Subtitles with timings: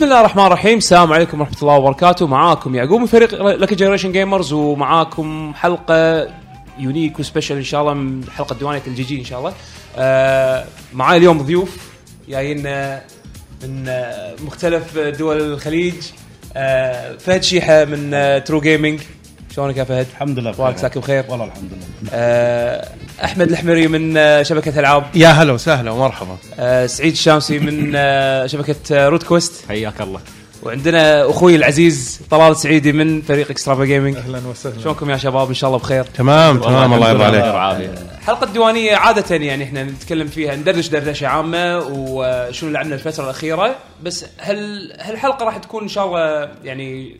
[0.00, 0.78] بسم الله الرحمن الرحيم.
[0.78, 2.26] السلام عليكم ورحمة الله وبركاته.
[2.26, 6.28] معاكم يعقوب من فريق لك Generation Gamers ومعاكم حلقة
[6.78, 9.52] unique و special إن شاء الله من حلقة ديوانيه ال GG إن شاء الله.
[9.96, 11.76] آه معاي اليوم ضيوف
[12.28, 13.02] جايين آه،
[13.62, 15.94] من آه، مختلف دول الخليج.
[17.18, 18.10] فهد شيحة من
[18.44, 19.00] True Gaming
[19.56, 20.76] شلونك يا فهد؟ الحمد لله بخير.
[20.76, 21.24] ساكن بخير.
[21.28, 22.10] والله الحمد لله.
[22.12, 22.88] آه
[23.24, 25.04] أحمد الحمري من آه شبكة ألعاب.
[25.14, 26.36] يا هلا وسهلا ومرحبا.
[26.58, 29.68] آه سعيد الشامسي من آه شبكة آه رود كويست.
[29.68, 30.20] حياك الله.
[30.62, 34.82] وعندنا أخوي العزيز طلال السعيدي من فريق Extrava Gaming أهلا وسهلا.
[34.82, 36.04] شلونكم يا شباب؟ إن شاء الله بخير.
[36.04, 37.90] تمام تمام الله يرضى عليك.
[38.18, 43.76] الحلقة الديوانية عادة يعني إحنا نتكلم فيها ندردش دردشة عامة وشنو عندنا الفترة الأخيرة.
[44.02, 47.16] بس هل هالحلقه راح تكون إن شاء الله يعني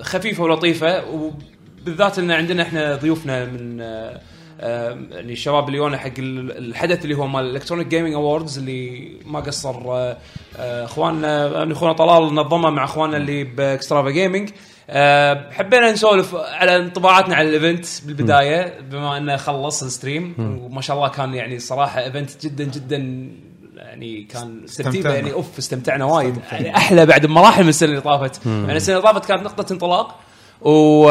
[0.00, 4.20] خفيفة ولطيفة وبالذات إن عندنا إحنا ضيوفنا من آه،
[4.60, 8.58] آه، يعني الشباب اللي يونا حق ال- الحدث اللي هو مال ال Electronic Gaming Awards
[8.58, 10.16] اللي ما قصر آه،
[10.56, 14.50] آه، إخواننا يعني إخونا طلال نظمه مع إخواننا اللي ب Extrava Gaming
[14.90, 20.80] آه، حبينا نسولف على انطباعاتنا على ال event بالبداية بما إنه خلص ال stream وما
[20.80, 23.28] شاء الله كان يعني صراحة event جدا جدا
[23.76, 25.14] يعني كان استمتعنا.
[25.14, 26.38] يعني أوف استمتعنا وايد.
[26.52, 28.46] يعني أحلى بعد مراحل من السنة اللي طافت.
[28.46, 30.20] يعني السنة اللي طافت كانت نقطة انطلاق.
[30.60, 31.02] و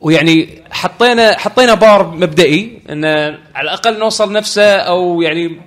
[0.00, 3.04] ويعني حطينا حطينا بار مبدئي إن
[3.54, 5.60] على الأقل نوصل نفسه أو يعني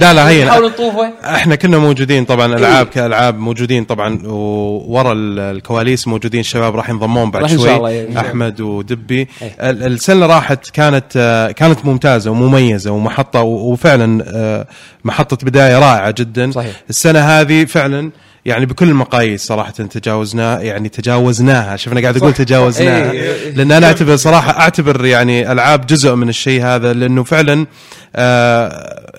[0.00, 5.38] لا لا هي نحاول نطوفه إحنا كنا موجودين طبعا العاب كألعاب موجودين طبعا وورا ال-
[5.56, 8.20] الكواليس موجودين الشباب راح ينضمون بعد راح شوي شاء الله، إن شاء الله.
[8.20, 9.70] أحمد ودبي إيه.
[9.70, 14.64] ال- السنة راحت كانت كانت ممتازة ومميزة ومحطة وفعلا
[15.04, 16.72] محطة بداية رائعة جدا صحيح.
[16.90, 18.10] السنة هذه فعلا
[18.44, 23.50] يعني بكل المقاييس صراحة تجاوزنا يعني تجاوزناها شفنا قاعد أقول تجاوزناها إيه، إيه.
[23.54, 27.66] لأن أنا أعتبر صراحة أعتبر يعني ألعاب جزء من الشيء هذا لأنه فعلا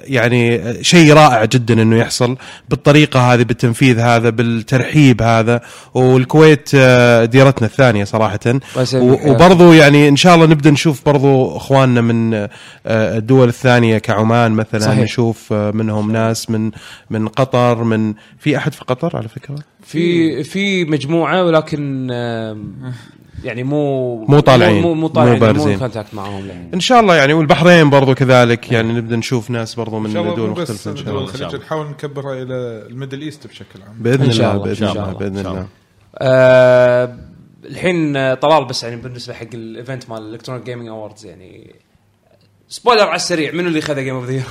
[0.04, 2.38] يعني شيء رائع جدا إنه يحصل
[2.70, 5.62] بالطريقة هذه بالتنفيذ هذا بالترحيب هذا.
[5.94, 8.40] والكويت آه ديرتنا الثانية صراحة.
[8.96, 12.50] وبرضو يعني إن شاء الله نبدأ نشوف برضو إخواننا من آه
[13.18, 15.00] الدول الثانية كعمان مثلا صحيح.
[15.00, 16.72] نشوف آه منهم ناس من
[17.10, 22.08] من قطر من في أحد في قطر على فكرة؟ في في مجموعة ولكن
[23.44, 24.82] يعني مو مو طالعين.
[24.82, 25.74] مو, مو طالعين مو بارزين.
[25.74, 26.54] مو contact معهم لا.
[26.74, 30.22] إن شاء الله يعني والبحرين برضو كذلك يعني نبدأ نشوف ناس برضو من إن شاء
[30.22, 32.54] الله دول مختلفه إن شاء دول الله الخليج نحاول نكبرها إلى
[32.90, 35.68] ال Middle East بشكل عام بإذن الله بإذن الله بإذن الله
[36.18, 37.18] آه
[37.66, 41.76] الحين طلال بس يعني بالنسبة حق ال event مال ال Electronic Gaming Awards يعني
[42.70, 44.44] spoiler على السريع منو اللي خذ game of the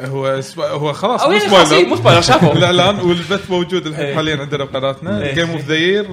[0.00, 4.14] هو هو خلاص مو يعني خلاص إيه، مو spoiler شافوا الاعلان والبث موجود الحين إيه.
[4.14, 5.32] حاليا عندنا بقناتنا.
[5.32, 6.06] game of the year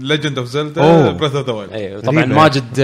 [0.00, 1.10] Legend of Zelda.
[1.12, 2.24] Breath of the Wild اي طبعا.
[2.24, 2.80] ماجد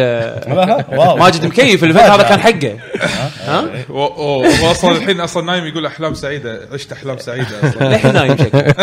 [1.21, 2.79] ماجد مكيف ال event هذا كان حقه
[3.49, 8.37] ها هو أصلا الحين أصلا نايم يقول أحلام سعيدة عشت أحلام سعيدة أصلا للحين نايم
[8.37, 8.75] شكله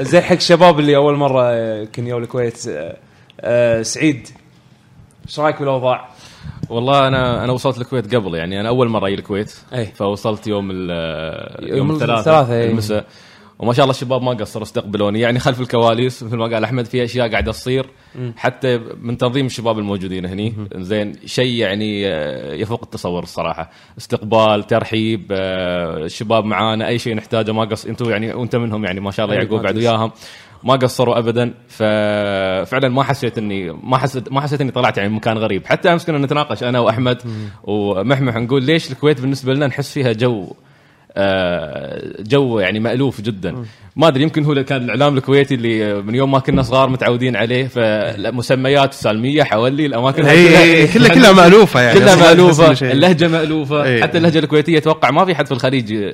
[0.00, 2.96] زين حق الشباب اللي أول مرة آه، كن يو الكويت آه،
[3.40, 4.28] آه، سعيد
[5.26, 6.08] إيش رأيك بالأوضاع؟
[6.68, 9.86] والله أنا أنا وصلت الكويت قبل يعني أنا أول مرة أجي الكويت أي.
[9.86, 12.70] فوصلت يوم ال- يوم يوم الثلاثاء أي.
[12.70, 13.04] المساء
[13.58, 15.20] وما شاء الله الشباب ما قصروا استقبلوني.
[15.20, 17.86] يعني خلف الكواليس مثل ما قال أحمد في أشياء قاعدة تصير
[18.36, 20.54] حتى من تنظيم الشباب الموجودين هني.
[20.74, 23.70] زين شيء يعني آه، يفوق التصور الصراحة.
[23.98, 27.52] استقبال ترحيب آه، الشباب معانا أي شيء نحتاجه.
[27.52, 29.76] ما قص أنتم يعني وأنت منهم يعني ما شاء الله أي، يعقوب بعد.
[29.76, 30.10] وياهم.
[30.64, 31.54] ما قصروا ابدا.
[31.68, 35.66] ففعلا ما حسيت إني ما حسيت ما حسيت إني طلعت يعني مكان غريب.
[35.66, 37.22] حتى أمس كنا نتناقش أنا وأحمد
[37.64, 40.52] ومحمح نقول ليش الكويت بالنسبة لنا نحس فيها جو
[42.20, 43.64] جو يعني مألوف جدا.
[43.98, 47.66] ما أدري يمكن هو كان الإعلام الكويتي اللي من يوم ما كنا صغار متعودين عليه
[47.66, 52.92] فمسميات سالمية حولي الأماكن هي كلها كلها مألوفة يعني كلها مألوفة.
[52.92, 53.84] اللهجة مألوفة.
[53.84, 54.02] إيه.
[54.02, 56.12] حتى اللهجة الكويتية أتوقع ما في حد في الخليج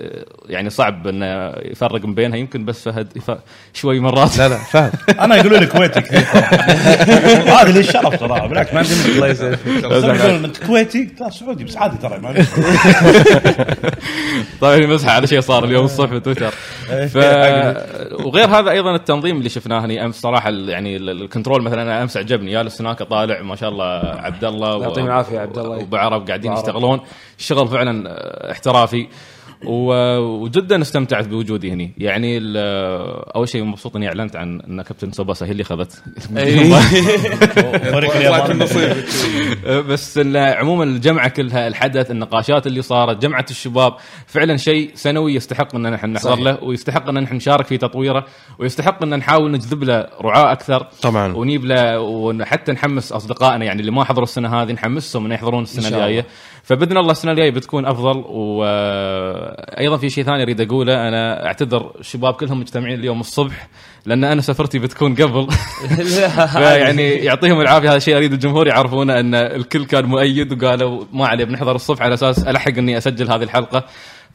[0.49, 3.09] يعني صعب إنه يفرق من بينها يمكن بس فهد
[3.73, 4.39] شوي مرات.
[4.39, 4.93] لا لا فهد.
[5.25, 6.01] أنا يقولوا لي كويتي.
[7.55, 11.97] هذا لي الشرف صراحة بالعكس ما عندي الله يسلمك يقولون أنت كويتي؟ سعودي بس عادي
[11.97, 12.35] ترى ما
[14.61, 16.51] طيب مسحة على شيء صار اليوم الصبح في تويتر.
[17.09, 17.19] ف...
[18.25, 21.83] وغير هذا أيضا التنظيم اللي شفناه هني أمس صراحة ال- يعني ال- ال control مثلا
[21.83, 25.77] أنا أمس عجبني جالس هناك طالع ما شاء الله عبد الله يعطيهم العافية عبد الله.
[25.77, 26.53] وأبو عرب قاعدين.
[26.53, 27.01] يشتغلون
[27.39, 29.09] الشغل فعلا آه، احترافي
[29.67, 31.93] وجدا استمتعت بوجودي هني.
[31.99, 32.57] يعني ال-
[33.37, 36.03] أول شيء مبسوط إني أعلنت عن أن كابتن سوباسا هي اللي اخذت
[38.63, 39.05] نصيبك
[39.67, 43.95] بس عموما الجمعه كلها الحدث النقاشات اللي صارت جمعة الشباب
[44.27, 46.39] فعلا شيء سنوي يستحق إن نحن نحضر.
[46.39, 48.27] له ويستحق إن نحن نشارك في تطويره
[48.59, 50.87] ويستحق إن نحاول نجذب له رعاة أكثر.
[51.03, 51.37] طبعا.
[51.37, 55.89] ونجيب له وحتى نحمس أصدقائنا يعني اللي ما حضروا السنة هذه نحمسهم إنه يحضرون السنة.
[55.89, 56.27] الجاية.
[56.65, 58.65] فبإذن الله السنة الجاية بتكون أفضل و
[59.81, 61.09] أيضا في شيء ثاني أريد أقوله.
[61.09, 63.69] أنا أعتذر الشباب كلهم مجتمعين اليوم الصبح
[64.07, 65.49] لأن أنا سفرتي بتكون قبل.
[66.53, 67.89] فيعني يعطيهم العافية.
[67.89, 72.15] هذا الشيء أريد الجمهور يعرفونه أن الكل كان مؤيد وقالوا ما عليه بنحضر الصبح على
[72.15, 73.85] أساس ألحق إني أسجل هذه الحلقة.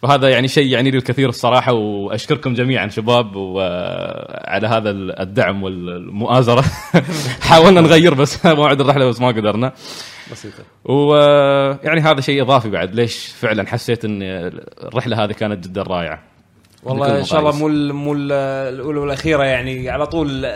[0.01, 4.89] فهذا يعني شيء يعني لي الكثير الصراحة وأشكركم جميعا شباب وعلى هذا
[5.23, 6.63] الدعم والمؤازرة.
[7.49, 9.73] حاولنا نغير بس موعد الرحلة بس ما قدرنا.
[10.31, 10.63] بسيطة.
[10.85, 12.95] ويعني هذا شيء إضافي بعد.
[12.95, 14.19] ليش فعلا حسيت إن
[14.83, 16.19] الرحلة هذه كانت جدا رائعة؟
[16.83, 17.51] والله إن شاء الله.
[17.51, 18.31] مو مو ال-
[18.73, 20.51] الأولى والأخيرة يعني على طول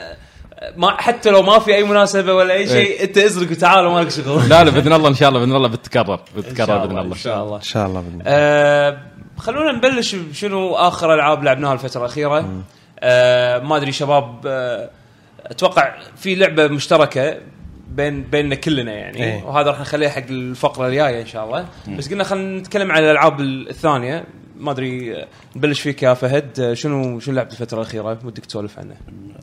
[0.78, 4.10] ما حتى لو ما في أي مناسبة ولا أي شيء أنت ازرق وتعال وما لك
[4.10, 4.50] شغل.
[4.50, 7.44] لا لا بإذن الله إن شاء الله بإذن الله بتتكرر بتتكرر بإذن الله إن شاء
[7.44, 7.58] الله.
[7.58, 8.24] إن شاء الله بإذن الله.
[8.28, 8.98] آه
[9.38, 12.64] خلونا نبلش بشنو آخر ألعاب لعبناها الفترة الأخيرة.
[13.00, 14.90] آه ما أدري شباب آه
[15.46, 17.38] أتوقع في لعبة مشتركة
[17.96, 19.24] بين بيننا كلنا يعني.
[19.24, 19.44] إيه.
[19.44, 21.66] وهذا راح نخليها حق الفقرة الجاية إن شاء الله.
[21.98, 24.24] بس قلنا خلينا نتكلم عن الألعاب الثانية.
[24.60, 25.26] ما أدري
[25.56, 26.74] نبلش فيك يا فهد.
[26.74, 28.98] شنو شنو لعبت الفترة الأخيرة؟ ودك تسولف عنها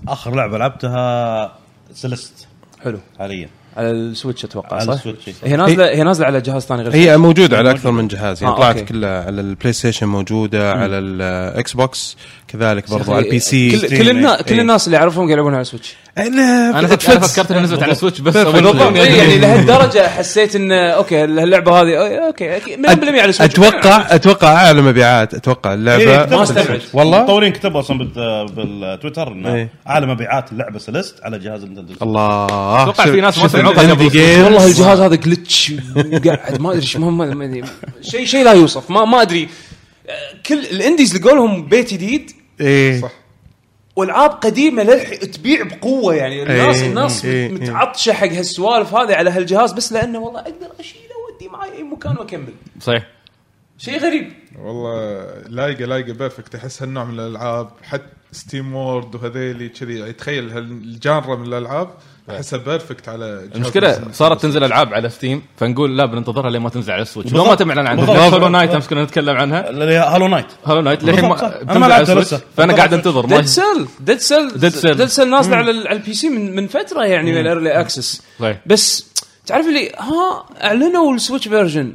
[0.08, 1.58] آخر لعبة لعبتها
[1.94, 2.49] Celeste
[2.85, 2.99] حلو.
[3.19, 3.49] حاليا.
[3.76, 5.35] على ال Switch أتوقع على صح؟ ال Switch، إيه.
[5.44, 8.55] هي نازله هي نازلة على جهاز ثاني غير هي موجودة على أكثر من جهاز يعني
[8.55, 8.93] آه، طلعت أوكي.
[8.93, 12.17] كلها على ال PlayStation موجودة على ال Xbox
[12.49, 14.43] كذلك برضو على ال PC كل كل, النا...
[14.43, 14.61] كل إيه.
[14.61, 17.82] الناس اللي اعرفهم قاعد يلعبون على ال Switch أنا أنا فك- أنا فكرت إنها نزلت
[17.82, 21.96] على Switch بس بالضبط إيه، يعني لهالدرجة حسيت إن okay اللعبة هذه
[22.27, 26.81] okay أكيد 100% على سويتش أتوقع أتوقع أعلى مبيعات أتوقع إيه، اللعبه كتبوا ما استبعد.
[26.93, 29.69] والله؟ المطورين كتبوا أصلا بال- بالتويتر انه إيه.
[29.88, 32.44] أعلى مبيعات اللعبة Celeste على جهاز Nintendo الله.
[32.82, 33.49] أتوقع في ناس ما.
[34.09, 34.44] games.
[34.44, 35.73] والله الجهاز هذا glitch
[36.26, 37.62] قاعد ما أدري شو ما- ما ما ادري
[38.02, 38.90] شيء شيء لا يوصف.
[38.90, 39.49] ما ما أدري.
[40.46, 42.31] كل ال indies لقوا لهم بيت جديد
[42.61, 43.00] إيه.
[43.00, 43.11] صح.
[44.00, 46.43] والعاب قديمة للحين تبيع بقوة يعني.
[46.43, 47.52] الناس إيه، الناس إيه، إيه.
[47.52, 52.17] متعطشة حق هالسوالف هذه على هالجهاز بس لأنه والله أقدر أشيله وادي معي أي مكان
[52.19, 52.55] وأكمل.
[52.81, 53.06] صحيح.
[53.79, 54.32] شيء غريب.
[54.58, 56.55] والله لايقه لايقة perfect.
[56.55, 59.99] احس هالنوع من الألعاب حتى SteamWorld وهذيلي كذي.
[59.99, 61.91] يعني تخيل هال genre من الألعاب
[62.37, 64.00] احسها perfect على المشكلة.
[64.12, 67.44] صارت تنزل ألعاب على Steam فنقول لا بننتظرها لين ما تنزل على ال Switch لو.
[67.44, 68.29] ما تم إعلان عنها.
[68.29, 69.71] Hollow Knight أمس كنا نتكلم عنها
[70.15, 71.29] Hollow Knight Hollow Knight للحين.
[71.29, 72.41] ما أنا ما لعبتها لسه.
[72.56, 72.73] فأنا.
[72.75, 74.97] قاعد أنتظر ديد سيل ديد سيل Dead Cell.
[74.97, 77.81] ديد سيل نازلة على ال- على ال PC من من فترة يعني من ال early
[77.81, 78.56] access صحيح.
[78.67, 79.06] بس
[79.47, 81.93] تعرف اللي ها إعلنوا ال Switch version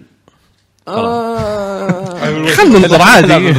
[0.88, 2.50] آه.
[2.50, 3.54] خلنا ننظر عادي.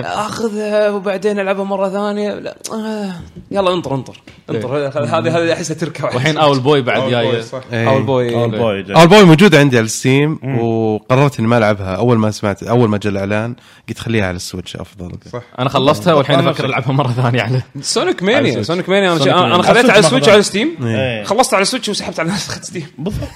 [0.00, 2.34] أخذها وبعدين ألعبها مرة ثانية.
[2.34, 3.12] لا آه.
[3.50, 4.22] يلا انطر انطر.
[4.50, 4.76] انطر.
[4.86, 7.60] هذه هذه أحسها تركب والحين أول بوي بعد بوي، صح.
[7.72, 8.34] أول بوي.
[8.34, 8.96] أول بوي جاي.
[8.96, 11.96] أول بوي موجوده عندي على ال Steam وقررت إني ما ألعبها.
[11.96, 13.54] أول ما سمعت أول ما جاء الإعلان
[13.88, 15.12] قلت خليها على ال Switch أفضل.
[15.32, 15.42] صح.
[15.58, 18.62] أنا خلصتها والحين أفكر ألعبها مرة ثانية على Sonic Mania.
[18.62, 19.62] Sonic Mania أنا.
[19.62, 21.24] خذيتها على ال Switch ما على Steam إيه.
[21.24, 23.28] خلصت على ال Switch وسحبت على نسخه Steam بالضبط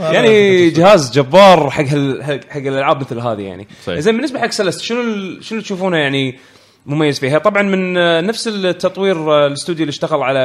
[0.00, 1.84] يعني جهاز جبار حق
[2.50, 3.98] حق الألعاب مثل هذه يعني صحيح.
[3.98, 6.38] زين بالنسبة حق Celeste شنو ال- شنو تشوفونه يعني
[6.86, 10.38] مميز فيها طبعا من آه، نفس التطوير آه، الاستوديو اللي اشتغل على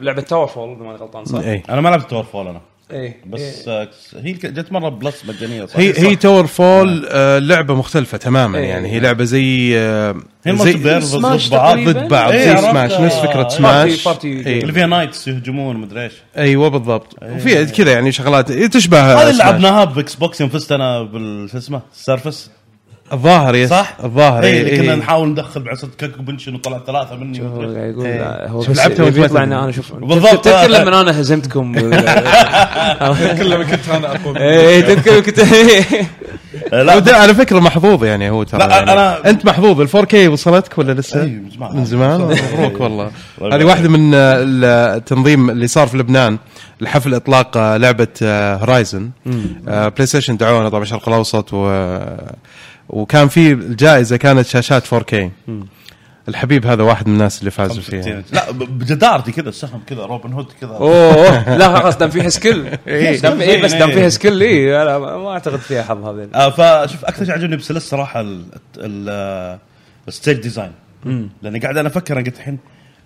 [0.00, 2.60] لعبة TowerFall إذا ماني غلطان صح؟ اي أنا ما لعبت TowerFall أنا
[2.90, 3.16] إيه.
[3.26, 3.88] بس آه،
[4.22, 8.64] هي جت مرة Plus مجانية صح؟ هي هي TowerFall آه لعبة مختلفة تماما إيه.
[8.64, 10.14] يعني هي لعبة زي آه
[10.46, 11.78] زي ضد بعض.
[11.78, 12.64] ضد بعض إيه، زي عرفت.
[12.70, 14.62] سماش نفس فكرة آه، smash party- إيه.
[14.62, 16.12] اللي فيها knights يهجمون مدري إيش.
[16.38, 17.16] أيوه بالضبط.
[17.22, 19.36] وفيها كذا يعني شغلات تشبه هذه.
[19.36, 22.50] لعبناها ب Xbox يوم فزت أنا بال شو اسمه؟ ال Surface
[23.12, 24.98] الظاهر يس صح؟ الظاهر اي إيه، اللي كنا إيه.
[24.98, 27.76] نحاول ندخل بعصا كاكو بنشن وطلع ثلاثة مني هو إيش.
[27.76, 28.18] قاعد يقول إيه.
[28.18, 30.44] لا، هو شوف بس لعبتها يبي يطلع ان أنا شوف بالضبط.
[30.44, 31.74] تذكر لما أنا هزمتكم
[33.38, 34.36] كلما كنت أنا اقوى منك.
[34.40, 35.40] إيه تذكر كنت
[36.72, 40.78] لا على فكرة محظوظ يعني هو ترى لا، يعني أنا- أنت محظوظ ال 4K وصلتك
[40.78, 41.76] ولا لسه؟ أي، من زمان.
[41.76, 43.10] من زمان مبروك والله
[43.42, 46.38] الله هذه واحدة من آه، التنظيم اللي صار في لبنان
[46.80, 49.10] لحفل إطلاق آه، لعبة هورايزن
[49.66, 51.66] PlayStation دعونا طبعا الشرق الأوسط و
[52.88, 55.14] وكان في الجائزه كانت شاشات 4K
[56.28, 58.22] الحبيب هذا واحد من الناس اللي فازوا فيها.
[58.32, 60.70] لا بجدارتي كذا السهم كذا Robin Hood كذا.
[60.70, 62.76] أوه لا خلاص دام فيها skill إيه.
[62.86, 63.12] إيه
[63.62, 63.94] بس دام إيه.
[63.96, 64.66] فيها skill اي
[64.98, 66.28] ما أعتقد فيها حظ هذه.
[66.34, 66.50] آه
[66.86, 68.44] فشوف أكثر شيء عجبني ب Celeste صراحة ال-
[68.78, 69.58] ال-
[70.08, 70.72] ال stage design.
[71.42, 72.58] لأني قاعد أنا أفكر أنا قلت الحين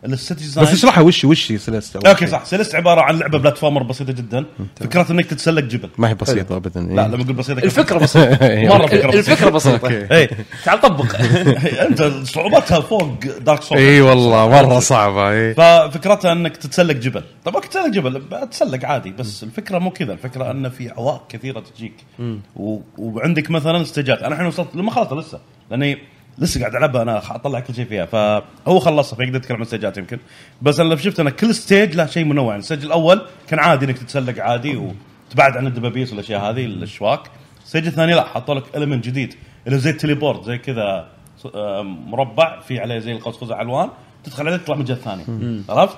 [0.05, 2.27] ال stage design بس اشرحها وش وش Celeste أول okay.
[2.27, 2.45] صح.
[2.45, 4.45] Celeste عبارة عن لعبة platformer بسيطة جدا.
[4.81, 5.89] فكرتها إنك تتسلق جبل.
[5.99, 6.81] ما هي بسيطة ابدا.
[6.81, 8.39] لا لما أقول بسيطة الفكرة بسيطة.
[8.77, 9.19] مرة فكرة بسيطة.
[9.33, 9.89] الفكرة بسيطة.
[9.89, 10.31] اي
[10.65, 11.17] تعال طبق.
[11.81, 15.55] أنت صعوبتها فوق Dark Souls إي والله مرة صعبة إي.
[15.55, 17.23] ففكرتها إنك تتسلق جبل.
[17.45, 18.23] طب okay تتسلق جبل.
[18.33, 20.13] اتسلق عادي بس الفكرة مو كذا.
[20.13, 21.95] الفكرة إن في عوائق كثيرة تجيك.
[22.99, 25.41] وعندك مثلا stage ات أنا الحين وصلت لما خلصت لسه.
[25.71, 25.99] لأني
[26.39, 28.07] لسه قاعد العبها أنا أطلع كل شيء فيها.
[28.07, 30.19] فهو خلصها فيقدر يتكلم عن stage ات يمكن.
[30.63, 33.87] بس أنا شفت أنا كل stage له شيء منوع يعني ال stage الأول كان عادي
[33.87, 37.21] إنك تتسلق عادي وتبعد عن الدبابيس والأشياء هذه الأشواك.
[37.65, 39.35] ال stage الثاني لا حطوا لك element جديد
[39.67, 41.07] اللي زي ال teleport زي كذا
[41.55, 43.89] آه، مربع في عليه زي القوس قزح الوان
[44.25, 45.25] تدخل عليه تطلع من الجهه الثانية
[45.69, 45.97] عرفت؟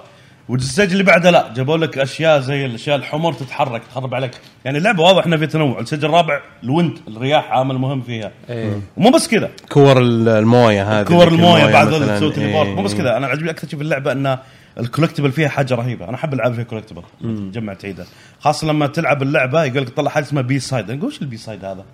[0.49, 4.31] وال stage اللي بعده لا جابوا لك أشياء زي الأشياء الحمر تتحرك تخرب عليك.
[4.65, 8.31] يعني اللعبه واضح إنها في تنوع ال stage الرابع ال wind الرياح عامل مهم فيها.
[8.51, 8.81] إيه.
[8.97, 9.51] ومو بس كذا.
[9.69, 11.89] كور ال- الموية هذه كور الموية بعد.
[11.89, 12.75] ذلك تسوي teleport إيه.
[12.75, 14.39] مو بس كذا أنا عجبني أكثر شيء في اللعبة إن
[14.81, 16.09] ال collectible فيها حاجة رهيبة.
[16.09, 18.05] أنا أحب العاب فيها collectible تجمع تعيده
[18.41, 21.65] خاصة لما تلعب اللعبة يقول لك طلع حاجة اسمها B-side أنا أقول وش ال B-side
[21.65, 21.85] هذا؟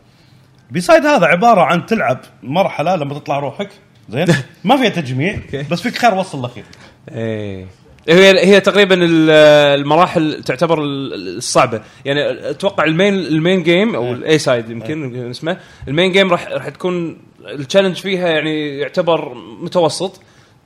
[0.69, 3.69] ال B-side هذا عبارة عن تلعب مرحلة لما تطلع روحك
[4.09, 4.26] زين؟
[4.64, 5.38] ما فيها تجميع
[5.71, 6.64] بس فيك خير وصل الاخير
[7.11, 7.67] إيه.
[8.09, 9.31] هي هي تقريبا ال-
[9.81, 11.81] المراحل تعتبر ال- الصعبة.
[12.05, 15.57] يعني أتوقع المين ال main game أو ال A-side يمكن اسمه
[15.88, 20.21] ال main game راح راح تكون ال challenge فيها يعني يعتبر متوسط.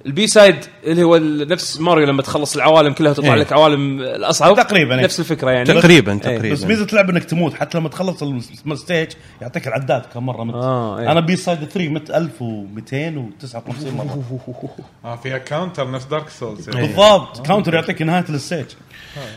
[0.07, 3.41] ال B-side اللي هو نفس ماريو لما تخلص العوالم كلها تطلع إيه.
[3.41, 5.05] لك عوالم الأصعب تقريباً، إيه.
[5.05, 6.19] نفس الفكرة يعني تقريبا إيه.
[6.19, 9.09] تقريبا بس ميزه اللعبة إنك تموت حتى لما تخلص ال stage
[9.41, 11.13] يعطيك العداد كم مرة مت آه، إيه.
[11.13, 14.23] أنا B-side 3 مت 1259 مرة
[15.05, 16.77] آه فيها counter نفس Dark Souls إيه.
[16.77, 16.89] يعني.
[16.89, 18.67] بالضبط counter يعطيك نهاية ال stage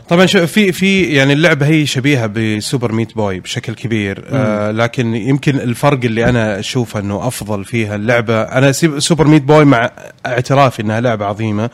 [0.09, 4.25] طبعا شو في في يعني اللعبة هي شبيهة ب Super Meat Boy بشكل كبير.
[4.29, 9.65] آه لكن يمكن الفرق اللي أنا أشوفه إنه أفضل فيها اللعبة أنا Super Meat Boy
[9.65, 9.91] مع
[10.25, 11.69] اعترافي إنها لعبة عظيمة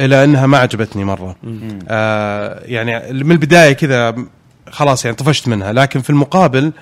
[0.00, 1.36] الا إنها ما عجبتني مرة.
[1.88, 4.14] آه يعني من البداية كذا
[4.70, 5.72] خلاص يعني طفشت منها.
[5.72, 6.72] لكن في المقابل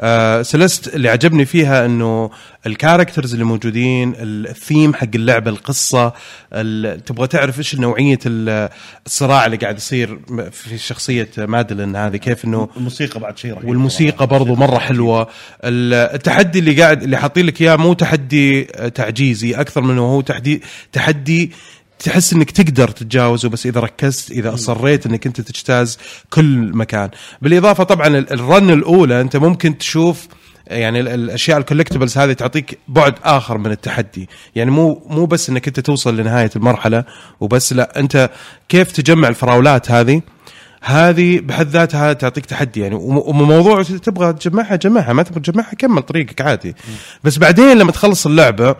[0.00, 2.30] آه Celeste اللي عجبني فيها إنه
[2.66, 6.12] ال characters اللي موجودين الثيم حق اللعبة القصة
[6.52, 8.68] ال- تبغى تعرف إيش نوعية ال-
[9.06, 10.18] الصراع اللي قاعد يصير
[10.52, 15.22] في شخصية مادلين هذه كيف إنه الموسيقى بعد شيء رهيب والموسيقى برضو مرة حلوة.
[15.64, 18.62] ال- التحدي اللي قاعد اللي حاطين لك إياه مو تحدي
[18.94, 21.50] تعجيزي أكثر منه هو تحدي تحدي
[21.98, 25.98] تحس إنك تقدر تتجاوزه بس إذا ركزت إذا اصريت إنك أنت تجتاز
[26.30, 27.10] كل مكان.
[27.42, 30.28] بالإضافة طبعا ال- ال run الأولى أنت ممكن تشوف
[30.66, 34.28] يعني ال- الأشياء ال collectibles هذه تعطيك بعد آخر من التحدي.
[34.54, 37.04] يعني مو مو بس إنك أنت توصل لنهاية المرحلة
[37.40, 38.30] وبس لا أنت
[38.68, 40.22] كيف تجمع الفراولات هذه؟
[40.82, 42.80] هذه بحد ذاتها تعطيك تحدي.
[42.80, 46.74] يعني وم- وموضوع تبغى تجمعها جمعها ما تبغى تجمعها كمل طريقك عادي.
[47.24, 48.76] بس بعدين لما تخلص اللعبة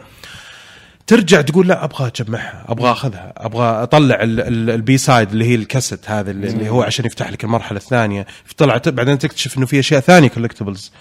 [1.07, 5.55] ترجع تقول لا أبغى أجمعها أبغى أخذها أبغى أطلع ال- ال- ال B-side اللي هي
[5.55, 8.27] الكاسيت هذا اللي, اللي هو عشان يفتح لك المرحلة الثانية.
[8.57, 10.93] طلعت بعدين تكتشف إنه في أشياء ثانية collectibles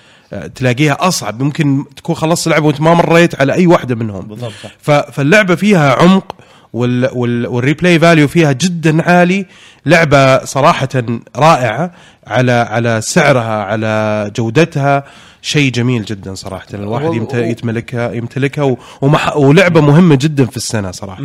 [0.56, 1.42] تلاقيها أصعب.
[1.44, 4.28] ممكن تكون خلصت اللعبه وأنت ما مريت على أي واحدة منهم.
[4.28, 4.54] بالضبط.
[5.12, 6.36] فاللعبة فيها عمق
[6.74, 9.46] وال وال وال replay value فيها جدا عالي.
[9.86, 10.90] لعبة صراحة
[11.36, 11.92] رائعة
[12.28, 15.04] على على سعرها على جودتها.
[15.44, 16.66] شيء جميل جدا صراحة.
[16.74, 17.14] الواحد
[18.16, 21.24] يمتلكها و- ومح ولعبة مهمة جدا في السنة صراحة.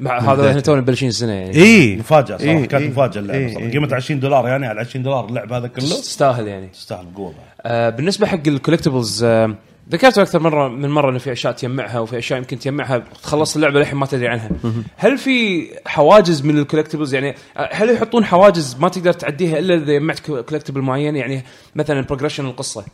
[0.00, 1.54] مع هذا إحنا تونا مبلشين السنة يعني.
[1.56, 1.96] إي.
[1.96, 3.66] مفاجأة صراحة إيه، كانت إيه، مفاجأة اللعبة إيه، صراحة.
[3.66, 3.72] إيه.
[3.72, 6.66] قيمتها 20 دولار يعني على 20 دولار اللعب هذا كله؟ تستاهل يعني.
[6.66, 7.34] تستاهل بقوه.
[7.62, 9.54] آه بالنسبة حق ال collectibles آه
[9.92, 12.98] ذكرت أكثر مره من مرة إنه في أشياء تجمعها وفي أشياء يمكن تجمعها.
[13.22, 14.50] تخلص اللعبة للحين ما تدري عنها.
[14.96, 19.74] هل في حواجز من ال collectibles يعني آه، هل يحطون حواجز ما تقدر تعديها إلا
[19.74, 22.84] إذا جمعت collectible معين؟ يعني مثلا progression القصة.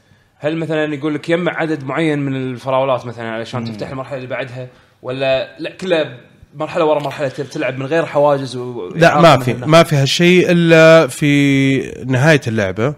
[0.44, 4.68] هل مثلا يقول لك يجمع عدد معين من الفراولات مثلا علشان تفتح المرحلة اللي بعدها؟
[5.02, 6.16] ولا لا كلها
[6.54, 8.88] مرحلة ورا مرحلة تلعب من غير حواجز و...
[8.96, 12.94] لا ما في ما في هالشيء إلا في نهاية اللعبة.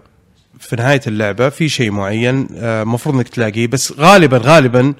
[0.59, 4.93] في نهاية اللعبة في شيء معين آه، المفروض إنك تلاقيه بس غالبا غالبا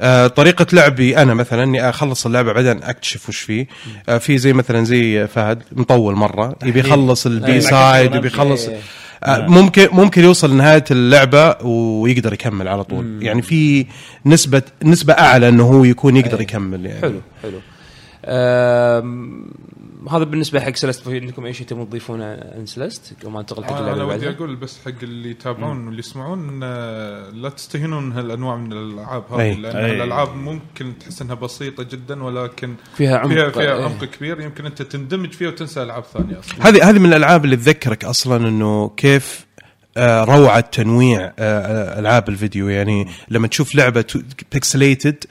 [0.00, 3.66] آه، طريقة لعبي أنا مثلا إني أخلص اللعبة بعدين أكتشف وش فيه.
[4.08, 8.76] آه، في زي مثلا زي فهد مطول مرة يبي يخلص ال B-side يبي يخلص إيه.
[8.76, 8.80] آه،
[9.28, 13.22] ممكن ممكن يوصل لنهاية اللعبة ويقدر يكمل على طول.
[13.22, 13.86] يعني في
[14.26, 17.00] نسبة نسبة أعلى إنه هو يكون يقدر يكمل يعني.
[17.00, 17.58] حلو حلو.
[20.10, 23.64] هذا بالنسبة حق سلست في عندكم أي شيء تبون تضيفونه عن سلست قبل ما ننتقل
[23.64, 27.48] حق آه، اللعبة أنا ودي أقول بس حق اللي يتابعون واللي يسمعون إن آه، لا
[27.48, 29.54] تستهينون هالأنواع من الألعاب هذه أي.
[29.54, 29.92] لأن أي.
[29.92, 33.84] الألعاب ممكن تحس إنها بسيطة جدا ولكن فيها عمق فيها فيها.
[33.84, 37.56] عمق كبير يمكن أنت تندمج فيها وتنسى ألعاب ثانية أصلا هذه هذه من الألعاب اللي
[37.56, 39.46] تذكرك أصلا إنه كيف
[39.98, 42.68] روعة تنويع آه، آه، ألعاب الفيديو.
[42.68, 44.04] يعني لما تشوف لعبة
[44.52, 45.24] pixelated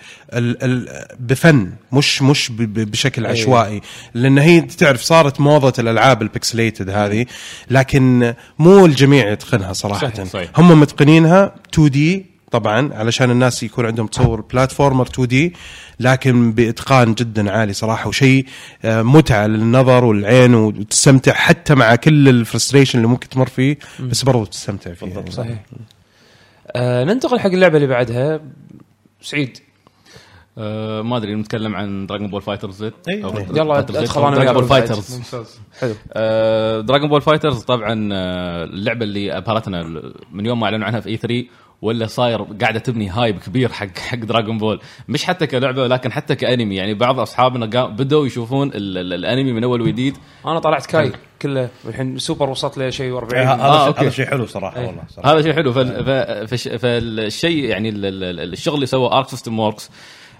[1.19, 3.81] بفن مش مش بشكل عشوائي.
[4.13, 7.25] لأن هي تعرف صارت موضة الألعاب ال pixelated هذه
[7.69, 10.09] لكن مو الجميع يتقنها صراحة.
[10.09, 10.49] صحيح، صحيح.
[10.57, 15.53] هم متقنينها 2D طبعا علشان الناس يكون عندهم تصور platformer 2D
[15.99, 18.45] لكن بإتقان جدا عالي صراحة وشيء
[18.85, 24.23] آه، متعة للنظر والعين وتستمتع حتى مع كل ال frustration اللي ممكن تمر فيه بس
[24.23, 25.31] برضو تستمتع فيه يعني.
[25.31, 25.57] صحيح.
[26.75, 28.39] آه ننتقل حق اللعبة اللي بعدها.
[29.21, 29.57] سعيد.
[30.57, 32.93] آه ما أدري نتكلم عن Dragon Ball FighterZ.
[33.07, 33.81] يلا أنا وياك.
[34.31, 34.63] Dragon Ball.
[34.63, 35.59] FighterZ ممتاز.
[35.79, 35.93] حلو.
[36.81, 39.83] Dragon Ball FighterZ طبعا آه، اللعبة اللي أبهرتنا
[40.31, 41.45] من يوم ما أعلنوا عنها في E3
[41.83, 46.35] ولا صاير قاعدة تبني hype كبير حق حق Dragon Ball مش حتى كلعبة ولكن حتى
[46.35, 46.75] كأنمي.
[46.75, 50.17] يعني بعض أصحابنا قا- بدوا يشوفون ال- ال- الأنمي من أول وجديد.
[50.45, 51.69] أنا طلعت Kai كله.
[51.85, 54.01] والحين سوبر وصلت له شيء 40 إيه، هذا آه،.
[54.01, 55.33] هذا شيء حلو صراحة والله صراحة.
[55.33, 55.73] هذا شيء حلو.
[56.79, 59.89] فالشيء يعني ال- ال- ال- الشغل اللي سواه Arc System Works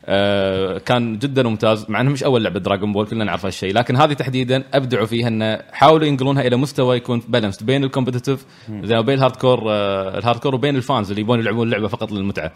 [0.06, 3.96] آه كان جدا ممتاز مع إنه مش أول لعبة Dragon Ball كلنا نعرف هالشيء لكن
[3.96, 8.46] هذه تحديدا أبدعوا فيها إنه حاولوا ينقلونها إلى مستوى يكون balanced بين ال competitive
[8.84, 12.12] زي بين ال hardcore آه ال hardcore وبين ال fans اللي يبون يلعبون اللعبة فقط
[12.12, 12.52] للمتعة.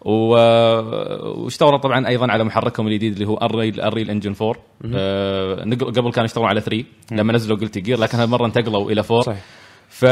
[0.00, 4.54] و- واشتغلوا طبعا أيضا على محركهم الجديد اللي هو ال Unreal ال Unreal Engine 4
[4.94, 9.00] آه نقل- قبل كانوا يشتغلون على 3 لما نزلوا Guilty Gear لكن هالمرة انتقلوا إلى
[9.00, 9.44] 4 صحيح.
[10.02, 10.04] ف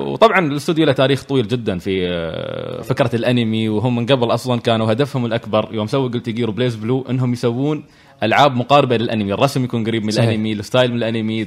[0.00, 4.92] وطبعا الاستوديو له تاريخ طويل جدا في آه، فكرة الأنمي وهم من قبل أصلا كانوا
[4.92, 7.84] هدفهم الأكبر يوم سووا Guilty Gear و BlazBlue إنهم يسوون
[8.22, 10.28] ألعاب مقاربة للأنمي، الرسم يكون قريب من صحيح.
[10.28, 11.46] الأنمي، ال style من الأنمي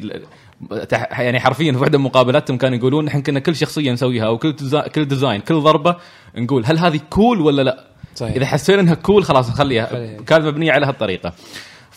[1.19, 4.51] يعني حرفيا في واحدة من مقابلاتهم كانوا يقولون نحن كنا كل شخصية نسويها أو كل
[4.55, 5.95] desi- كل design كل ضربة
[6.37, 8.35] نقول هل هذه cool ولا لا؟ صحيح.
[8.35, 10.21] إذا حسينا إنها cool خلاص نخليها خليها.
[10.21, 11.33] كانت مبنية على هالطريقة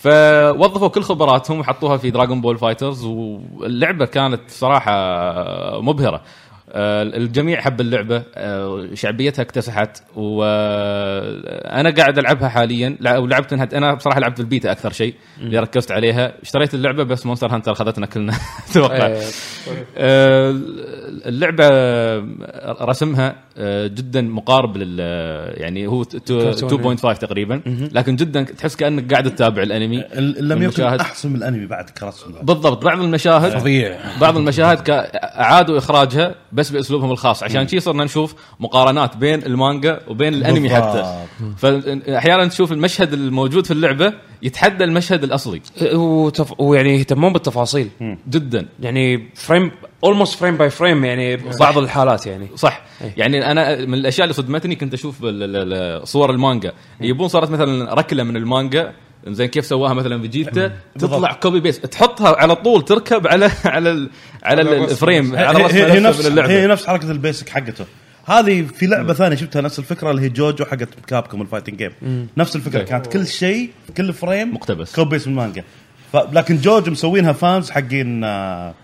[0.05, 4.93] فوظفوا كل خبراتهم وحطوها في Dragon Ball Fighters واللعبة كانت صراحة
[5.81, 6.23] مبهرة.
[6.77, 13.95] آه، الجميع حب اللعبة آه، شعبيتها اكتسحت وأنا قاعد ألعبها حاليا لع- ولعبت انها أنا
[13.95, 16.33] بصراحة لعبت البيتا أكثر شيء اللي ركزت عليها.
[16.43, 18.33] اشتريت اللعبة بس Monster Hunter أخذتنا كلنا.
[18.71, 19.07] أتوقع.
[19.07, 19.23] إيه.
[19.97, 20.51] آه،
[21.27, 21.69] اللعبة
[22.85, 23.37] رسمها
[23.87, 24.99] جدا مقارب لل
[25.61, 26.97] يعني هو ت- كرتون.
[26.97, 27.61] 2.5 تقريبا.
[27.93, 30.01] لكن جدا تحس كأنك قاعد تتابع الأنمي.
[30.01, 31.01] ال- لم يكن المشاهد.
[31.01, 32.85] أحسن من الأنمي بعد كرسم بالضبط.
[32.85, 33.99] بعض المشاهد فظيع.
[34.21, 37.43] بعض المشاهد أعادوا إخراجها بس بأسلوبهم الخاص.
[37.43, 41.25] عشان شي صرنا نشوف مقارنات بين المانجا وبين الأنمي حتى.
[41.57, 44.13] فاحيانا تشوف المشهد الموجود في اللعبة
[44.43, 45.61] يتحدى المشهد الأصلي.
[45.95, 46.61] وتف...
[46.61, 47.89] ويعني يهتمون بالتفاصيل.
[48.31, 48.67] جدا.
[48.81, 49.71] يعني frame
[50.05, 52.49] almost frame by frame يعني بعض الحالات يعني.
[52.57, 52.83] صح.
[53.03, 53.13] إيه.
[53.17, 55.19] يعني أنا من الأشياء اللي صدمتني كنت أشوف
[56.05, 56.73] صور المانجا.
[57.01, 58.93] يبون صارت مثلا ركلة من المانجا
[59.29, 64.11] زين كيف سواها مثلا فيجيتا تطلع copy paste تحطها على طول تركب على على ال-
[64.43, 65.37] على على ال frame.
[65.37, 67.85] على هي, هي, نفس هي نفس حركة البيسك حقته.
[68.27, 72.29] هذه في لعبة ثانية شفتها نفس الفكرة اللي هي جوجو حقت Capcom ال fighting game.
[72.37, 72.85] نفس الفكرة إيه.
[72.87, 74.95] كانت كل شيء كل frame مقتبس.
[74.97, 75.65] copy paste من المانجا.
[76.33, 78.75] لكن جوجو مسوينها fans حقين آه،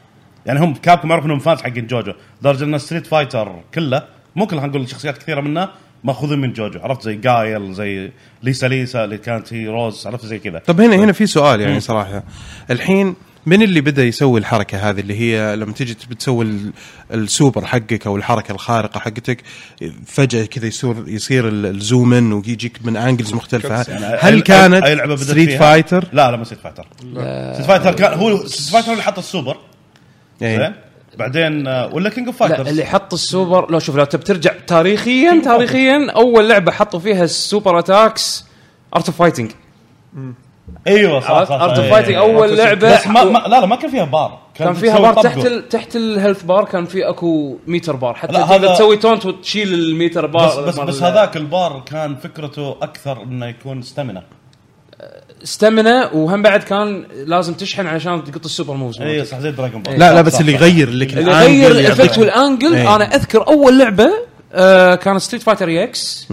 [0.47, 2.13] يعني هم Capcom معروف إنهم fans حقين جوجو.
[2.41, 4.03] لدرجه إن Street Fighter كله
[4.37, 5.73] ممكن خلينا نقول شخصيات كثيرة منها
[6.05, 6.81] مأخوذين من جوجو.
[6.81, 8.11] عرفت؟ زي جايل زي
[8.43, 10.59] ليسا ليسا اللي كانت هي روز عرفت؟ زي كذا.
[10.59, 12.23] طب هنا هنا في سؤال يعني صراحة.
[12.71, 13.15] الحين
[13.47, 16.73] من اللي بدأ يسوي الحركة هذه اللي هي لما تيجي تبي تسوي ال-
[17.15, 19.43] السوبر حقك أو الحركة الخارقة حقتك
[20.07, 23.85] فجأة كذا يصير يصير ال- zoom in ويجيك من angles مختلفة.
[23.89, 26.87] يعني هل كانت أي لعبة بدأت Street فيها؟ Fighter؟ لا لا ما Street Fighter
[27.53, 29.57] Street Fighter كان هو Street Fighter اللي حط السوبر.
[30.41, 30.75] زين؟ إيه.
[31.19, 35.41] بعدين آه، ولا King of Fighters اللي حط السوبر لو شوف لو تبي ترجع تاريخيا
[35.45, 38.45] تاريخيا أول لعبة حطوا فيها ال super attacks
[38.97, 39.51] Art of Fighting
[40.87, 41.91] أيوه صح صح Art of.
[41.91, 42.95] Fighting أول لعبة.
[42.95, 45.23] بس ما, ما لا لا ما كان فيها بار كان فيها تسوي بار.
[45.23, 45.69] تحت ال...
[45.69, 49.83] تحت ال health bar كان في أكو meter bar حتى هذا- تسوي taunt وتشيل ال
[49.83, 54.23] meter bar بس بس, بس هذاك البار كان فكرته أكثر إنه يكون stamina
[55.45, 59.83] stamina وهم بعد كان لازم تشحن علشان تقط ال super moves اي صح زي Dragon
[59.83, 60.53] Ball لا لا بس اللي.
[60.53, 62.97] يغير لك اللي يغير ال effect وال angle إيه.
[62.97, 64.11] أنا أذكر أول لعبة
[64.53, 66.29] آه كانت Street Fighter EX.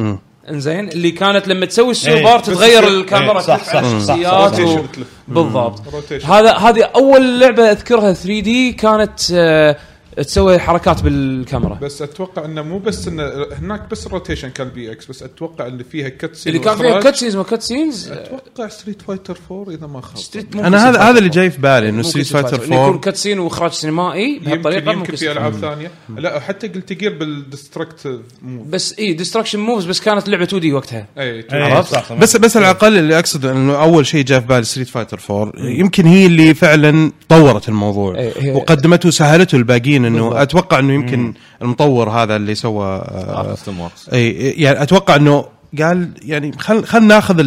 [0.49, 4.59] إنزين اللي كانت لما تسوي إيه، السوبر بس تتغير الكاميرا إيه، صح، صح، صح،.
[4.59, 4.79] و...
[5.27, 5.81] بالضبط.
[6.25, 9.77] هذا هذه أول لعبة أذكرها 3D كانت آه
[10.23, 11.75] تسوي حركات بالكاميرا.
[11.81, 15.67] بس أتوقع إنه مو بس انه هناك بس ال rotation كان بي EX بس أتوقع
[15.67, 19.87] اللي فيها كتسين اللي كان فيها كت سينز وكت سينز أتوقع ستريت فايتر 4 إذا
[19.87, 20.17] ما خاب.
[20.17, 23.39] ستريت أنا هذا هذا اللي جاي في بالي إنه ستريت فايتر يكون 4 كت سين
[23.39, 25.91] وإخراج سينمائي يمكن بهالطريقة يمكن ممكن في ألعاب ثانية.
[26.17, 30.73] لا حتى قلت جير بالديستركتيف موف بس إي ديستركشن موفز بس كانت لعبة 2 دي
[30.73, 31.07] وقتها.
[31.17, 34.63] إي إيه، عرفت؟ بس بس على الأقل اللي اقصد إنه أول شيء جاء في بالي
[34.63, 40.35] ستريت فايتر 4 يمكن هي اللي فعلا طورت الموضوع وقدمته وسهلته الباقيين إنه بالضبط.
[40.41, 43.41] أتوقع إنه يمكن المطور هذا اللي سوى آه،
[43.79, 45.45] وركس إي يعني أتوقع إنه
[45.81, 47.43] قال يعني خل خل ناخذ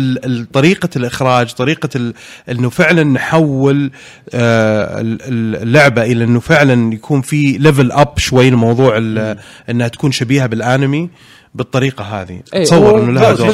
[0.53, 2.15] طريقة الإخراج طريقة ال-
[2.51, 3.91] إنه فعلا نحول
[4.35, 9.37] آه، ال- ال- اللعبة إلى إنه فعلا يكون في level up شوي الموضوع ال-
[9.71, 11.11] إنها تكون شبيهة بالأنمي.
[11.55, 13.51] بالطريقة هذه اتصور هو إنه لها دور.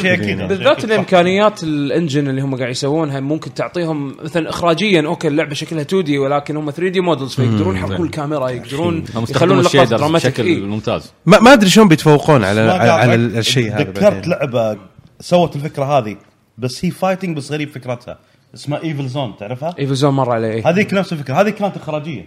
[0.46, 0.84] بالذات.
[0.84, 6.18] الامكانيات ال engine اللي هم قاعد يسوونها ممكن تعطيهم مثلا اخراجيا okay اللعبة شكلها 2D
[6.18, 10.60] ولكن هم 3D models فيقدرون يحركون الكاميرا يقدرون هم يخلون اللقطات dramatic بشكل إيه.
[10.60, 14.26] ممتاز ما, ما أدري شلون بيتفوقون على على, الشيء هذا ذكرت.
[14.26, 14.76] لعبة
[15.20, 16.16] سوت الفكرة هذه
[16.58, 18.18] بس هي fighting بس غريب فكرتها
[18.54, 20.68] اسمها Evil Zone تعرفها؟ Evil Zone مر عليه إيه.
[20.68, 22.26] هذيك نفس الفكرة هذه كانت إخراجية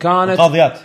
[0.00, 0.78] كانت قاضيات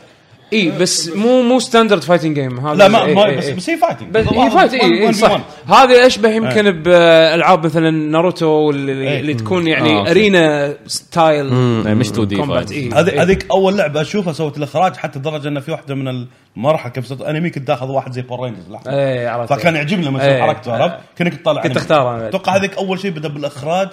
[0.53, 3.53] اي بس مو مو standard fighting game هذا لا ما, إي ما إي بس إي.
[3.53, 5.41] بس هي fighting بس هي fight اي اي صح.
[5.67, 9.19] هذه اشبه يمكن بألعاب مثلا ناروتو اللي, إيه.
[9.19, 10.11] اللي تكون يعني آه،.
[10.11, 11.53] arena style
[11.87, 15.59] إيه، مش 2D combat اي هذه هذيك أول لعبة أشوفها سوت الإخراج حتى لدرجه إنه
[15.59, 16.25] في واحدة من
[16.57, 20.25] المراحل كيف صرت أنمي كنت تاخذ واحد زي Power Rangers اي عرفت فكان يعجبني لما
[20.25, 20.41] إيه.
[20.41, 21.75] حركته عرفت؟ كانك تطلع كنت.
[21.75, 22.27] تختار أنا.
[22.27, 23.89] أتوقع هذيك أول شيء بدأ بالإخراج.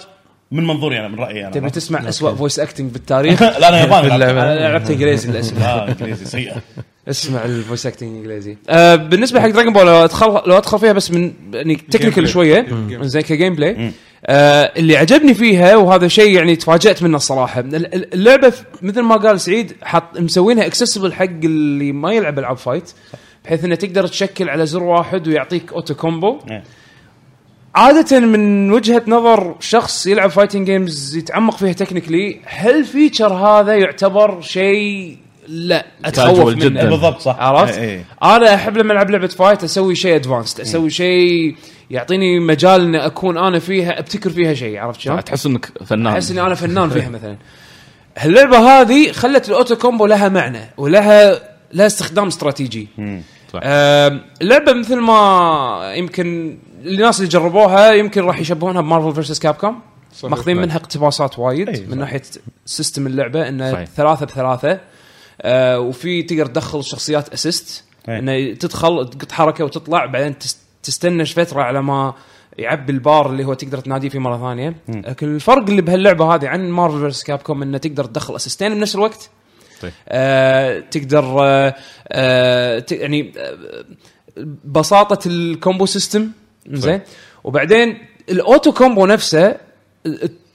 [0.51, 4.15] من منظوري أنا من رأيي أنا تبي تسمع اسوء voice acting بالتاريخ؟ لا أنا ياباني.
[4.15, 5.59] أنا لعبت إنجليزي للأسف.
[5.59, 6.55] لا إنجليزي سيئه
[7.09, 10.93] اسمع ال voice acting انجليزي آه بالنسبة حق Dragon Ball لو ادخل لو ادخل فيها
[10.93, 12.29] بس من يعني technical.
[12.29, 13.01] شوية Gameplay.
[13.03, 13.91] زين ك gameplay
[14.25, 17.59] آه اللي عجبني فيها وهذا شيء يعني تفاجأت منه الصراحة.
[17.59, 22.57] ال- ال- اللعبة مثل ما قال سعيد حط مسوينها accessible حق اللي ما يلعب العاب
[22.57, 22.91] fight
[23.45, 26.63] بحيث إنه تقدر تشكل على زر واحد ويعطيك auto combo إيه.
[27.79, 34.41] عادة من وجهة نظر شخص يلعب fighting games يتعمق فيها technically هال feature هذا يعتبر
[34.41, 36.89] شيء لا أتخوف منه جداً.
[36.89, 38.05] بالضبط صح عرفت؟ إيه، إيه.
[38.23, 41.55] أنا أحب لما ألعب لعبة fight أسوي شيء advanced أسوي شيء
[41.91, 46.31] يعطيني مجال ان أكون أنا فيها أبتكر فيها شيء عرفت شلون؟ تحس إنك فنان أحس
[46.31, 47.37] إني أنا فنان فيها مثلا
[48.25, 51.39] اللعبه هذه خلت ال auto combo لها معنى ولها
[51.73, 52.87] لها استخدام استراتيجي
[53.53, 53.59] صح.
[53.63, 59.53] اللعبه مثل ما يمكن الناس اللي جربوها يمكن راح يشبهونها ب Marvel vs.
[59.53, 59.79] Capcom.
[60.23, 61.97] ماخذين منها اقتباسات وايد أي، من.
[61.97, 62.21] ناحية
[62.65, 63.89] system اللعبة إنه صحيح.
[63.95, 64.79] ثلاثة بثلاثة
[65.41, 67.83] آه وفي تقدر تدخل الشخصيات assist.
[68.09, 72.13] إنه تدخل تطق حركة وتطلع بعدين تس- تستنى فتره على ما
[72.57, 76.69] يعبي البار اللي هو تقدر تناديه فيه مرة ثانية لكن الفرق اللي بهاللعبة هذه عن
[76.69, 79.29] مارفل فيرسس كابكوم إنه تقدر تدخل two assists بنفس الوقت
[79.81, 79.91] طيب.
[80.09, 81.75] آه تقدر آه
[82.07, 83.85] آه يعني آه
[84.65, 86.31] بساطة ال combo system
[86.71, 87.01] زين؟
[87.43, 87.97] وبعدين
[88.29, 89.55] ال auto combo نفسه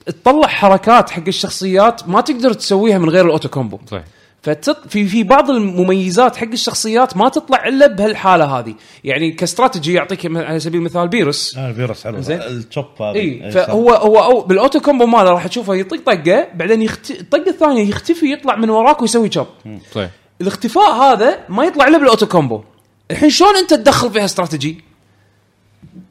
[0.07, 3.79] تطلع حركات حق الشخصيات ما تقدر تسويها من غير ال auto combo.
[3.91, 4.05] صحيح
[4.45, 8.75] فتط في في بعض المميزات حق الشخصيات ما تطلع إلا بهالحالة هذه.
[9.05, 11.57] يعني كاستراتيجي يعطيك على سبيل المثال بيروس.
[11.57, 12.21] آه الفيروس حلو.
[12.21, 12.41] زين.
[12.41, 16.49] التشوب هذا إي إيه، فهو هو أو بال auto combo ماله راح تشوفه يطق طقة
[16.55, 17.11] بعدين يخت...
[17.11, 19.47] الطقة الثانية يختفي يطلع من وراك ويسوي شوب
[19.95, 22.63] صحيح الاختفاء هذا ما يطلع إلا بال auto combo.
[23.11, 24.85] الحين شلون أنت تدخل فيها استراتيجي؟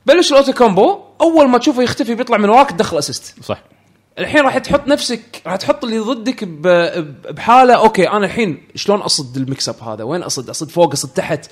[0.06, 3.62] بلش ال auto combo أول ما تشوفه يختفي بيطلع من وراك تدخل assist صح.
[4.20, 6.44] الحين راح تحط نفسك راح تحط اللي ضدك
[7.34, 11.10] بحالة okay أنا الحين شلون أصد ال mix up هذا وين أصد أصد فوق أصد
[11.10, 11.46] تحت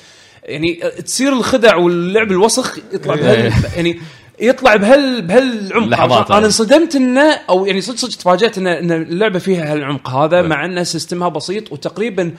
[0.43, 3.99] يعني تصير الخدع واللعب الوسخ يطلع بهال يعني
[4.39, 6.45] يطلع بهال بهالعمق؟ أنا.
[6.45, 10.83] انصدمت إنه أو يعني صدق صدق تفاجأت ان إن اللعبة فيها هالعمق هذا مع إن
[10.83, 12.31] system ها بسيط وتقريبا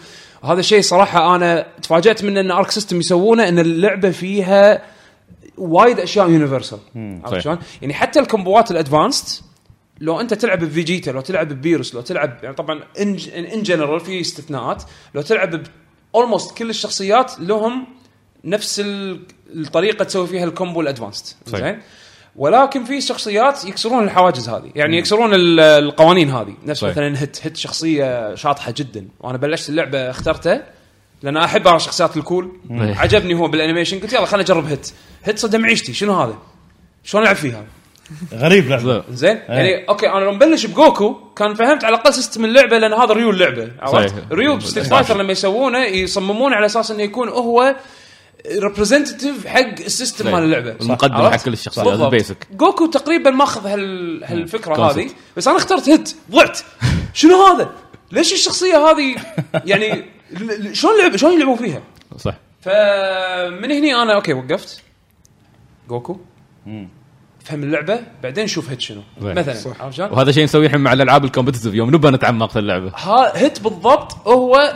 [0.44, 4.82] هذا الشيء صراحة أنا تفاجأت من إن آرك سيستم يسوونه إن اللعبة فيها
[5.58, 7.38] وايد أشياء universal عرفت.
[7.38, 9.44] شلون؟ يعني حتى ال combo ات ال advanced
[10.02, 14.82] لو أنت تلعب بفيجيتا لو تلعب ببيروس لو تلعب يعني طبعا in general في استثناءات.
[15.14, 15.62] لو تلعب
[16.14, 17.86] almost كل الشخصيات لهم
[18.44, 19.20] نفس ال-
[19.54, 21.36] الطريقة تسوي فيها ال combo ال advanced.
[21.46, 21.80] زين
[22.36, 24.70] ولكن في شخصيات يكسرون الحواجز هذه.
[24.74, 26.54] يعني يكسرون ال- القوانين هذه.
[26.66, 26.92] نفس صحيح.
[26.92, 29.08] مثلا هيت هيت شخصية شاطحة جدا.
[29.20, 30.62] وأنا بلشت اللعبة اخترته
[31.22, 32.52] لأن أحب أرى الشخصيات ال cool.
[32.70, 34.90] عجبني هو بال animation قلت يلا خليني اجرب هيت
[35.24, 36.38] هيت صدم عيشتي شنو هذا؟
[37.04, 37.64] شلون ألعب فيها؟
[38.34, 42.78] غريب لعبه زين يعني okay أنا لما مبلش بجوكو كان فهمت على الأقل system اللعبة
[42.78, 44.24] لأن هذا ريو اللعبه عرفت صحيح.
[44.32, 47.76] ريو ستريت فايتر لما يسوونه يصممونه على أساس إنه يكون هو
[48.58, 50.32] representative حق ال system.
[50.32, 52.00] مال اللعبة المقدم؟ حق كل الشخصيات،.
[52.00, 52.46] ال basic.
[52.52, 54.90] جوكو تقريبا ماخذ هال هالفكرة.
[54.90, 56.58] هذه بس أنا اخترت هيت ضعت
[57.14, 57.70] شنو هذا؟
[58.12, 59.16] ليش الشخصية هذه
[59.70, 60.04] يعني
[60.72, 61.82] شلون لعب شلون يلعبون فيها؟
[62.16, 64.82] صح فمن هني أنا okay وقفت
[65.88, 66.16] جوكو
[67.44, 69.02] فهم اللعبة بعدين شوف هيت شنو.
[69.20, 69.82] مثلا صح.
[69.82, 72.92] عرفت شلون؟ وهذا شيء نسويه الحين مع الألعاب ال competitive يوم نبى نتعمق في اللعبة.
[72.96, 74.74] ها هيت بالضبط هو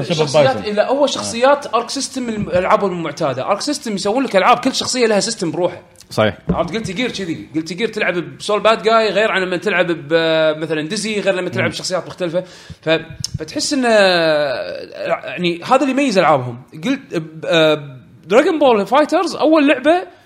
[0.00, 0.66] الشخصيات.
[0.66, 3.50] لا هو شخصيات ارك سيستم الألعاب المعتادة.
[3.50, 5.82] ارك سيستم يسوون لك ألعاب كل شخصية لها system بروحه.
[6.10, 6.38] صحيح.
[6.50, 7.48] عرفت؟ جيلتي جير كذي.
[7.54, 11.48] جيلتي جير تلعب بسول باد جاي غير عن لما تلعب ب- مثلا ديزي غير لما
[11.48, 12.44] تلعب بشخصيات مختلفة.
[12.82, 12.88] ف...
[13.38, 16.62] فتحس انه يعني هذا اللي يميز ألعابهم.
[16.84, 17.22] قلت
[18.26, 20.21] دراجون بول فايترز أول لعبة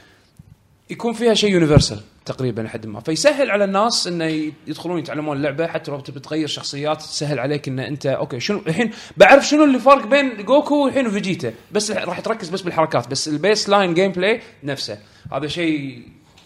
[0.91, 3.01] يكون فيها شيء universal تقريبا لحد ما.
[3.01, 7.79] فيسهل على الناس إنه يدخلون يتعلمون اللعبه حتى لو تبي تغير شخصيات تسهل عليك إن
[7.79, 11.53] أنت okay شنو الحين؟ بعرف شنو اللي فرق بين جوكو والحين وفيجيتا.
[11.73, 14.99] بس راح تركز بس بالحركات بس ال baseline gameplay نفسه.
[15.33, 16.03] هذا شيء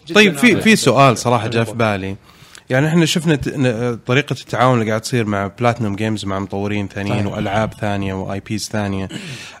[0.07, 0.75] جداً طيب في في.
[0.75, 2.15] سؤال صراحة جاء في بالي.
[2.71, 3.35] يعني إحنا شفنا
[4.05, 8.69] طريقة التعاون اللي قاعد تصير مع بلاتنوم جيمز مع مطورين ثانيين وألعاب ثانية و IPs
[8.69, 9.09] ثانية.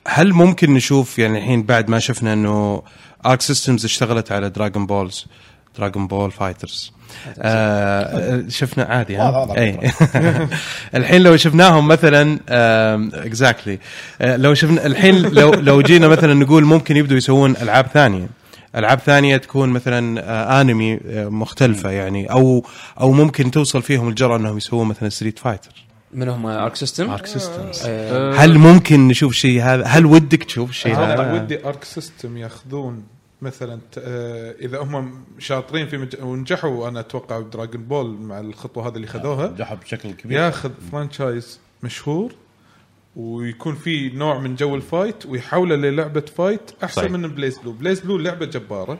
[0.07, 2.83] هل ممكن نشوف يعني الحين بعد ما شفنا إنه
[3.25, 5.25] ارك سيستمز اشتغلت على دراجون بولز
[5.77, 6.91] دراغون بول فايترز
[7.39, 9.57] آه شفنا عادي ها.
[9.57, 9.79] اي
[10.99, 12.39] الحين لو شفناهم مثلا
[13.13, 13.79] exactly
[14.21, 18.40] لو شفنا الحين لو لو جينا مثلا نقول ممكن يبدوا يسوون ألعاب ثانية.
[18.75, 22.65] ألعاب ثانية تكون مثلا آه انمي آه مختلفة يعني أو
[22.99, 27.25] أو ممكن توصل فيهم الجرأة إنهم يسوون مثلا ستريت فايتر من هم؟ ارك سيستم ارك
[27.25, 31.83] سيستمز آه، هل ممكن نشوف شيء هذا؟ هل ودك تشوف الشيء أتوقع هذا؟ ودي ارك
[31.83, 33.03] سيستم ياخذون
[33.41, 36.15] مثلا ت- آه، إذا هم شاطرين في مج...
[36.21, 40.37] ونجحوا أنا أتوقع بدراجون بول مع الخطوة هذه اللي خذوها نجحوا بشكل كبير.
[40.39, 42.31] ياخذ franchise مشهور
[43.15, 47.11] ويكون في نوع من جو ال fight ويحوله للعبة fight أحسن صحيح.
[47.11, 48.99] من بليز بلو، بليز بلو لعبة جبارة.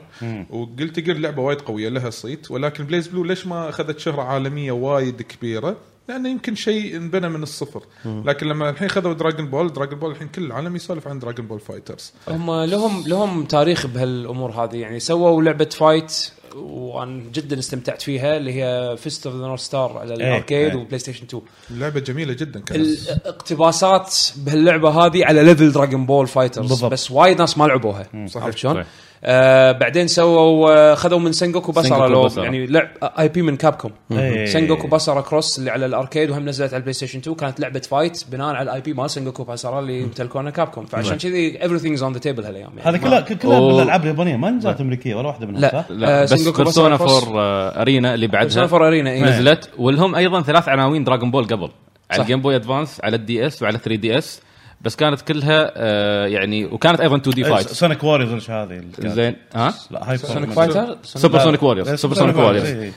[0.50, 2.50] وجيلتي جير لعبة وايد قوية لها صيت.
[2.50, 5.76] ولكن بليز بلو ليش ما أخذت شهرة عالمية وايد كبيرة؟
[6.08, 10.28] لأنه يمكن شيء انبنى من الصفر، لكن لما الحين خذوا دراجون بول، دراجون بول الحين
[10.28, 12.12] كل العالم يسولف عن دراجون بول فايترز.
[12.28, 14.76] هم لهم لهم تاريخ بهالأمور هذه.
[14.76, 19.98] يعني سووا لعبة fight وأنا جدا استمتعت فيها اللي هي فيست اوف ذا نورث ستار
[19.98, 20.76] على ال arcade إيه.
[20.76, 26.68] وبلاي ستيشن 2 لعبة جميلة جدا كانت الاقتباسات بهاللعبة هذه على level دراجون بول فايترز
[26.68, 26.92] بالضبط.
[26.92, 28.06] بس وايد ناس ما لعبوها.
[28.36, 28.84] عرفت شلون؟
[29.24, 32.42] آه بعدين سووا آه خذوا من سنجوكو بسارا لو بسارا.
[32.42, 34.46] يعني لعب IP من كابكوم إيه.
[34.46, 37.80] سنجوكو بسارا كروس اللي على ال arcade وهم نزلت على البلاي ستيشن 2 كانت لعبة
[37.80, 42.12] fight بناء على ال IP مال سنجوكو بسارا اللي يمتلكونه كابكوم فعشان كذي everything's on
[42.12, 43.72] the table هالأيام يعني هذا كلها كلها أوه.
[43.76, 46.94] بالألعاب اليابانية ما نزلت أمريكية ولا واحدة منها لا صح؟ لا آه، بس بيرسونا.
[46.94, 47.42] 4
[47.82, 49.20] ارينا اللي بعدها بيرسونا 4 ارينا.
[49.20, 51.68] نزلت ولهم أيضا ثلاث عناوين دراغون بول قبل
[52.10, 52.22] على.
[52.22, 54.40] الجيم بوي ادفانس على الدي اس وعلى 3 دي اس
[54.84, 59.74] بس كانت كلها آه يعني وكانت أيضا 2D fight سونيك واريورز وش هذه؟ زين ها؟
[59.90, 61.38] لا هاي سونيك فايتر سوبر.
[61.38, 62.92] سونيك ووريرز إيه، سوبر سونيك ووريرز ووريرز،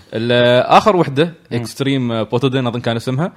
[0.66, 3.32] آخر وحدة اكستريم بوتودن أظن كان اسمها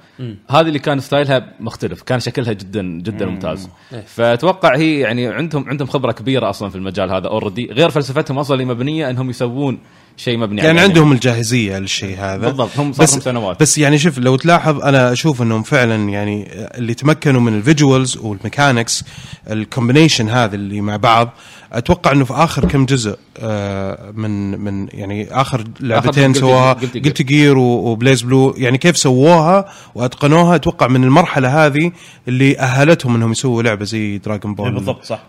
[0.49, 3.69] هذه اللي كان style ها مختلف كان شكلها جدا جدا ممتاز.
[3.93, 4.01] إيه.
[4.01, 8.61] فأتوقع هي يعني عندهم عندهم خبرة كبيرة أصلا في المجال هذا already غير فلسفتهم أصلا
[8.61, 9.79] اللي مبنية إنهم يسوون
[10.19, 12.37] شيء مبني يعني عندهم الجاهزية للشيء هذا.
[12.37, 16.09] بالضبط هم صار بس لهم سنوات بس يعني شوف لو تلاحظ أنا أشوف إنهم فعلا
[16.09, 19.03] يعني اللي تمكنوا من ال visuals وال mechanics
[19.51, 21.29] ال combination هذا اللي مع بعض
[21.73, 26.73] أتوقع إنه في آخر كم جزء آه، من من يعني آخر لعبتين سواها.
[26.73, 31.91] Guilty Gear و BlazBlue يعني كيف سووها وأتقنوها أتوقع من المرحلة هذه
[32.27, 35.19] اللي أهلتهم إنهم يسووا لعبة زي Dragon Ball بالضبط صح.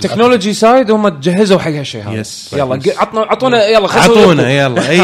[0.00, 2.22] technology side هم تجهزوا حق هالشيء هذا.
[2.22, 2.28] Yes.
[2.52, 4.42] يلا عطنا عطونا يلا خلينا إبو.
[4.42, 4.90] يلا.
[4.90, 5.00] اي؟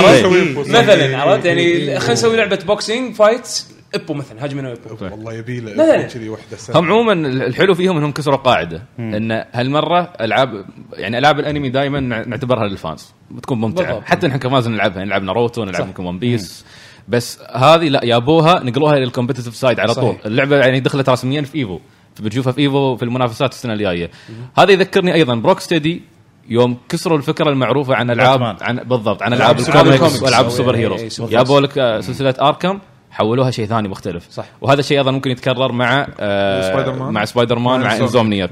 [0.57, 3.63] مثلا عرفت؟ يعني خلينا نسوي لعبة boxing fight
[3.95, 6.03] ابو مثلا هاجمنا ابو والله يبي له.
[6.03, 6.79] كذي واحدة سنة.
[6.79, 8.83] هم عموما الحلو فيهم إنهم كسروا قاعدة.
[8.99, 13.13] إن هالمرة ألعاب يعني ألعاب الأنمي دائما نعتبرها لل fans.
[13.31, 13.87] بتكون ممتعة.
[13.87, 14.05] بالضبط.
[14.05, 15.05] حتى نحن كمان نلعبها.
[15.05, 16.65] نلعب ناروتو نلعب يمكن One Piece
[17.09, 20.13] بس هذه لا يابوها نقلوها لل competitive side على طول.
[20.13, 20.27] صحيح.
[20.27, 21.79] اللعبة يعني دخلت رسميا في EVO
[22.21, 24.11] بتشوفها في EVO في المنافسات السنة الجاية.
[24.59, 26.03] هذا يذكرني أيضا ب Rocksteady
[26.49, 28.43] يوم كسروا الفكرة المعروفة عن العاب.
[28.43, 30.23] عن بالضبط عن ألعاب ال comics comics.
[30.23, 32.79] وألعاب ال super heroes أي سوبر جابوا لك آه، سلسلة Arkham
[33.11, 34.45] حولوها شيء ثاني مختلف صح.
[34.61, 37.13] وهذا الشيء أيضا ممكن يتكرر مع آه سبايدر مان.
[37.13, 37.97] مع سبايدر مان مع.
[37.97, 38.51] Insomniac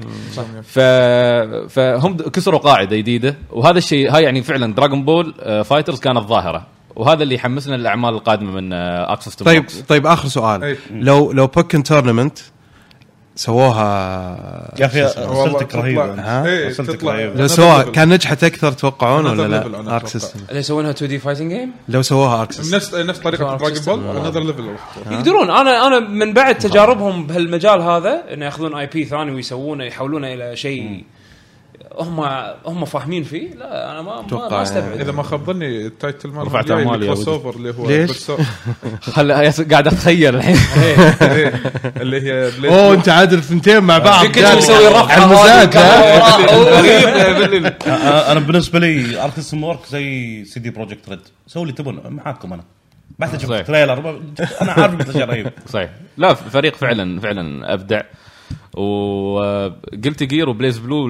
[0.63, 0.79] ف...
[1.69, 6.67] فهم كسروا قاعدة جديدة وهذا الشيء هاي يعني فعلا Dragon Ball آه FighterZ كانت ظاهرة
[6.95, 10.77] وهذا اللي يحمسنا للأعمال القادمة من آه Arc System طيب طيب آخر سؤال أي.
[10.91, 12.39] لو لو Pokkén Tournament
[13.39, 17.33] سووها يا أخي تطلع- رهيبة ها؟ إيه، تطلع- رهيبة.
[17.41, 17.89] لو Another سووها level.
[17.89, 20.07] كان نجحت أكثر تتوقعون ولا لا؟ Arc.
[20.07, 23.99] System اللي يسوونها 2 D fighting game لو سووها Arc System نفس نفس طريقة Dragon.
[24.03, 24.69] Ball another level
[25.11, 30.55] يقدرون أنا أنا من بعد تجاربهم بهالمجال هذا إنه ياخذون IP ثاني ويسوونه يحولونه إلى
[30.55, 31.03] شيء
[31.97, 32.19] هم
[32.65, 34.99] هم فاهمين فيه؟ لا أنا ما ما, أتوقع ما أستبعد.
[34.99, 37.27] إذا ما خاب ظني ال title مال رفعت يا ال cross.
[37.27, 38.31] over اللي هو ليش؟
[39.17, 40.55] هلا قاعد أتخيل الحين.
[41.23, 41.53] إيه،
[41.97, 44.25] اللي هي بليد أوه أنت عادل ثنتين مع بعض.
[44.25, 45.77] يمكن قال- يسوي رفعة على المزاج
[47.87, 52.53] أنا أنا بالنسبة لي Arc System Works زي CD Projekt Red سووا اللي تبون معاكم
[52.53, 52.63] أنا.
[53.19, 53.43] بعد صحيح.
[53.59, 54.21] أشوف trailer
[54.61, 55.51] أنا عارف شيء رهيب.
[55.69, 55.89] صحيح.
[56.17, 58.01] لا فريق فعلا فعلا أبدع.
[58.79, 61.07] و Guilty Gear و BlazBlue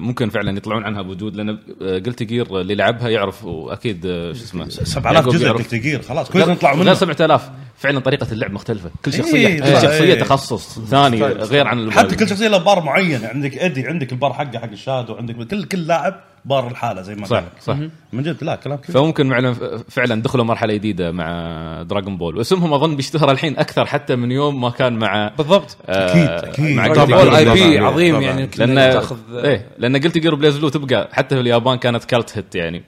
[0.00, 4.68] ممكن فعلا يطلعون عنها بوجود لأن Guilty Gear اللي لعبها يعرف وأكيد آه، شو اسمه
[4.68, 5.48] 7000 يعقوب جزء.
[5.48, 9.64] Guilty Gear خلاص نطلع غير منه 7000 فعلا طريقة اللعب مختلفة كل إيه، شخصية كل
[9.64, 9.74] إيه.
[9.78, 10.20] شخصية إيه.
[10.20, 11.92] تخصص ثاني غير عن.
[11.92, 15.36] حتى كل شخصية له بار معين عندك ادي عندك البار حقه حق ال shadow عندك
[15.48, 17.44] كل كل لاعب بار الحالة زي ما صح.
[17.60, 17.76] صح
[18.12, 19.54] من جد لا كلام كذا فممكن فعلا
[19.88, 24.60] فعلا دخلوا مرحلة جديدة مع Dragon Ball واسمهم أظن بيشتهر الحين أكثر حتى من يوم
[24.60, 26.76] ما كان مع بالضبط آه، أكيد، أكيد.
[26.76, 27.34] مع Ball.
[27.34, 27.78] IP.
[27.78, 28.24] عظيم طبعاً.
[28.24, 32.54] يعني لأن تأخذ إيه لأن Guilty Gear BlazBlue تبقى حتى في اليابان كانت cult hit
[32.54, 32.82] يعني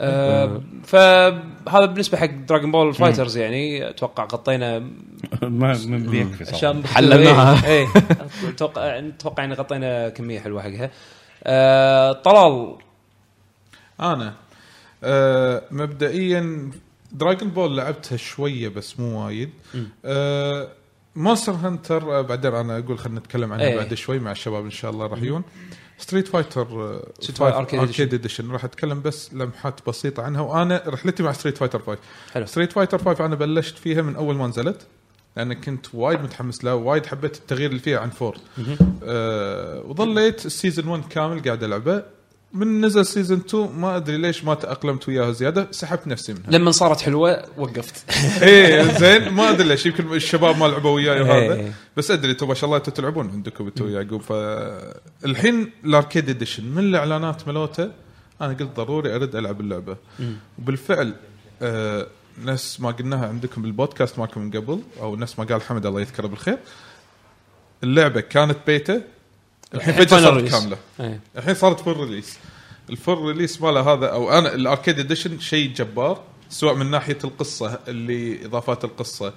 [0.00, 4.78] آه، فهذا بالنسبة حق Dragon Ball FighterZ يعني أتوقع غطينا
[5.42, 7.66] ما بيكفي حللناها.
[7.66, 7.86] إيه
[8.48, 10.90] أتوقع أتوقع ان غطينا كمية حلوة حقها
[11.46, 12.76] آه، طلال.
[14.00, 14.34] أنا
[15.04, 16.70] آه مبدئيا
[17.12, 19.50] Dragon Ball لعبتها شوية بس مو وايد.
[20.04, 20.68] آه
[21.16, 23.76] Monster Hunter آه بعدين أنا أقول خلينا نتكلم عنها إيه.
[23.76, 25.42] بعد شوي مع الشباب إن شاء الله راح يجون.
[25.98, 26.66] Street Fighter
[27.20, 31.78] Street Fighter Arcade Edition راح أتكلم بس لمحات بسيطة عنها وأنا رحلتي مع Street Fighter
[31.82, 31.98] 5
[32.34, 32.46] حلو.
[32.46, 34.86] Street Fighter 5 أنا بلشت فيها من أول ما نزلت.
[35.36, 38.36] لأن كنت وايد متحمس لها وايد حبيت التغيير اللي فيها عن four
[39.04, 42.02] آه وظليت ال season 1 كامل قاعد ألعبه.
[42.52, 46.50] من نزل season 2 ما أدري ليش ما تأقلمت وياها زيادة سحبت نفسي منها.
[46.50, 48.10] لما صارت حلوة وقفت.
[48.42, 51.22] إيه زين ما أدري ليش يمكن الشباب ما لعبوا وياي إيه.
[51.22, 51.72] وهذا.
[51.96, 56.64] بس أدري أنتم ما شاء الله أنتم تلعبون عندكم أنتم ويعقوب فالحين ال Arcade Edition
[56.64, 57.90] من الإعلانات ملوته
[58.40, 59.96] أنا قلت ضروري أرد ألعب اللعبة.
[60.58, 61.14] وبالفعل
[61.62, 62.06] آه
[62.44, 66.26] نفس ما قلناها عندكم بالبودكاست مالكم من قبل أو نفس ما قال حمد الله يذكره
[66.26, 66.58] بالخير
[67.82, 69.02] اللعبة كانت بيتا
[69.74, 70.50] الحين فجأة صارت.
[70.50, 71.20] كاملة إيه.
[71.36, 72.38] الحين صارت full release
[72.90, 77.18] ال full release ماله هذا أو أنا ال Arcade Edition شيء جبار سواء من ناحية
[77.24, 79.32] القصة اللي إضافات القصة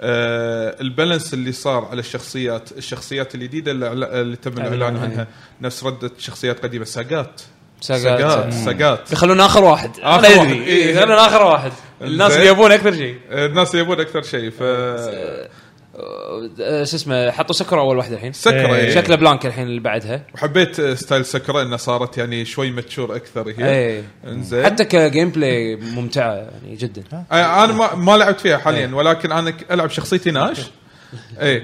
[0.00, 4.96] آه ال balance اللي صار على الشخصيات الشخصيات الجديدة اللي, اللي تم الإعلان.
[4.96, 5.26] عنها
[5.60, 7.42] نفس ردة شخصيات قديمة Sagat
[7.80, 8.52] Sagat.
[8.52, 9.90] Sagat يخلونا آخر واحد.
[9.98, 10.24] أنا واحد.
[10.24, 10.52] أدري.
[10.52, 10.66] إيه.
[10.66, 11.72] إيه، خلونا آخر واحد.
[12.02, 13.16] الناس يبون أكثر شيء.
[13.30, 14.62] آه، الناس يبون أكثر شيء ف
[16.60, 18.32] آه، شو اسمه حطوا Sakura أول واحدة الحين.
[18.32, 18.74] سكرة إيه.
[18.74, 18.94] إيه.
[18.94, 20.22] شكله Blanka الحين اللي بعدها.
[20.34, 23.68] وحبيت آه، style Sakura انها صارت يعني شوي mature أكثر هي.
[23.68, 24.02] إيه.
[24.26, 24.64] إنزين.
[24.64, 27.02] حتى ك gameplay ممتعة يعني جدا.
[27.32, 30.58] آه، أنا ما, ما لعبت فيها حاليا ولكن أنا ألعب شخصيتي Nash.
[31.40, 31.62] إيه.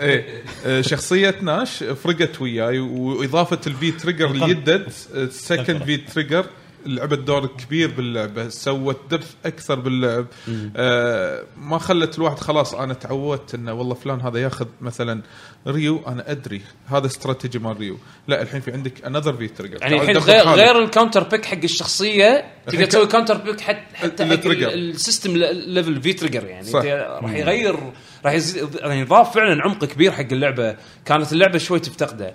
[0.00, 0.42] إيه.
[0.66, 6.46] آه، شخصية Nash فرقت وياي وإضافة ال V-Trigger اللي يدت ال second V-Trigger
[6.86, 10.26] لعبت دور كبير باللعبة سوت depth أكثر باللعب.
[10.76, 15.22] آه ما خلت الواحد خلاص أنا تعودت إنه والله فلان هذا ياخذ مثلا
[15.66, 17.98] Ryu أنا أدري هذا استراتيجي مال Ryu.
[18.28, 22.44] لا الحين في عندك another V-Trigger يعني الحين غير غير ال counter pick حق الشخصية
[22.66, 26.70] تقدر تسوي counter pick حتى حتى حق ال system level V-Trigger يعني.
[27.22, 27.76] راح يغير
[28.26, 30.76] راح يزيد يعني ضاف فعلا عمق كبير حق اللعبة.
[31.04, 32.34] كانت اللعبة شوي تفتقده.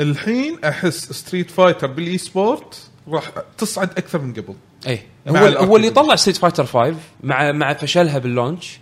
[0.00, 4.54] الحين أحس Street Fighter بال eSport راح تصعد أكثر من قبل.
[4.86, 5.36] اي هو.
[5.36, 8.78] هو اللي طلع Street Fighter 5 مع مع فشلها بال launch.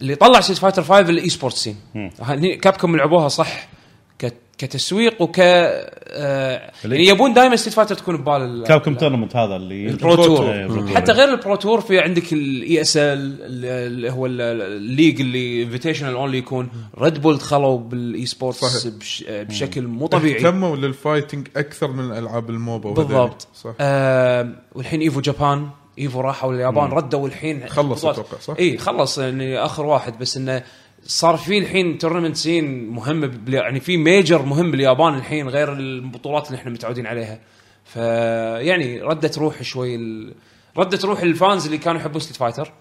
[0.00, 1.76] اللي طلع Street Fighter 5 ال eSport scene
[2.20, 3.68] هني Capcom لعبوها صح.
[4.58, 9.86] كتسويق وك آه يعني يبون دائما Street Fighter تكون ببال ال- كابكم تورنمنت هذا اللي
[9.90, 10.86] ال Pro Tour.
[10.94, 15.20] حتى غير ال Pro Tour في عندك ال ESL اللي هو ال- ال- ال league
[15.20, 18.86] اللي invitational only يكون Red Bull دخلوا بال eSports.
[18.86, 22.90] بش بشكل مو طبيعي اهتموا لل fighting أكثر من العاب ال MOBA.
[22.92, 28.04] بالضبط صح آه والحين Evo Japan Evo راحوا اليابان ردوا الحين خلص.
[28.04, 30.62] أتوقع، صح؟ إي خلص يعني آخر واحد بس إنه
[31.10, 36.58] صار في الحين tournament scene مهمه يعني في major مهم باليابان الحين غير البطولات اللي
[36.58, 37.40] إحنا متعودين عليها.
[37.84, 40.34] فيعني ردت روح شوي ال...
[40.76, 42.72] ردت روح ال fans اللي كانوا يحبون Street Fighter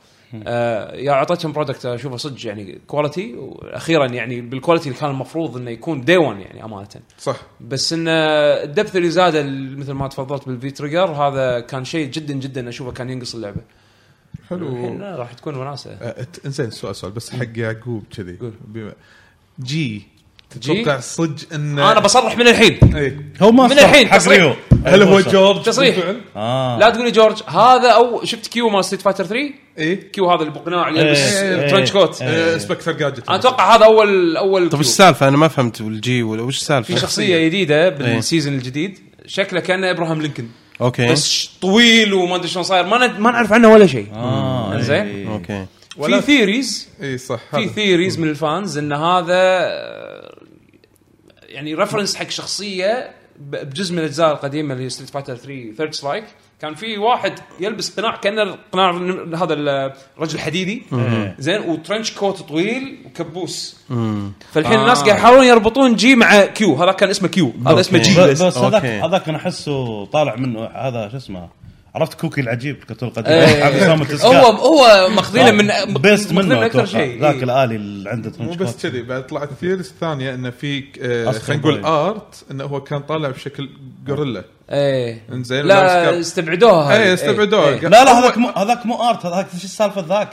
[0.48, 5.58] آه يا أعطيتهم product اشوفه صدق يعني quality وأخيرا يعني بال quality اللي كان المفروض
[5.58, 6.88] إنه يكون day 1 يعني أمانة.
[7.20, 7.38] صح.
[7.62, 9.36] بس إن ال depth اللي زاد
[9.78, 13.62] مثل ما تفضلت بال V-Trigger هذا كان شيء جدا جدا أشوفه كان ينقص اللعبة.
[14.52, 15.92] الحين حلو راح تكون وناسة.
[16.02, 18.38] آه، ت- إنزين سؤال سؤال بس حق يعقوب كذي.
[19.64, 20.02] جي.
[20.50, 22.96] تتوقع صدق ان أنا بصرح من الحين.
[22.96, 23.22] إيه.
[23.42, 24.42] هو ما من الحين حق تصريح.
[24.42, 24.54] ريو.
[24.86, 25.20] هل هو.
[25.20, 25.96] جورج تصريح.
[25.96, 26.80] بالفعل؟ آه.
[26.80, 30.12] لا تقول لي جورج هذا أو شفت Q مال Street Fighter 3 إيه.
[30.12, 32.30] Q هذا اللي بقناع اللي يلبس إيه، إيه، ال trench coat إيه.
[32.30, 34.80] آه، Inspector Gadget أنا أتوقع هذا اول أول طب Q.
[34.80, 38.54] إيش السالفة؟ أنا ما فهمت ال G ولا وش السالفة؟ في شخصية جديدة بال season
[38.54, 40.50] الجديد شكله كأنه ابراهام لينكولن.
[40.82, 41.12] أوكي.
[41.12, 42.86] بس طويل وما أدري شلون صاير.
[42.86, 44.08] ما ند- ما نعرف عنه ولا شيء.
[44.13, 45.06] آه زين.
[45.06, 45.32] إيه.
[45.34, 45.66] أوكي.
[46.20, 47.70] في theories اي صح في.
[47.70, 50.38] theories من ال fans إن هذا آه،
[51.44, 56.24] يعني reference حق شخصية بجزء من الأجزاء القديمة اللي Street Fighter 3 Third Strike
[56.62, 58.91] كان في واحد يلبس قناع كأنه قناع
[59.43, 59.53] هذا
[60.18, 60.84] الرجل حديدي.
[61.39, 63.78] زين و trench coat طويل وكبوس.
[64.51, 64.82] فالحين آه.
[64.82, 68.41] الناس قاعد يحاولون يربطون G مع Q هذا كان اسمه Q هذا اسمه G بس
[68.41, 68.86] بس هذاك.
[68.86, 70.66] هذاك أنا أحسه طالع منه.
[70.66, 71.49] هذا شو اسمه؟
[71.95, 73.93] عرفت كوكي العجيب الكرتون القديم إيه.
[74.26, 76.86] هو هو ماخذينه من بيست ماخذينه منه أكثر.
[76.86, 77.22] شيء.
[77.22, 77.43] ذاك إيه.
[77.43, 78.82] الآلي اللي عنده مو ترنش بس كوت.
[78.82, 81.86] كذي بعد طلعت ثيريز ثانية إنه في آه، خلينا نقول.
[81.86, 83.70] ارت إنه هو كان طالع بشكل
[84.10, 86.20] غوريلا إيه إنزين لا.
[86.20, 87.13] استبعدوها إيه هذه.
[87.13, 87.82] استبعدوها إيه.
[87.82, 90.30] قال- لا لا هذاك مو هذاك مو آرت هذاك شو السالفة ذاك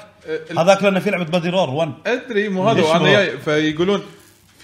[0.50, 4.02] ال- هذاك لأنه في لعبة بادي رور 1 أدري مو هذا وأنا؟ جاي فيقولون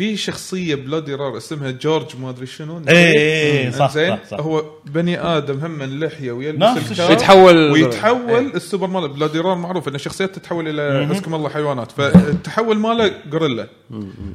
[0.01, 4.41] في شخصية بلودي رار اسمها جورج ما أدري شنو إيه، إيه، صح، زين صح، صح.
[4.41, 7.11] هو بني آدم هم من لحية ويلبس الكاب.
[7.11, 12.79] يتحول- ويتحول السوبر مال بلودي رار معروف إن شخصيات تتحول إلى حسكم الله حيوانات فالتحول
[12.79, 13.67] ماله غوريلا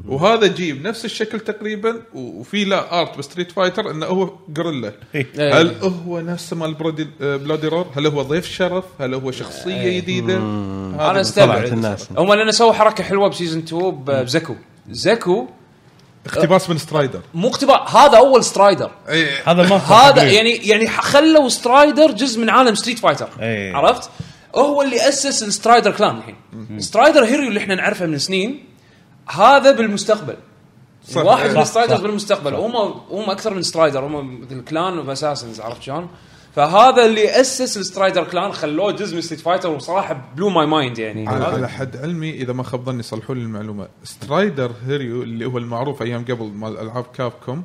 [0.07, 5.27] وهذا G بنفس الشكل تقريبا وفي له art ب Street Fighter إنه هو غوريلا إيه.
[5.61, 5.75] هل
[6.07, 6.73] هو نفس مال
[7.19, 12.07] Bloody Roar؟ هل هو ضيف شرف؟ هل هو شخصية جديده؟ أنا طلعت أستبعد الناس.
[12.17, 14.55] هم لأن سووا حركة حلوة ب season 2 ب- ب Zeku
[14.89, 15.47] Zeku
[16.25, 18.91] اقتباس من Strider مو اقتباس هذا أول Strider
[19.45, 23.75] هذا ما هذا يعني يعني خلوا Strider جزء من عالم Street Fighter إيه.
[23.75, 24.09] عرفت؟
[24.55, 26.35] هو اللي أسس ال Strider clan الحين
[26.79, 28.65] Strider Hiryu اللي إحنا نعرفه من سنين
[29.29, 30.35] هذا بالمستقبل
[31.11, 31.25] صح.
[31.25, 32.03] واحد من صح، ال Striders صح.
[32.03, 32.75] بالمستقبل هم
[33.11, 36.09] هم أكثر من Strider هم مثل clan و assassins عرفت شلون؟
[36.55, 40.99] فهذا اللي أسس ال Strider clan خلوه جزء من Street Fighter وصراحة blew my mind
[40.99, 41.27] يعني.
[41.27, 43.87] على, على حد علمي إذا ما خاب ظني صلحوا لي المعلومة.
[44.03, 47.63] Strider Hiryu اللي هو المعروف أيام قبل مال ألعاب Capcom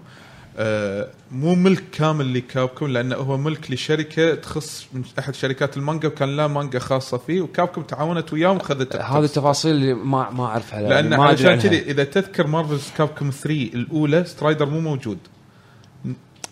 [0.56, 6.08] آه مو ملك كامل ل Capcom لأنه هو ملك لشركة تخص من أحد شركات المانجا
[6.08, 10.44] وكان لا مانجا خاصة فيه و Capcom تعاونت وياه وخذت هذه التفاصيل اللي ما ما
[10.46, 11.56] أعرفها لأن عنها.
[11.56, 15.18] كذي إذا تذكر مارفلز كابكوم 3 الأولى Strider مو موجود.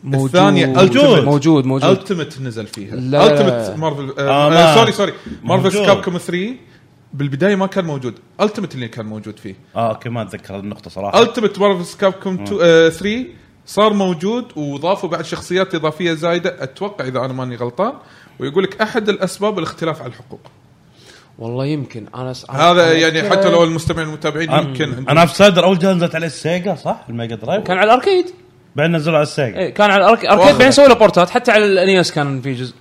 [0.04, 0.36] موجود.
[0.36, 1.24] الثانية موجود.
[1.24, 1.90] موجود موجود.
[1.90, 2.96] Ultimate نزل فيها.
[2.96, 3.26] لا.
[3.26, 5.12] Ultimate Marvel آه، آه آه sorry sorry.
[5.42, 5.86] Marvel vs موجود.
[5.88, 6.54] Capcom 3
[7.12, 8.14] بالبداية ما كان موجود.
[8.40, 9.54] Ultimate اللي كان موجود فيه.
[9.76, 11.22] آه أوكي ما أتذكر النقطة صراحة.
[11.22, 13.26] Ultimate Marvel vs Capcom 3
[13.66, 16.62] صار موجود وضافوا بعد شخصيات إضافية زايدة.
[16.62, 17.92] أتوقع إذا أنا ماني غلطان
[18.38, 20.40] ويقول لك أحد الأسباب الاختلاف على الحقوق.
[21.38, 22.06] والله يمكن.
[22.14, 22.50] أنا س...
[22.50, 25.08] هذا أنا يعني حتى لو المستمعين المتابعين يمكن.
[25.08, 27.94] أنا في Strider أول جهاز نزلت عليه ال Sega صح؟ ال Mega Drive؟ كان على
[27.94, 28.26] ال arcade.
[28.78, 30.30] بعدين نزلوا على ال Sega إيه كان على ال arcade.
[30.30, 31.30] بعدين سووا له بورتات.
[31.30, 32.74] حتى على ال NES كان في جزء.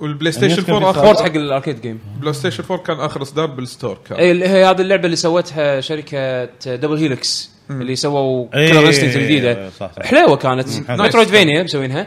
[0.00, 3.22] وال PlayStation كان 4 في port اخر حق ال arcade game PlayStation 4 كان آخر
[3.22, 4.18] إصدار بال store كان.
[4.18, 9.04] اي اللي هي هذه اللعبة اللي سوتها شركة Double Helix اللي سووا إيه، Killer Instinct
[9.16, 9.70] إيه، الجديدة.
[10.00, 10.68] حلوة كانت.
[10.88, 11.02] حلو.
[11.04, 12.06] metroidvania مسوينها.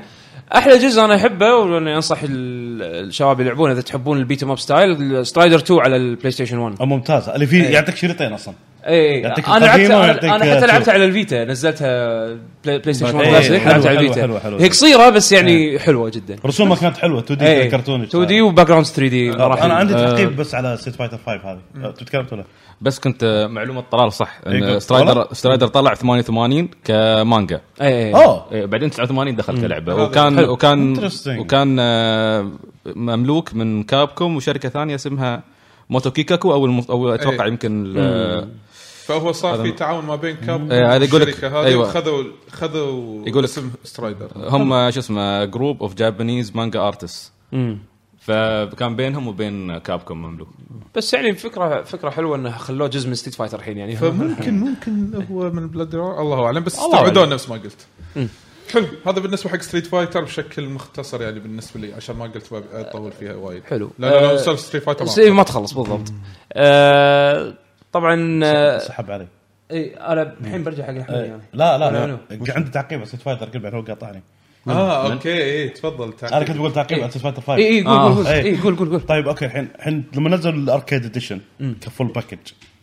[0.55, 4.59] أحلى جزء أنا أحبه وأني أنصح ال- الشباب يلعبونه إذا تحبون ال beat 'em up
[4.59, 7.29] style Strider 2 على ال PlayStation 1 آه، ممتاز.
[7.29, 8.53] اللي فيه يعطيك شريطين أصلا.
[8.87, 10.67] اي يعطيك أنا لعبت أنا, أنا حتى.
[10.67, 12.25] لعبتها على ال Vita نزلتها
[12.65, 14.21] Play, PlayStation 1 إيه، كلاسيك لعبتها على ال Vita.
[14.21, 14.61] حلوة، حلوة.
[14.61, 16.35] هي قصيرة بس يعني حلوة جدا.
[16.45, 20.95] رسومها كانت حلوة 2D كرتوني 2D و background 3D أنا عندي تعقيب بس على Street
[20.95, 21.91] Fighter 5 هذه.
[21.91, 22.43] تتكلم ولا؟
[22.81, 27.61] بس كنت آه، معلومة طلال صح إيه، ان Strider؟ Strider طلع 88 كمانجا.
[27.81, 28.45] اي اي أوه.
[28.51, 29.95] إيه، بعدين 89 دخل كلعبة.
[29.95, 30.39] وكان.
[30.39, 31.09] وكان.
[31.27, 32.51] وكان آه،
[32.85, 35.43] مملوك من Capcom وشركة ثانية اسمها
[35.89, 37.51] Moto Kikaku أو أتوقع إيه.
[37.51, 37.93] يمكن
[39.05, 41.87] فهو صار في تعاون ما بين Cap إيه، هذا يقول لك- والشركة هذه أيوة.
[41.87, 44.27] وخذوا خذوا يقول اسم Strider.
[44.35, 47.31] هم شو اسمه group of Japanese manga artist
[48.19, 50.47] فكان بينهم وبين Capcom مملوك.
[50.95, 53.95] بس يعني فكره فكرة حلوة إنه خلوه جزء من Street Fighter الحين يعني.
[53.95, 57.25] فممكن ممكن هو من بلاد الله أعلم بس استبعدوه.
[57.25, 57.87] نفس ما قلت.
[58.73, 63.11] حلو هذا بالنسبة حق Street Fighter بشكل مختصر يعني بالنسبة لي عشان ما قلت اطول
[63.11, 63.63] فيها وايد.
[63.63, 63.89] حلو.
[63.99, 66.13] لا لا لا Street Fighter بس إيه، ما تخلص بالضبط.
[66.53, 67.53] آه
[67.93, 69.27] طبعا آه سحب علي.
[69.71, 71.41] إيه أنا الحين برجع حق الاحمد يعني.
[71.53, 72.17] لا لا لا.
[72.49, 74.23] عندي تعقيب Street Fighter قبل هو قاطعني.
[74.67, 77.93] آه okay إي تفضل تعال أنا كنت بقول تعقيب على Fighter 5 إي إي قول
[77.93, 78.03] آه.
[78.03, 78.27] قول قول.
[78.27, 78.41] إيه.
[78.43, 78.57] إي.
[78.61, 79.01] قول قول قول.
[79.01, 81.39] طيب okay الحين الحين لما نزلوا ال Arcade Edition
[81.81, 82.37] ك full package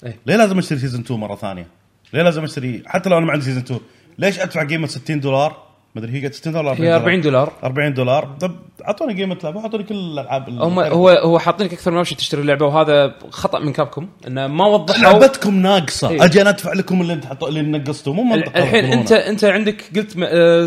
[0.04, 0.16] إيه.
[0.26, 1.66] ليه لازم اشتري season 2 مرة ثانية؟
[2.12, 3.80] ليه لازم اشتري؟ حتى لو أنا ما عندي season 2
[4.18, 7.94] ليش أدفع قيمة 60 دولار؟ ما أدري هي قد 60 دولار هي 40 دولار 40
[7.94, 8.54] دولار طب
[8.86, 12.40] أعطوني قيمة لعبة أعطوني كل الألعاب ال- هم هو هو حاطينك أكثر من option تشتري
[12.40, 16.24] اللعبة وهذا خطأ من كابكم إنه ما وضحوا لعبتكم ناقصة إيه.
[16.24, 18.84] أجي أنا أدفع لكم اللي أنت حطوا اللي نقصتوه مو منطقي الحين.
[18.84, 20.10] انت أنت عندك قلت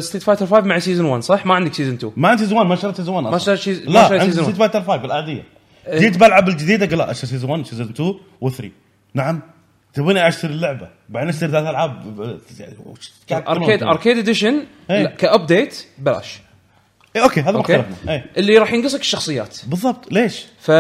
[0.04, 2.70] Street Fighter 5 مع season 1 صح؟ ما عندك season 2 ما عندي season 1
[2.70, 3.38] ما شريت season 1 ما.
[3.38, 4.72] شريت sea- لا عندي season Street 1.
[4.72, 5.44] Fighter 5 العادية
[5.94, 8.14] جيت بلعب الجديدة قال لا أشتري season 1 season 2
[8.46, 8.66] و3
[9.14, 9.42] نعم
[9.94, 12.30] تبوني أشتري اللعبة بعدين اشتري ثلاث العاب
[13.30, 15.06] قاعد Arcade؟ Arcade Edition إيه.
[15.06, 16.40] ك update ببلاش
[17.16, 18.26] إيه، okay هذا ما اختلفنا إيه.
[18.38, 20.72] اللي راح ينقصك الشخصيات بالضبط ليش؟ ف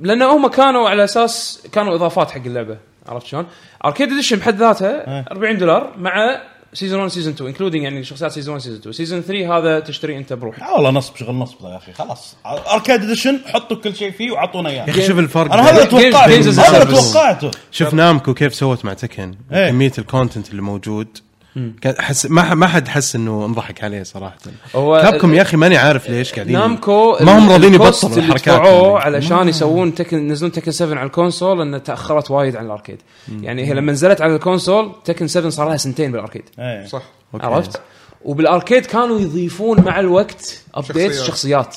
[0.00, 3.46] لأن هم كانوا على أساس كانوا إضافات حق اللعبة عرفت شلون؟
[3.84, 6.40] Arcade Edition بحد ذاتها 40 دولار مع
[6.72, 10.18] season 1 season 2 including يعني شخصيات season 1 season 2 season 3 هذا تشتري
[10.18, 10.62] أنت بروحك.
[10.76, 12.36] والله نصب شغل نصب يا أخي خلاص.
[12.46, 14.84] Arcade Edition حطوا كل شيء فيه وعطونا إياه.
[14.84, 15.52] يا أخي شوف الفرق.
[15.52, 16.84] أنا هذا توقعته هذا.
[16.84, 17.50] توقعته.
[17.70, 19.70] شوف نامكو كيف سوت مع Tekken إيه.
[19.70, 21.18] كمية ال content اللي موجود.
[21.98, 24.36] حس ما ما حد حس إنه انضحك عليه صراحة.
[24.74, 28.60] هو كابكم يا أخي ماني عارف ليش قاعدين نامكو ما هم راضيين يبطلوا اللي الحركات
[28.60, 28.98] هذه.
[28.98, 33.02] علشان يسوون Tekken ينزلون Tekken 7 على ال console انه تأخرت وايد عن ال arcade.
[33.40, 36.44] يعني هي لما نزلت على ال console Tekken 7 صار لها سنتين بال arcade.
[36.58, 36.86] إيه.
[36.86, 37.02] صح.
[37.34, 37.46] okay.
[37.46, 37.80] عرفت؟
[38.24, 41.26] وبال arcade كانوا يضيفون مع الوقت update شخصيات.
[41.26, 41.76] شخصيات.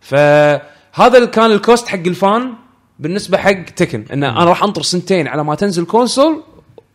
[0.00, 2.52] فهذا اللي كان ال cost حق ال fan
[2.98, 4.04] بالنسبة حق Tekken.
[4.12, 6.42] انه أنا راح أنطر سنتين على ما تنزل console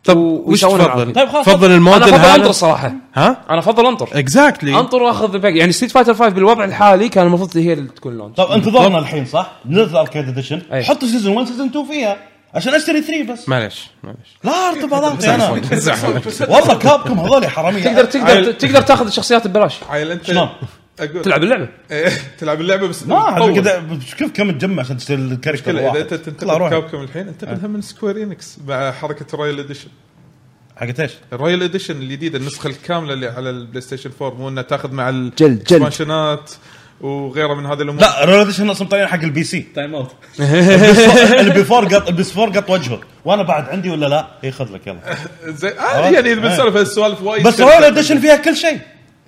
[0.04, 1.46] طب و- وش تفضل؟ طيب خلاص.
[1.46, 2.92] تفضل أنا الموديل أفضل أنطر هذا صراحة.
[3.14, 4.08] ها؟ أنا أفضل أنطر.
[4.12, 8.18] exactly أنطر وأخذ الباقي يعني Street Fighter 5 بالوضع الحالي كان المفروض هي اللي تكون
[8.18, 10.62] launch طب انتظرنا الحين صح؟ نزل Arcade Edition.
[10.72, 12.16] حطوا season 1 season 2 فيها
[12.54, 13.48] عشان أشتري 3 بس.
[13.48, 15.50] معلش معلش لا ارتباطاتي أنا.
[16.48, 17.82] والله كابكم هذول حرامية.
[17.84, 18.52] تقدر تقدر.
[18.52, 20.48] تقدر تاخذ الشخصيات ببلاش عيل انت شلون؟
[21.02, 21.68] أقول تلعب اللعبة.
[21.90, 26.14] إيه، تلعب اللعبة بس ما كذا شوف كم تجمع عشان تشتري الكاركتر كلا إذا أنت
[26.14, 26.70] تنتقد روح.
[26.70, 29.88] كابكم الحين انتقدها من سكوير انكس مع حركة الرويال اديشن
[30.76, 34.92] حقت إيش؟ الرويال اديشن الجديدة النسخة الكاملة اللي على البلاي ستيشن 4 مو إنها تاخذ
[34.92, 35.52] مع جلد، جلد.
[35.52, 36.50] الاكسبانشنات
[37.00, 38.00] وغيرها من هذه الأمور.
[38.00, 42.60] لا رول اديشن أصلا طالعين حق البي سي تايم اوت اللي بيفور قط البي 4
[42.60, 43.00] قط وجهه.
[43.24, 45.00] وأنا بعد عندي ولا لا؟ اي خذ لك يلا.
[45.60, 48.78] زين آه يعني بنسولف هالسوالف وايد بس رويال اديشن فيها كل شيء.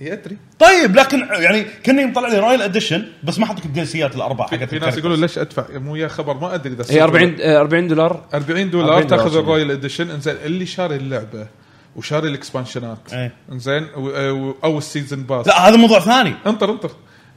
[0.00, 4.16] هي ادري طيب لكن يعني كأني مطلع لي Royal Edition بس ما حطك ال DLCات
[4.16, 4.98] الاربع حقت في ناس.
[4.98, 8.24] يقولون ليش أدفع؟ مو يا خبر ما أدري إذا هي 40 آه، 40 دولار.
[8.34, 11.46] 40 دولار 40 دولار تأخذ؟ ال Royal Edition إنزين اللي شاري اللعبة
[11.96, 12.98] وشاري ال expansionات.
[13.12, 13.32] إيه.
[13.52, 15.46] إنزين و- أو ال season pass.
[15.46, 16.34] لا هذا موضوع ثاني.
[16.46, 16.90] انطر انطر.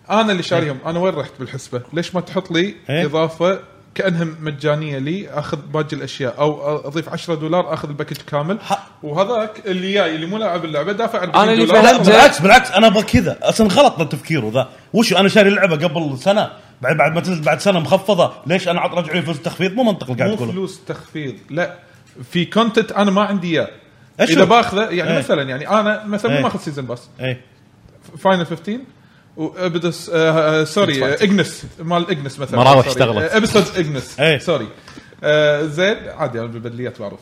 [0.10, 0.78] أنا اللي شاريهم.
[0.86, 3.05] أنا وين رحت بالحسبة؟ ليش ما تحط لي إيه.
[3.05, 3.60] إضافة
[3.97, 6.39] كأنها مجانية لي أخذ باقي الأشياء.
[6.39, 8.57] أو أضيف 10 دولار أخذ ال package كامل.
[9.03, 11.83] وهذاك اللي جاي اللي مو لاعب اللعبة دافع 40 أنا اللي دولار.
[11.83, 11.97] لا.
[11.97, 13.37] بالعكس بالعكس أنا أبغى كذا.
[13.41, 14.69] أصلا غلط تفكيره ذا.
[14.93, 18.85] وش أنا شاري اللعبة قبل سنة؟ بعد بعد ما تنزل بعد سنة مخفضة ليش أنا
[18.85, 20.51] ارجع لي فلوس تخفيض؟ مو منطق اللي قاعد مو تقوله.
[20.51, 21.73] فلوس تخفيض لا.
[22.31, 23.69] في كونتنت أنا ما عندي إياه.
[24.19, 25.17] إذا باخذه يعني إيه.
[25.17, 26.43] مثلا يعني أنا مثلا مو إيه.
[26.43, 27.37] ماخذ سيزون باس اي
[28.17, 28.79] فاينل 15
[29.38, 32.57] وابدس آه سوري آه اجنس مال اجنس مثلا.
[32.59, 33.31] مراوح اشتغلت.
[33.31, 34.38] ابسود اجنس إيه.
[34.38, 34.67] سوري
[35.23, 35.97] آه زين.
[36.09, 37.19] عادي أنا بالبدليات بعرف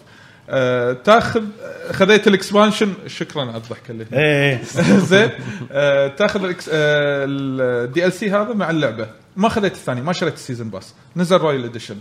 [0.49, 1.43] آه تاخذ
[1.91, 2.93] خذيت الإكسبانشن.
[3.07, 4.19] شكرا على الضحكة اللي هنا.
[4.21, 4.59] اي
[5.09, 5.29] زين.
[5.71, 9.07] آه تاخذ الدي ال سي هذا مع اللعبة.
[9.37, 10.93] ما خذيت الثاني ما شريت السيزون باس.
[11.15, 11.95] نزل رويال اديشن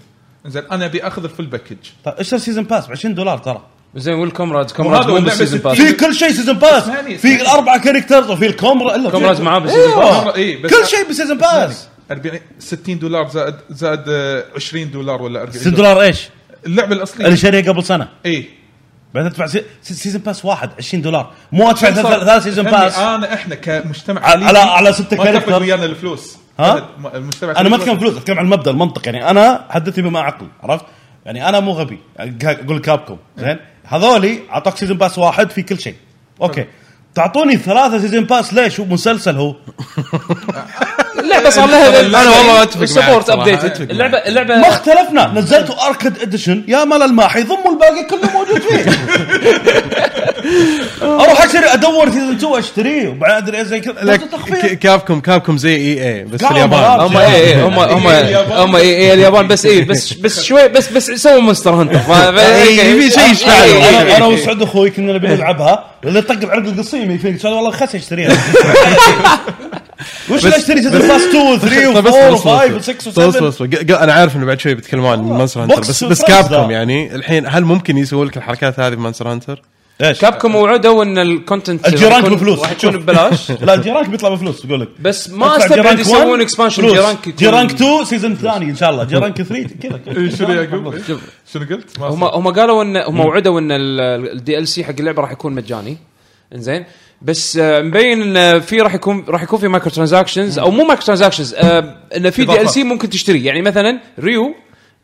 [0.46, 3.62] زين أنا أبي أخذ الفول باكج طيب اشتري سيزون باس ب 20 دولار ترى.
[3.96, 5.76] زين والكومرادز وهذا كومرادز مو بالسيزون باس.
[5.78, 6.82] في كل شيء سيزون باس
[7.18, 7.42] في.
[7.42, 10.34] الاربع كاركترز وفي الكومرا إلا كومرادز معاه بالسيزون باس.
[10.34, 15.40] إيه، بس- كل شيء بسيزون باس 40 60 دولار زائد زائد آه، 20 دولار ولا
[15.40, 16.02] 40 6 دولار.
[16.02, 16.28] إيش؟
[16.66, 17.26] اللعبة الأصلية.
[17.26, 18.08] اللي شاريه قبل سنة.
[18.26, 18.44] اي
[19.14, 21.30] بعدين sea- season pass واحد 20 دولار.
[21.52, 25.62] مو أدفع ثلاث ثلاث season pass أنا إحنا كمجتمع على- على- ستة ما تفرق character.
[25.62, 26.36] ويانا الفلوس.
[26.60, 30.20] ها؟ ما- المجتمع أنا ما أتكلم فلوس أتكلم عن المبدا المنطق يعني أنا حدثني بما
[30.20, 30.84] عقل عرفت؟
[31.26, 31.98] يعني أنا مو غبي.
[32.18, 35.94] أقول كابكم زين؟ هذولي أعطاك season pass واحد في كل شيء.
[36.42, 36.66] okay.
[37.14, 39.56] تعطوني ثلاثة سيزون باس ليش؟ مسلسل هو.
[41.24, 45.32] اللعبة صار لها أنا والله أتفق معك سبورت صراحة، ابديت أتفق اللعبه ما اللعبه اختلفنا.
[45.34, 48.84] نزلتوا اركد اديشن يا مال الماحي ضموا الباقي كله موجود فيه.
[51.24, 53.08] أروح أشتري أدور سيزون 2 أشتريه.
[53.08, 54.16] وبعدين أدري زي كذا.
[54.80, 57.00] كابكم كابكم زي إي إي بس في اليابان.
[57.00, 58.06] هم إي إي هم هم
[58.52, 59.48] هم إي إي اليابان.
[59.48, 61.94] بس إي بس بس شوي بس بس سووا مونستر هانتر
[62.70, 65.84] يبي شيء إي- أنا أنا وسعود أخوي كنا نبي نلعبها.
[66.04, 68.36] اللي طق بعرق القصيم يفيق والله خس اشتريها
[70.30, 73.42] وش اشتري سيزون باس 2 و3 طيب بس- و4 بس- و5 بس- و6 بس و7
[73.42, 76.22] بس ق- ق- أنا عارف إنه بعد شوي بيتكلمون عن مانستر هانتر بوكس بس بس
[76.24, 76.70] كابكم.
[76.70, 77.14] يعني.
[77.14, 79.62] الحين هل ممكن يسوون لك الحركات هذه في مانستر هانتر؟
[80.02, 82.58] إيش كابكم وعدوا إن الكونتنت الجيرانك بفلوس.
[82.60, 82.90] راح يكون.
[82.96, 84.88] ببلاش؟ لا جيرانك بيطلع بفلوس يقول لك.
[85.00, 86.92] بس ما أستبعد يسوون 1 اكسبانشن فلوس.
[86.94, 89.04] جيرانك جيرانك 2 سيزون ثاني إن شاء الله.
[89.04, 90.00] جيرانك 3 كذا.
[90.38, 90.94] شنو يعقوب؟
[91.52, 95.52] شنو قلت؟ هم هم قالوا ان هم وعدوا إن ال DLC حق اللعبة راح يكون
[95.52, 95.96] مجاني.
[96.54, 96.84] إنزين.
[97.24, 101.54] بس آه، مبين إن في راح يكون راح يكون في microtransactions أو مو microtransactions
[102.16, 103.44] إن في DLC ممكن تشتري.
[103.44, 104.54] يعني مثلا Ryu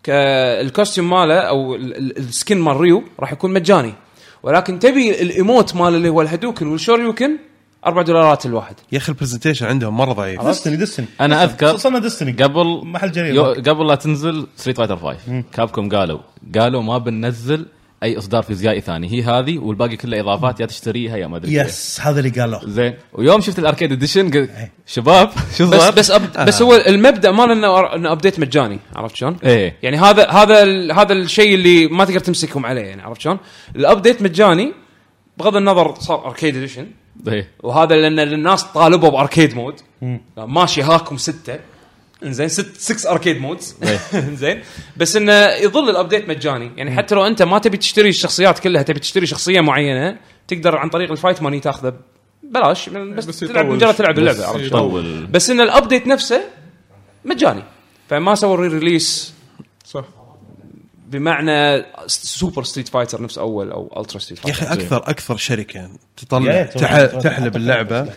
[0.09, 3.93] ال costume ماله أو ال- ال- ال skin مال Ryu راح يكون مجاني.
[4.43, 7.31] ولكن تبي ال emote مال اللي هو ال Hadouken وال Shoryuken
[7.87, 8.75] 4 دولارات الواحد.
[8.93, 10.41] يا أخي ال presentation عندهم مرة ضعيف.
[10.43, 13.17] Destiny Destiny أنا أذكر صرنا Destiny قبل محل.
[13.19, 16.19] يو قبل لا تنزل Street Fighter 5 Capcom قالوا
[16.59, 17.67] قالوا ما بننزل
[18.03, 19.13] أي إصدار فيزيائي ثاني.
[19.13, 21.55] هي هذه والباقي كله إضافات يا تشتريها يا ما أدري.
[21.55, 22.61] yes هذا اللي قالوه.
[22.67, 22.95] زين.
[23.13, 24.51] ويوم شفت ال Arcade Edition قلت
[24.87, 29.17] شباب شو بس صار؟ بس up بس هو المبدأ مال انه إنه update مجاني عرفت
[29.17, 29.77] شلون؟ إيه.
[29.83, 33.39] يعني هذا هذا ال- هذا الشيء اللي ما تقدر تمسكهم عليه يعني عرفت شلون؟
[33.77, 34.73] ال update مجاني
[35.39, 36.87] بغض النظر صار Arcade Edition
[37.29, 37.49] إيه.
[37.63, 39.75] وهذا لأن الناس طالبوا ب arcade mode
[40.37, 41.59] ماشي هاكم ستة.
[42.25, 43.77] إنزين ست 6 arcade modes
[44.15, 44.63] إنزين.
[44.97, 46.73] بس إنه يظل ال update مجاني.
[46.77, 50.19] يعني حتى لو أنت ما تبي تشتري الشخصيات كلها تبي تشتري شخصية معينة
[50.49, 51.95] تقدر عن طريق ال Fight Money تاخذه
[52.43, 55.27] بلاش بس, بس تلعب مجرد تلعب اللعبة عرفت؟ يطول.
[55.27, 56.45] بس إن ال update نفسه
[57.25, 57.63] مجاني.
[58.11, 59.35] فما سووا re-release
[59.85, 60.05] صح.
[61.09, 65.79] بمعنى Super Street Fighter نفس أول أو Ultra Street يا Fighter أخي أكثر أكثر شركة
[65.79, 66.63] يا تطلع.
[67.07, 68.13] تحلب اللعبة.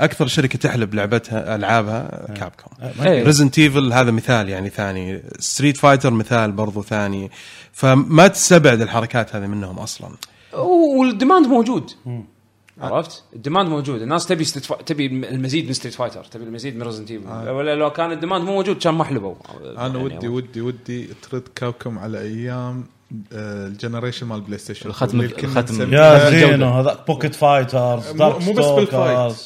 [0.00, 3.04] أكثر شركة تحلب لعبتها ألعابها Capcom.
[3.04, 5.22] Resident Evil هذا مثال يعني ثاني.
[5.38, 7.30] Street Fighter مثال برضو ثاني.
[7.72, 10.08] فما تستبعد الحركات هذه منهم أصلا.
[10.98, 11.90] وال demand موجود.
[12.80, 14.82] عرفت؟ ال demand موجود، الناس تبي فا...
[14.82, 18.44] تبي المزيد من Street Fighter، تبي المزيد من Resident Evil، ولا لو كان ال demand
[18.44, 19.34] مو موجود كان ما حلبوا.
[19.64, 22.84] أنا يعني ودي ودي ودي ترد Capcom على أيام
[23.32, 25.92] آه، ال generation مال PlayStation الختم- الختم.
[25.92, 26.30] يا.
[26.30, 29.36] زينو هذا Pocket Fighters مو بس بال fight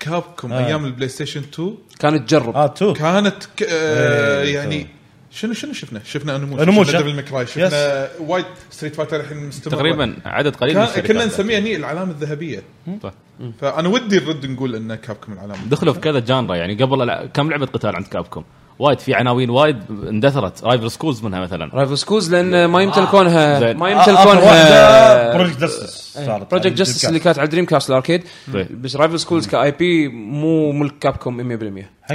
[0.00, 0.66] Capcom آه.
[0.66, 3.62] أيام ال PlayStation 2 كانت تجرب آه two كانت ك...
[3.62, 4.86] آه إيه، يعني
[5.30, 6.92] شنو شنو شفنا؟ شفنا Onimusha Onimusha.
[6.92, 11.02] شفنا Devil May Cry شفنا وايد Street Fighter الحين مستمر تقريبا عدد قليل من كان.
[11.06, 12.62] كنا نسميها هني العلامة الذهبية
[13.02, 13.12] صح.
[13.60, 17.66] فأنا ودي نرد نقول إن Capcom العلامة دخلوا في كذا genre يعني قبل كم لعبة
[17.66, 18.44] قتال عند Capcom
[18.78, 19.76] وايد في عناوين وايد
[20.08, 23.76] اندثرت Rival Schools منها مثلا Rival Schools لأن ما يمتلكونها زين.
[23.76, 26.18] ما يمتلكونها Project Justice
[26.50, 28.22] Project Justice اللي كانت على Dreamcast ال arcade
[28.52, 28.82] طيب.
[28.82, 31.62] بس Rival Schools ك IP مو ملك Capcom 100%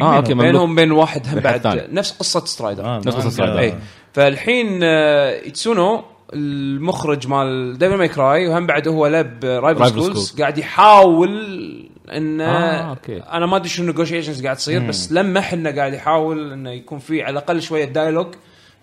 [0.01, 1.87] آه okay مملوك بينهم بين واحد هم بعد.
[1.91, 3.59] نفس قصة Strider آه، نفس قصة ما- Strider.
[3.59, 3.75] اي
[4.13, 6.03] فالحين آه، Itsuno
[6.33, 10.35] المخرج مال Devil May Cry وهم بعد هو لب Rival Schools.
[10.39, 13.17] قاعد يحاول انه آه، okay.
[13.31, 16.99] أنا ما أدري شو ال negotiations قاعد تصير بس لمح انه قاعد يحاول إنه يكون
[16.99, 18.27] في على الأقل شوية dialogue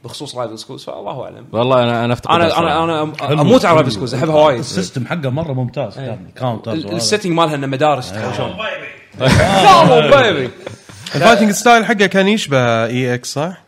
[0.05, 1.47] بخصوص Rival Schools فالله أعلم.
[1.53, 5.07] والله أنا أنا أفتقد أنا أنا أنا أموت على Rival Schools احبها وايد ال system
[5.07, 8.13] حقه مرة ممتاز كان counter ال- ال setting مالها إنه مدارس.
[8.13, 8.57] تحوشون
[9.19, 10.51] come on baby
[11.15, 13.66] ال fighting style حقه كان يشبه EX صح؟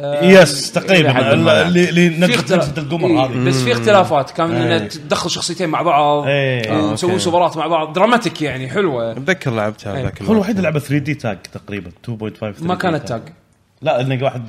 [0.00, 1.68] yes تقريبا حد ما.
[1.68, 4.76] اللي نزلت القمر إيه، هذه بس في اختلافات كان إيه.
[4.76, 6.70] إنه تدخل شخصيتين مع بعض إيه.
[6.72, 7.24] آه، وتسوون okay.
[7.24, 10.02] super ات مع بعض dramatic يعني حلوة أتذكر لعبتها إيه.
[10.02, 10.32] ذاك هو.
[10.32, 13.22] الوحيد اللي لعبة 3D tag تقريبا 2.5 ما كانت tag
[13.84, 14.42] لا انه واحد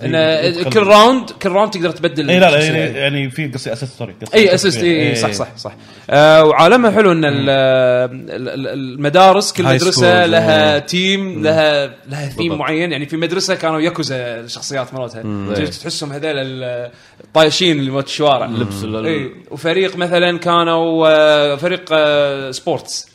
[0.73, 2.63] كل round كل round تقدر تبدل إي لا لا.
[2.65, 5.13] يعني, يعني في قصدي assist sorry إي assist إي إيه.
[5.13, 5.75] صح صح صح.
[6.09, 10.79] آه وعالمها حلو إن ال- ال- ال- المدارس كل مدرسة لها.
[10.79, 12.59] تيم لها لها ثيم بالضبط.
[12.59, 12.91] معين.
[12.91, 15.23] يعني في مدرسة كانوا ياكوزا الشخصيات مالتها.
[15.65, 16.91] تحسهم هذول ال-
[17.23, 18.45] الطايشين اللي مالت الشوارع.
[18.45, 23.07] لبس إي وفريق مثلا كانوا آه، فريق آه، sports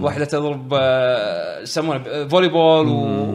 [0.00, 2.86] واحدة تضرب آه، يسمونه آه، volleyball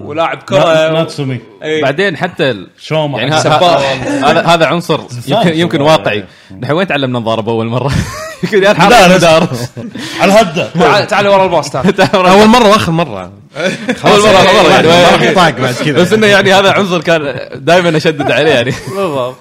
[0.05, 1.81] ولاعب كرة ناتسومي إي.
[2.17, 2.67] بعدين حتى ال...
[2.79, 3.61] شوما يعني ه- سباح.
[3.63, 5.81] ه- هذا هذا عنصر يمكن, يمكن.
[5.81, 6.23] واقعي.
[6.61, 7.91] نحن وين تعلمنا نضارب أول مرة؟
[8.43, 9.15] يمكن على
[10.23, 13.31] الهده تعال تعال ورا الباص تعال أول مرة وآخر مرة.
[13.57, 16.53] اول مره اول مره يعني ما راح طاق بعد كذا بس إنه يعني.
[16.53, 18.71] هذا عنصر كان دائما أشدد عليه يعني.
[18.95, 19.35] بالضبط.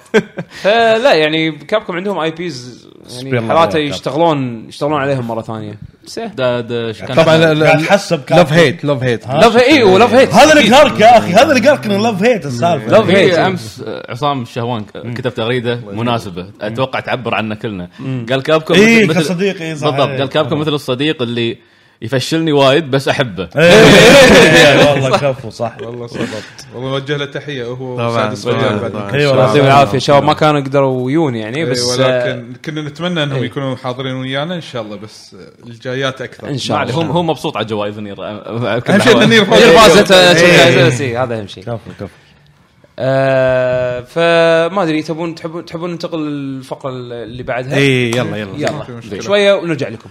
[0.61, 2.87] فلا يعني كابكم عندهم اي بيز
[3.23, 3.79] يعني حالاته.
[3.79, 5.79] يشتغلون يشتغلون عليهم مرة ثانية.
[6.17, 6.93] إيه.
[7.15, 11.33] طبعا تحسب لوف هيت لوف هيت لوف اي ولوف هيت هذا اللي قالك يا أخي
[11.33, 12.91] هذا اللي قالك انه لوف هيت السالفة.
[12.91, 16.47] لوف هيت في أمس آه، عصام الشهوان كتب تغريدة مناسبة.
[16.61, 17.89] أتوقع تعبر عنا كلنا.
[18.29, 19.87] قال كابكم إيه، مثل- كصديق، إيه، صح.
[19.89, 21.57] بالضبط قال كابكم مثل الصديق اللي
[22.01, 23.49] يفشلني وايد بس أحبه.
[23.57, 25.75] إيه، والله كفو صح.
[25.81, 28.83] والله صدقت والله نوجه له تحية هو أي شباب.
[28.83, 29.17] والله.
[29.17, 29.97] يعطيهم العافية.
[29.97, 33.45] شباب ما كانوا يقدروا يجون يعني إيه، بس آه، ولكن كنا نتمنى إنهم إيه.
[33.45, 35.35] يكونوا حاضرين ويانا إن شاء الله بس
[35.67, 36.49] الجايات أكثر.
[36.49, 36.93] إن شاء الله.
[36.93, 39.63] هو هو مبسوط على جوائز نير أهم شيء ان نير فاز.
[39.63, 41.23] هي فازت إيه.
[41.23, 41.63] هذا أهم شيء.
[41.63, 42.07] كفو كفو.
[42.99, 48.51] آه، فما أدري تبون تحبون تحبون ننتقل للفقرة اللي بعدها؟ اي يلا يلا.
[48.57, 49.21] يلا.
[49.21, 50.09] شوية ونرجع لكم.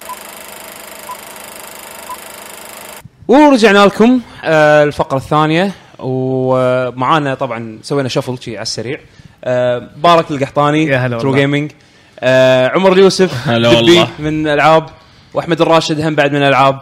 [3.29, 8.99] ورجعنا لكم آه الفقرة الثانية ومعانا طبعا سوينا شفل شي على السريع.
[9.45, 11.71] آه مبارك القحطاني يا هلا True Gaming
[12.21, 14.09] آه عمر اليوسف هلا والله.
[14.19, 14.87] من العاب
[15.35, 16.81] وأحمد الراشد هم بعد من الألعاب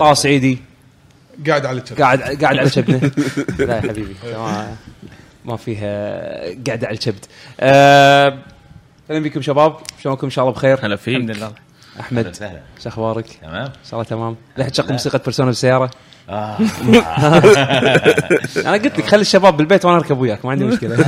[0.00, 0.58] طه سعيدي
[1.48, 3.00] قاعد على قاعد قاعد على شبنه
[3.58, 4.76] لا يا حبيبي ما,
[5.44, 5.84] ما فيها
[6.66, 7.24] قاعدة على الشبد
[7.60, 10.78] أهلا بكم شباب شلونكم؟ إن شاء الله بخير.
[10.82, 11.16] هلا فيك.
[11.16, 11.52] الحمد لله.
[12.00, 12.36] أحمد
[12.82, 13.54] شو أخبارك؟ تمام.
[13.64, 14.36] إن شاء الله تمام.
[14.56, 15.90] لا تشغل موسيقى Persona بالسياره
[16.28, 16.56] آه.
[18.66, 20.96] أنا قلت لك خلي الشباب بالبيت وأنا أركب وياك ما عندي مشكلة.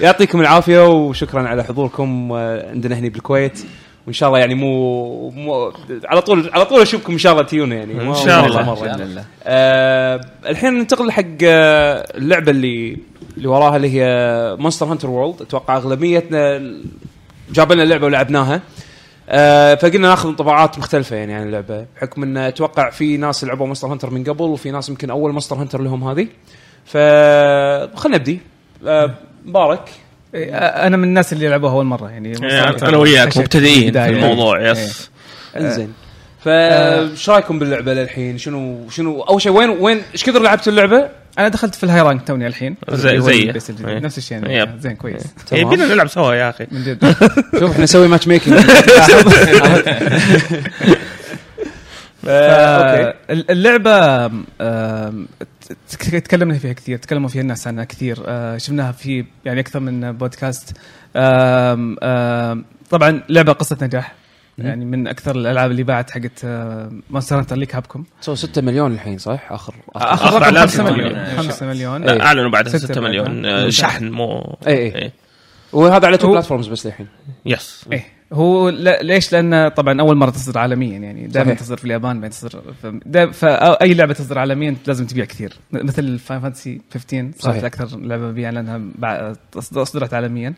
[0.00, 3.58] يعطيكم العافية وشكرا على حضوركم آه، عندنا هنا بالكويت.
[4.06, 5.72] وإن شاء الله يعني مو, مو
[6.04, 7.92] على طول على طول أشوفكم إن شاء الله تيونا يعني.
[8.00, 8.62] إن شاء الله.
[8.62, 8.72] مرة.
[8.72, 9.24] إن شاء الله.
[9.44, 12.98] آه الحين ننتقل حق آه، اللعبة اللي
[13.36, 14.06] اللي وراها اللي هي
[14.58, 16.62] Monster Hunter World أتوقع أغلبيتنا
[17.50, 18.60] جاب لنا اللعبة ولعبناها.
[19.28, 23.88] آه فقلنا ناخذ انطباعات مختلفة يعني عن اللعبة بحكم إن أتوقع في ناس لعبوا Monster
[23.88, 26.26] Hunter من قبل وفي ناس يمكن أول Monster Hunter لهم هذه.
[26.84, 26.96] ف
[27.96, 28.40] خلينا نبدي.
[28.86, 29.14] آه
[29.44, 29.88] مبارك.
[30.34, 32.36] إيه، أنا من الناس اللي لعبوها أول مرة يعني.
[32.82, 34.10] أنا وياك مبتدئين في بداية.
[34.10, 34.70] الموضوع إيه.
[34.70, 35.10] yes
[35.56, 35.92] انزين
[36.40, 41.08] فايش رأيكم باللعبة للحين؟ شنو شنو أول شيء وين وين إيش كثر لعبتوا اللعبة؟
[41.38, 42.76] أنا دخلت في ال high rank توني الحين.
[42.90, 43.32] زي- زي.
[43.32, 43.98] إيه.
[43.98, 44.56] نفس الشيء يعني.
[44.58, 44.80] yep.
[44.80, 45.22] زين كويس.
[45.52, 46.66] إيه، بينا نلعب سوا يا أخي.
[46.72, 47.14] من جد.
[47.60, 48.54] شوف إحنا نسوي matchmaking
[53.30, 54.26] اللعبة
[56.24, 58.22] تكلمنا فيها كثير تكلموا فيها الناس عنها كثير.
[58.26, 60.72] آه، شفناها في يعني أكثر من بودكاست.
[62.90, 64.14] طبعا لعبة قصة نجاح.
[64.58, 66.46] يعني من أكثر الألعاب اللي باعت حقت
[67.10, 70.74] Monster Hunter اللي Capcom سو 6 مليون الحين صح؟ اخر اخر آخر رقم إعلان 5
[70.74, 71.36] ستة مليون مليون.
[71.36, 72.20] 5 مليون إيه.
[72.22, 73.46] أعلنوا بعدها ستة 6 مليون مليون.
[73.46, 75.12] آه، شحن مو اي اي إيه.
[75.72, 77.06] وهذا على two هو- platforms بس للحين
[77.46, 81.60] yes إيه هو لا ليش؟ لأن طبعا أول مرة تصدر عالميا يعني دائما صحيح.
[81.60, 82.62] تصدر في اليابان بعدين تصدر
[83.32, 87.52] فاي لعبة تصدر عالميا لازم تبيع كثير مثل Final Fantasy 15 صحيح.
[87.54, 90.54] صارت أكثر لعبة مبيعا لأنها اصدرت عالميا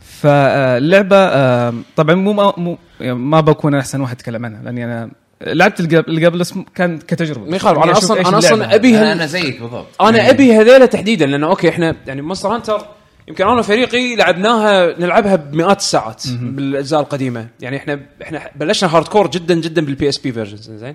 [0.00, 5.10] فاللعبه آه، طبعا مو ما مو يعني ما بكون أحسن واحد اتكلم عنها لأني أنا
[5.46, 6.44] لعبت اللي قبل-
[6.74, 7.50] كان كتجربة.
[7.50, 8.38] ما يخالف أنا يعني أشوف أصلا أنا.
[8.38, 9.86] أصلا ابي أنا هال- أنا زيك بالضبط.
[10.00, 12.86] أنا ابي هذيلا تحديدا لأنه أوكي إحنا يعني Monster Hunter
[13.28, 17.46] يمكن أنا وفريقي لعبناها نلعبها بمئات الساعات بالأجزاء القديمة.
[17.60, 20.94] يعني إحنا إحنا بلشنا hardcore جدا جدا بال PSP versions زين؟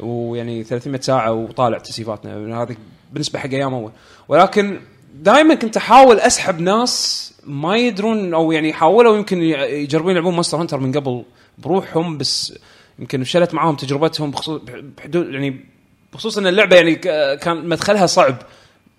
[0.00, 2.62] ويعني 300 ساعة وطالع تسيفاتنا.
[2.62, 2.76] هذه
[3.12, 3.90] بالنسبة حق أيام أول.
[4.28, 4.80] ولكن
[5.14, 10.80] دائما كنت أحاول أسحب ناس ما يدرون أو يعني حاولوا يمكن يجربون يلعبون Monster Hunter
[10.80, 11.24] من قبل
[11.58, 12.58] بروحهم بس
[12.98, 14.60] يمكن فشلت معاهم تجربتهم بخصوص
[14.98, 15.64] بحدود يعني
[16.12, 16.94] بخصوص إن اللعبة يعني
[17.36, 18.36] كان مدخلها صعب.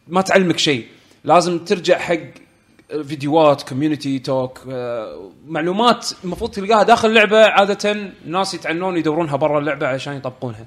[0.07, 0.85] ما تعلمك شيء.
[1.23, 2.17] لازم ترجع حق
[3.03, 4.59] فيديوهات community talk
[5.47, 8.11] معلومات المفروض تلقاها داخل اللعبة عادة.
[8.25, 10.65] ناس يتعنون يدورونها برا اللعبة عشان يطبقونها.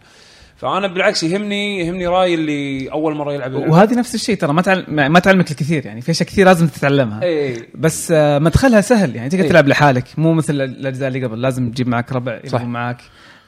[0.56, 3.72] فأنا بالعكس يهمني يهمني راي اللي أول مرة يلعب اللعبة.
[3.72, 7.22] وهذه نفس الشيء ترى ما تعلم ما تعلمك الكثير يعني في أشياء كثير لازم تتعلمها
[7.22, 9.50] اي بس آه، مدخلها سهل يعني تقدر إيه.
[9.50, 12.40] تلعب لحالك مو مثل الأجزاء اللي قبل لازم تجيب معك ربع.
[12.44, 12.98] يلعبون معك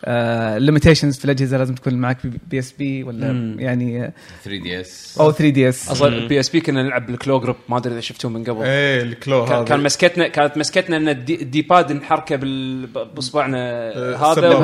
[0.09, 2.19] ال limitations في الأجهزة لازم تكون معك
[2.51, 3.57] PSP ولا مم.
[3.61, 4.13] يعني آه،
[4.45, 5.17] 3DS.
[5.21, 5.91] أو 3DS.
[5.91, 8.63] أصلا البي اس بي كنا نلعب بال claw grip ما أدري إذا شفتوه من قبل.
[8.65, 9.65] إيه ال claw كان, هذا.
[9.65, 12.37] كان مسكتنا كانت مسكتنا إن ال D, ال D-pad نحركه
[13.15, 13.59] بأصبعنا
[13.97, 14.47] آه، هذا.
[14.49, 14.57] إيه،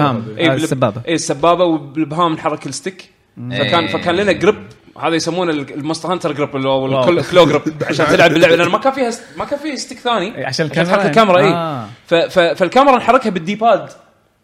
[0.46, 1.02] آه، بالب- السبابة.
[1.08, 3.04] اي السبابة وبالابهام نحرك ال stick.
[3.50, 4.54] فكان فكان لنا grip
[5.00, 7.08] هذا يسمونه ال- ال Monster Hunter grip اللي هو.
[7.08, 8.56] الكلو جريب عشان تلعب باللعبة.
[8.56, 10.26] لأن ما كان فيها ما كان فيها stick ثاني.
[10.38, 11.38] إيه، عشان عشان الكاميرا تحرك الكاميرا.
[11.38, 12.54] اي آه.
[12.54, 13.88] فالكاميرا نحركها بال D-pad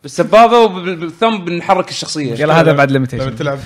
[0.03, 3.59] بالسبابة وبال thumb بنحرك الشخصية يلا هذا بعد لما limitation تلعب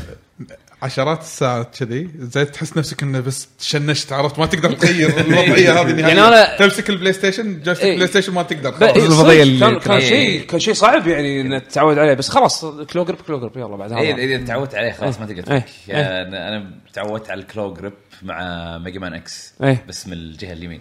[0.82, 6.00] عشرات الساعات كذي زي تحس نفسك إنه بس تشنشت عرفت ما تقدر تغير الوضعية هذه
[6.00, 6.56] يعني نهائياً.
[6.56, 7.94] أنا- تمسك ال PlayStation إيه.
[7.96, 9.20] PlayStation ما تقدر خلاص.
[9.24, 10.08] إيه، كان كان إيه.
[10.08, 13.76] شيء كان شيء صعب يعني ان تتعود عليه بس خلاص claw grip claw grip يلا
[13.76, 15.58] بعد اي هذا إذا تعودت عليه خلاص ما تقدر إيه.
[15.58, 19.84] تفك يعني أنا أنا تعودت على ال claw grip مع Mega Man X إيه.
[19.88, 20.80] بس من الجهة اليمين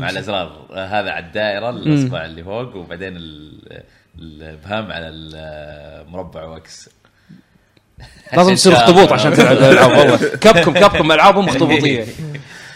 [0.00, 3.82] مع الأزرار هذا على الدائرة الأصبع اللي فوق وبعدين ال-
[4.18, 6.90] الإبهام على المربع و X.
[8.36, 9.12] لازم تصير اخطبوط.
[9.12, 9.90] عشان تلعب الألعاب.
[9.98, 10.36] والله.
[10.36, 12.04] Capcom Capcom ألعابهم اخطبوطيه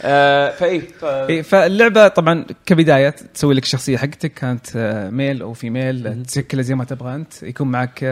[0.02, 4.34] آه، فاي ف- إيه، فاللعبة طبعا كبداية تسوي لك الشخصيه حقتك.
[4.34, 6.24] كانت آه، male أو female.
[6.24, 7.42] تشكلها زي ما تبغى أنت.
[7.42, 8.04] يكون معك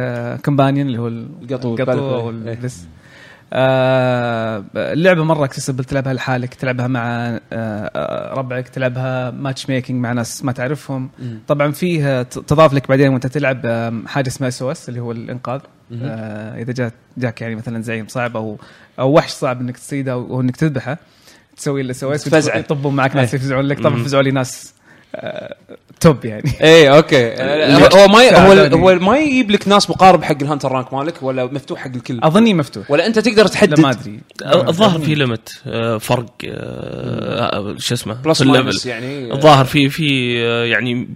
[0.45, 1.93] companion اللي هو القطو القطو.
[2.21, 2.59] أو إيه.
[3.53, 10.13] بس آه، اللعبه مرة accessible تلعبها لحالك تلعبها مع آه، آه، ربعك تلعبها matchmaking مع
[10.13, 11.11] ناس ما تعرفهم.
[11.49, 13.67] طبعا فيه تضاف لك بعدين وانت تلعب
[14.07, 15.61] حاجة اسمها SOS اللي هو الإنقاذ.
[16.03, 18.59] آه، إذا جاك جاك يعني مثلا زعيم صعب أو
[18.99, 20.99] أو وحش صعب إنك تصيده أو إنك تذبحه
[21.57, 22.27] تسوي ال SOS.
[22.57, 23.81] يطبون معك ناس يفزعون لك.
[23.81, 24.75] طبعا فزعوا لي ناس
[26.01, 26.53] top يعني.
[26.61, 27.27] إيه أوكي.
[27.27, 28.79] آه، هو ما هو.
[28.79, 32.21] هو ما يجيب لك ناس مقارب حق ال hunter rank مالك ولا مفتوح حق الكل؟
[32.23, 32.91] أظني مفتوح.
[32.91, 34.21] ولا أنت تقدر تحدد ما أدري.
[34.45, 35.49] الظاهر في limit
[36.01, 38.63] فرق آه، شو اسمه؟ plus ال level.
[38.63, 41.09] minus يعني الظاهر في في آه، يعني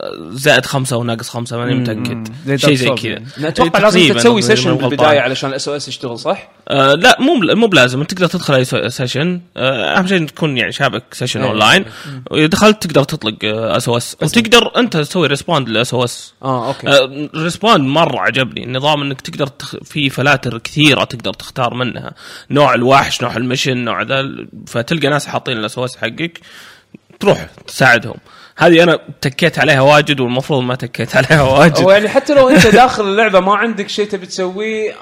[0.00, 2.28] آه، زائد خمسة وناقص خمسة ماني متأكد.
[2.46, 3.08] زي شيء زي كذا.
[3.10, 3.24] يعني.
[3.48, 4.74] أتوقع لازم تسوي session.
[4.74, 8.00] بالبداية علشان ال SOS يشتغل صح؟ آه لا مو مو بلازم.
[8.00, 11.40] أنت تقدر تدخل أي se- session آه أهم شيء تكون يعني شابك session.
[11.42, 11.84] online
[12.30, 17.28] وإذا دخلت تقدر تطلق SOS وتقدر أنت تسوي respond لل SOS آه أوكي.
[17.34, 18.64] respond مرة عجبني.
[18.64, 19.76] النظام إنك تقدر تخ...
[19.76, 22.14] في filters كثيرة تقدر تختار منها.
[22.50, 26.40] نوع الوحش نوع ال mission نوع ذا فتلقى ناس حاطين ال SOS حقك
[27.20, 28.16] تروح تساعدهم.
[28.60, 31.78] هذه أنا تكيت عليها واجد والمفروض ما تكيت عليها واجد.
[31.78, 34.94] هو يعني حتى لو أنت داخل اللعبة ما عندك شيء تبي تسويه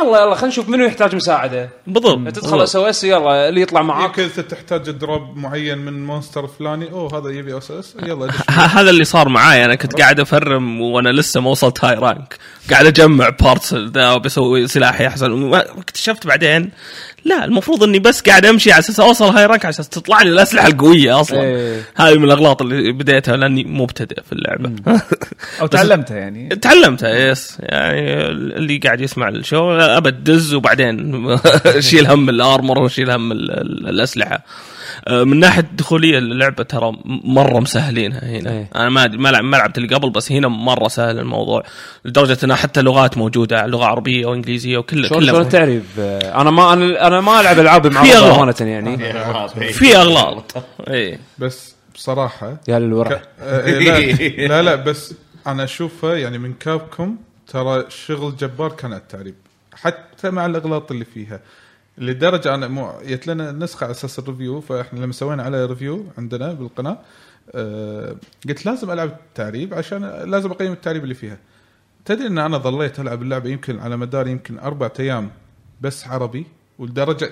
[0.00, 1.68] يلا يلا خلينا نشوف منو يحتاج مساعدة.
[1.86, 4.18] بالضبط تدخل SOS يلا اللي يطلع معاك.
[4.18, 9.04] يمكن انت تحتاج drop معين من monster فلاني أوه هذا يبي SOS يلا هذا اللي
[9.04, 9.64] صار معاي.
[9.64, 12.36] أنا كنت قاعد أ farm وأنا لسه ما وصلت high rank.
[12.70, 16.70] قاعد أجمع parts ذا وبسوي سلاحي احسن واكتشفت بعدين
[17.24, 20.30] لا المفروض إني بس قاعد أمشي على أساس أوصل high rank على أساس تطلع لي
[20.30, 21.40] الأسلحة القوية أصلا.
[21.40, 21.82] إيه.
[21.94, 24.72] هذه من الأغلاط اللي بديتها لأني مبتدئ في اللعبة.
[25.60, 26.48] أو تعلمتها يعني.
[26.48, 31.26] تعلمتها yes يعني اللي قاعد يسمع الشو up this وبعدين
[31.78, 34.44] شيل هم ال armor وشيل هم ال- ال- الأسلحة.
[35.08, 38.50] من ناحية الدخوليه اللعبة ترى مرة مسهلينها هنا.
[38.50, 38.68] إيه.
[38.76, 41.62] أنا ما ما لعب- ما لعبت اللي قبل بس هنا مرة سهل الموضوع
[42.04, 45.48] لدرجة إنها حتى لغات موجودة لغة عربية وانجليزيه وكل شلون كلها شلون.
[45.48, 48.38] تعريب آه، أنا ما أنا أنا ما ألعب ألعاب أغلاط.
[48.38, 48.98] أمانة يعني.
[49.72, 50.52] في أغلاط.
[50.88, 53.22] اي بس بصراحة يا للورع ك...
[53.40, 55.14] آه، إيه، لا, لا لا بس
[55.46, 57.16] أنا اشوفها يعني من Capcom
[57.48, 59.34] ترى شغل جبار كان التعريب
[59.74, 61.40] حتى مع الأغلاط اللي فيها.
[61.98, 66.06] لدرجة أنا مو جت لنا نسخة على أساس ال review فإحنا لما سوينا على review
[66.18, 66.98] عندنا بالقناة
[67.54, 68.16] آه
[68.48, 71.38] قلت لازم ألعب التعريب عشان لازم أقيم التعريب اللي فيها.
[72.04, 75.30] تدري إن أنا ظليت ألعب اللعبة يمكن على مدار يمكن أربع أيام
[75.80, 76.46] بس عربي
[76.78, 77.30] ولدرجة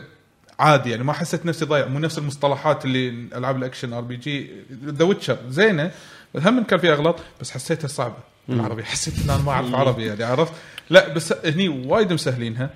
[0.58, 4.50] عادي يعني ما حسيت نفسي ضايع مو نفس المصطلحات اللي ألعاب ال action RPG
[4.84, 5.90] The Witcher زينة.
[6.34, 8.16] هم كان فيها أغلاط بس حسيتها صعبة.
[8.48, 10.52] العربي حسيت إن أنا ما أعرف عربي يعني عرفت؟
[10.90, 12.70] لا بس هني وايد مسهلينها.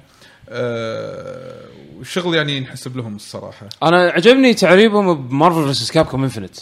[0.49, 1.65] آه
[2.01, 3.67] وشغل يعني ينحسب لهم الصراحة.
[3.83, 5.91] أنا عجبني تعريبهم ب Marvel vs.
[5.91, 6.57] Capcom Infinite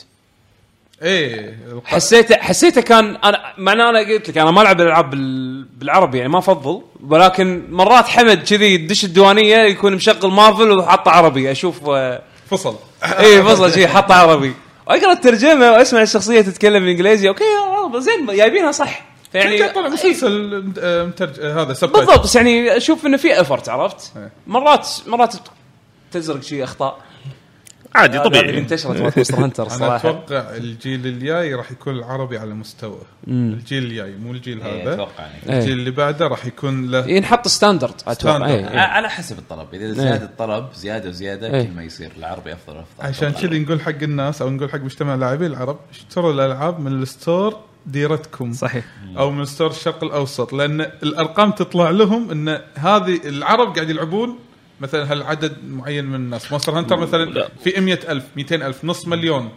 [1.03, 5.63] إيه حسيته حسيته كان أنا مع إن أنا قلت لك أنا ما ألعب الألعاب بال-
[5.65, 11.51] بالعربي يعني ما أفضل ولكن مرات حمد كذي يدش الديوانية يكون مشغل مارفل وحاطه عربي
[11.51, 12.77] أشوف آه، فصل.
[13.05, 14.55] اي فصل شيء حاطه عربي.
[14.89, 17.45] أقرأ الترجمة وأسمع الشخصية تتكلم إنجليزي okay
[17.95, 19.12] آه، زين جايبينها صح.
[19.33, 21.41] فيعني طلع مسلسل آه، مترج...
[21.41, 24.31] آه، هذا سب بالضبط بس يعني أشوف إنه في effort عرفت إيه.
[24.47, 25.35] مرات مرات
[26.13, 26.99] تزرق شيء أخطاء
[27.95, 32.39] عادي اللي طبيعي انتشرت مالت Monster Hunter أنا الصراحه أتوقع الجيل الجاي راح يكون العربي
[32.39, 35.53] على مستوى الجيل الجاي مو الجيل إيه، هذا أتوقع يعني.
[35.53, 35.59] إيه.
[35.59, 38.77] الجيل اللي بعده راح يكون له ينحط standard أتوقع.
[38.77, 41.63] على حسب الطلب إذا زاد الطلب زيادة وزيادة.
[41.63, 43.33] كل ما يصير العربي أفضل افضل عشان.
[43.33, 47.72] كذي نقول حق الناس أو نقول حق مجتمع اللاعبين العرب اشتروا الألعاب من ال store
[47.87, 48.85] ديرتكم صحيح.
[49.19, 54.39] أو من store الشرق الأوسط لأن الأرقام تطلع لهم إن هذه العرب قاعد يلعبون
[54.81, 56.53] مثلا هالعدد معين من الناس.
[56.53, 57.49] Monster Hunter مثلا لا.
[57.65, 59.49] في 100000 200000 نص مليون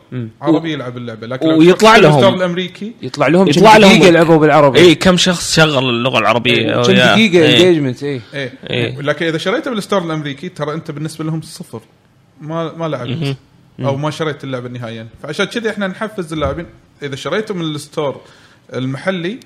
[0.41, 1.27] عربي يلعب اللعبة.
[1.27, 2.15] لكن ويطلع لهم.
[2.15, 4.79] ال store الأمريكي يطلع لهم يطلع لهم- دقيقة لعبوا بالعربي.
[4.79, 6.81] اي كم شخص شغل اللغة العربية؟ كم.
[6.81, 7.53] دقيقة إيه.
[7.69, 9.01] engagement اي إيه.
[9.01, 11.81] لكن إذا شريته بال store الأمريكي ترى أنت بالنسبة لهم صفر.
[12.41, 13.37] ما ما لعبت.
[13.79, 15.07] أو ما شريت اللعبة نهائيا.
[15.23, 16.65] فعشان كذا إحنا نحفز اللاعبين.
[17.03, 18.21] إذا شريته من ال store
[18.73, 19.39] المحلي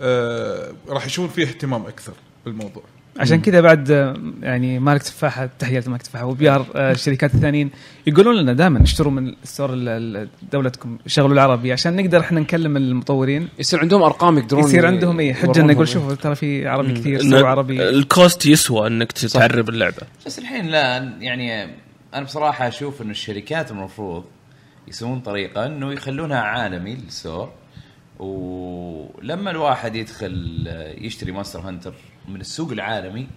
[0.00, 2.12] آه راح يشوفون فيه اهتمام أكثر
[2.44, 2.82] بالموضوع.
[3.18, 7.70] عشان كذا بعد آه، يعني مالك تفاحة تحية لمالك تفاحة و PR آه، الشركات الثانيين
[8.06, 13.48] يقولون لنا دائما اشتروا من ال- دولتكم شغلوا العربي عشان نقدر إحنا نكلم المطورين.
[13.58, 15.72] يصير عندهم أرقام يقدرون يصير عندهم اي حجة إنه.
[15.72, 17.88] يقول شوفوا ترى في عربي كثير سووا عربي.
[17.88, 20.02] ال cost يسوى إنك تعرب اللعبة.
[20.26, 21.64] بس الحين لا يعني
[22.14, 24.24] أنا بصراحة أشوف إنه الشركات المفروض
[24.88, 27.52] يسوون طريقة إنه يخلونها عالمي لل store
[28.18, 30.66] ولما الواحد يدخل
[30.98, 31.94] يشتري Monster Hunter
[32.28, 33.28] من السوق العالمي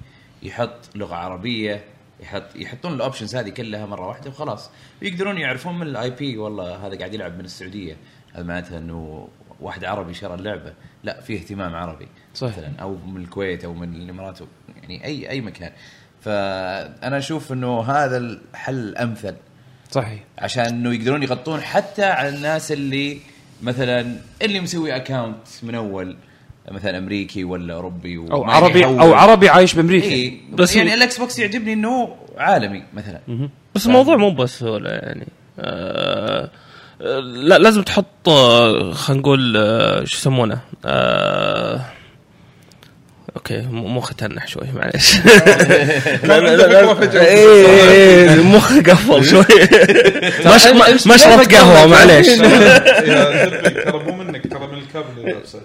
[0.43, 1.83] يحط لغة عربية
[2.19, 4.69] يحط يحطون ال options هذه كلها مرة واحدة وخلاص.
[5.01, 6.37] يقدرون يعرفون من ال IP.
[6.37, 7.97] والله هذا قاعد يلعب من السعودية.
[8.33, 9.27] هذا معناته إنه
[9.59, 10.73] واحد عربي شرى اللعبة.
[11.03, 12.57] لا في اهتمام عربي صحيح.
[12.57, 14.39] مثلا أو من الكويت أو من الإمارات
[14.81, 15.71] يعني أي أي مكان.
[16.21, 19.35] فأنا أشوف إنه هذا الحل الأمثل.
[19.95, 20.19] صحيح.
[20.37, 23.17] عشان إنه يقدرون يغطون حتى على الناس اللي
[23.63, 26.15] مثلا اللي مسوي account من أول
[26.71, 28.99] مثلا أمريكي ولا أوروبي أو عربي يحول.
[28.99, 30.07] أو عربي عايش بأمريكا.
[30.07, 33.19] اي بس يعني هو- ال Xbox يعجبني إنه عالمي مثلا.
[33.75, 35.27] بس الموضوع مو بس ولا يعني
[35.59, 36.49] آه
[37.01, 41.81] آه، لا لازم تحط آه، خلينا نقول آه، شو يسمونه آه
[43.35, 44.63] okay مو مو ختنح شوي
[46.23, 49.45] لا لا إيه إيه، مخي قفل شوي.
[50.45, 51.87] مش أنت- مشرط قهوة
[52.21, 52.77] زلمة
[53.83, 55.59] ترى مو منك ترى من الكابل اللي لابسه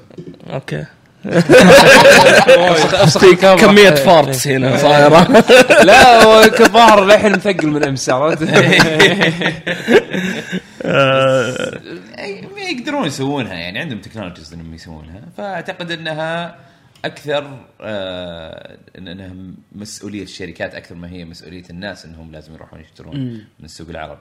[0.53, 0.85] أوكي.
[1.27, 1.45] إيه.
[3.95, 5.45] فارتس هنا صايرة.
[5.85, 8.43] لا هو الظاهر للحين مثقل من أمس عرفت؟
[10.85, 11.71] آه،
[12.71, 16.55] يقدرون يسوونها يعني عندهم تكنولوجيز إنهم يسوونها فأعتقد إنها
[17.05, 19.35] أكثر آه انها
[19.73, 23.17] مسؤولية الشركات أكثر ما هي مسؤولية الناس إنهم لازم يروحون يشترون
[23.59, 24.21] من السوق العربي.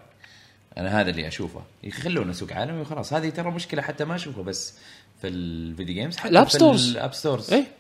[0.78, 1.64] أنا هذا اللي أشوفه.
[1.84, 3.14] يخلونه سوق عالمي وخلاص.
[3.14, 4.78] هذه ترى مشكلة حتى ما اشوفها بس
[5.22, 6.92] في ال video games حتى ال app stores.
[6.92, 7.79] ال app stores إيه.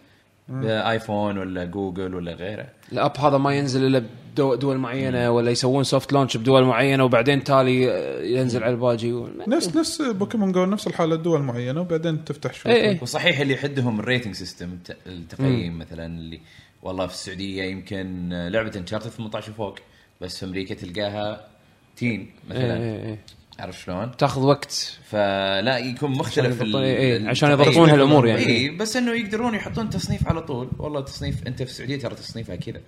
[0.63, 2.65] iPhone ولا جوجل ولا غيره.
[2.91, 4.03] ال app هذا ما ينزل إلا
[4.37, 9.29] بدول معينة ولا يسوون soft launch بدول معينة وبعدين تالي آه، ينزل على الباجي و...
[9.47, 12.99] نفس نفس Pokemon Go نفس الحالة دول معينة وبعدين تفتح شوي إيه إيه.
[13.01, 16.39] وصحيح اللي يحدهم ال rating system الت- التقييم مثلا اللي
[16.83, 19.79] والله في السعودية يمكن لعبة Uncharted 18 وفوق
[20.21, 21.47] بس في أمريكا تلقاها
[21.95, 22.77] teen مثلا.
[22.77, 23.19] إيه إيه إيه.
[23.59, 24.97] عرفت شلون؟ تاخذ وقت.
[25.09, 27.51] فلا يكون مختلف ال- إيه، عشان.
[27.51, 28.45] يضبطون هالأمور يعني.
[28.45, 30.69] اي بس إنه يقدرون يحطون تصنيف على طول.
[30.77, 32.81] والله تصنيف أنت في السعودية ترى تصنيفها كذا.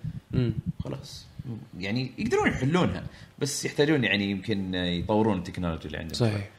[0.84, 1.26] خلاص.
[1.80, 3.04] يعني يقدرون يحلونها
[3.40, 6.14] بس يحتاجون يعني يمكن يطورون التكنولوجيا اللي عندهم.
[6.14, 6.50] صحيح.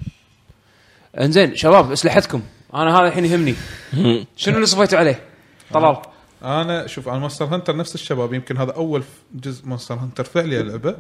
[1.21, 2.43] إنزين شباب أسلحتكم.
[2.75, 3.55] أنا هذا الحين يهمني.
[4.37, 5.21] شنو اللي صفيتوا عليه؟
[5.73, 5.97] طلال.
[6.43, 8.35] أنا شوف أنا Monster Hunter نفس الشباب.
[8.35, 9.03] يمكن هذا أول
[9.35, 10.97] جزء Monster Hunter فعلي العبه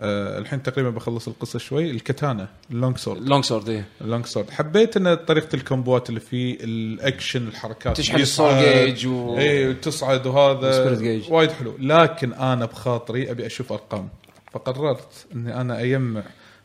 [0.00, 1.90] آه الحين تقريبا بخلص القصة شوي.
[1.90, 3.84] ال katana ال long sword long sword إيه.
[4.00, 8.28] ال long sword حبيت إن طريقة ال combo ات اللي فيه الأكشن الحركات تشحن ال
[8.28, 10.94] soul gauge و- اي وتصعد وهذا.
[10.94, 11.32] جيج.
[11.32, 11.74] وايد حلو.
[11.78, 14.08] لكن أنا بخاطري أبي أشوف أرقام.
[14.52, 16.22] فقررت إني أنا أجمع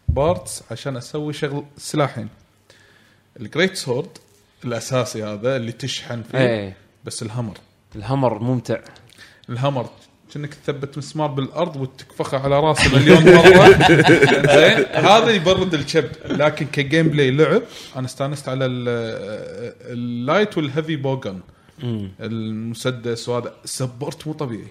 [0.09, 2.27] parts عشان أسوي شغل سلاحين.
[3.39, 4.07] ال great sword
[4.65, 6.75] الأساسي هذا اللي تشحن فيه إيه.
[7.05, 7.57] بس ال hammer
[7.95, 8.79] ال hammer ممتع.
[9.49, 9.89] ال hammer
[10.35, 13.87] كأنك تثبت مسمار بالأرض وتكفخه على رأسه مليون مرة.
[14.55, 16.15] زين هذا يبرد الكبد.
[16.25, 17.61] لكن ك gameplay لعب
[17.95, 18.87] أنا استأنست على ال-
[19.93, 21.39] ال light وال heavy bowgun
[22.21, 24.67] المسدس وهذا support مو طبيعي.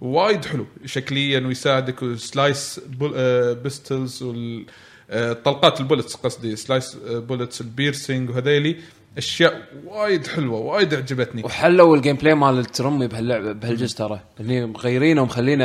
[0.00, 0.66] وايد حلو.
[0.84, 4.66] شكليا ويساعدك وسلايس بول- آه، بيستلز وال
[5.10, 8.76] آه، طلقات البولتس قصدي سلايس بولتس البيرسينج وهذيلي.
[9.18, 11.44] أشياء وايد حلوة وايد عجبتني.
[11.44, 14.20] وحلوا الجيم بلاي مال الترمي بهاللعبه بهالجزء ترى.
[14.40, 15.64] اللي مغيرينه ومخلينه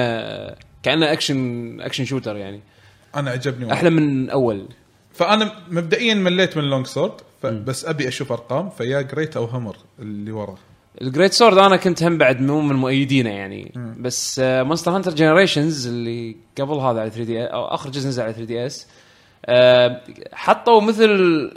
[0.84, 2.62] كأنه اكشن اكشن شوتر يعني.
[3.16, 3.74] أنا عجبني.
[3.74, 4.66] أحلى من أول.
[5.14, 7.12] فأنا مبدئيا مليت من لونج سورد
[7.44, 10.58] بس أبي أشوف أرقام فيا جريت أو همر اللي وراه
[11.02, 13.72] ال great sword أنا كنت هم بعد مو من مؤيدينه يعني.
[14.00, 18.88] بس Monster Hunter Generations اللي قبل هذا على 3DS أو آخر جزء نزل على 3DS
[20.34, 21.52] حطوا مثل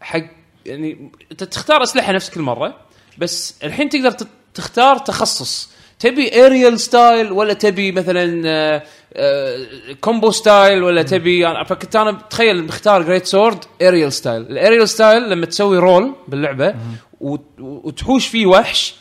[0.00, 2.74] حق يعني انت تختار أسلحة نفس كل مره
[3.18, 4.14] بس الحين تقدر
[4.54, 5.68] تختار تخصص.
[5.98, 8.82] تبي aerial style ولا تبي مثلا آه،
[9.14, 9.66] آه،
[10.00, 14.88] combo style ولا تبي يعني فكنت أنا تخيل مختار great sword aerial style ال aerial
[14.88, 16.74] style لما تسوي roll باللعبة
[17.20, 18.94] وت- وتحوش فيه وحش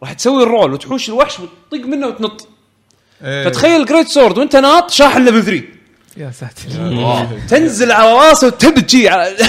[0.00, 2.48] راح تسوي ال roll وتحوش الوحش وتطق منه وتنط.
[3.24, 3.44] إيه.
[3.48, 5.62] فتخيل great sword وأنت ناط شاحن level 3
[6.18, 6.62] يا ساتر
[7.48, 9.42] تنزل على راسه وتبجي على-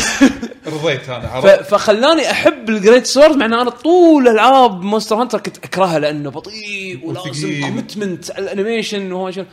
[0.68, 5.40] رضيت أنا عرفت فخلاني أحب ال great sword مع إن أنا طول العاب Monster Hunter
[5.40, 7.62] كنت أكرهها لأنه بطيء ولازم.
[7.62, 9.46] commitment على ال animation وهو شنو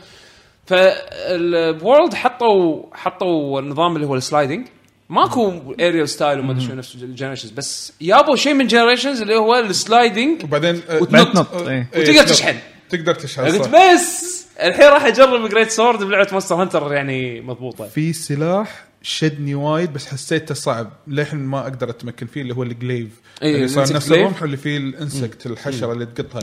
[0.65, 4.67] ف ال World حطوا حطوا النظام اللي هو ال sliding
[5.09, 9.35] ماكو aerial style وما أدري شو نفس ال Generations بس يابوا شيء من Generations اللي
[9.35, 11.27] هو ال sliding وبعدين وتنط.
[11.33, 11.89] تنط إيه.
[11.95, 12.29] إيه، وتقدر تنط.
[12.29, 12.55] تشحن
[12.89, 13.69] تقدر تشحن قلت.
[13.69, 17.87] بس الحين راح أجرب great sword بلعبة Monster Hunter يعني مضبوطة.
[17.87, 20.89] في سلاح شدني وايد بس حسيته صعب.
[21.07, 23.09] للحين ما أقدر أتمكن فيه اللي هو ال glaive
[23.41, 24.11] إيه، اللي صار نفس.
[24.11, 26.41] الرمح اللي فيه ال insect الحشرة اللي تقطها.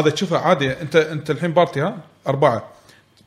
[0.00, 0.70] هذا تشوفه عادي.
[0.72, 2.72] أنت أنت الحين party ها؟ أربعة.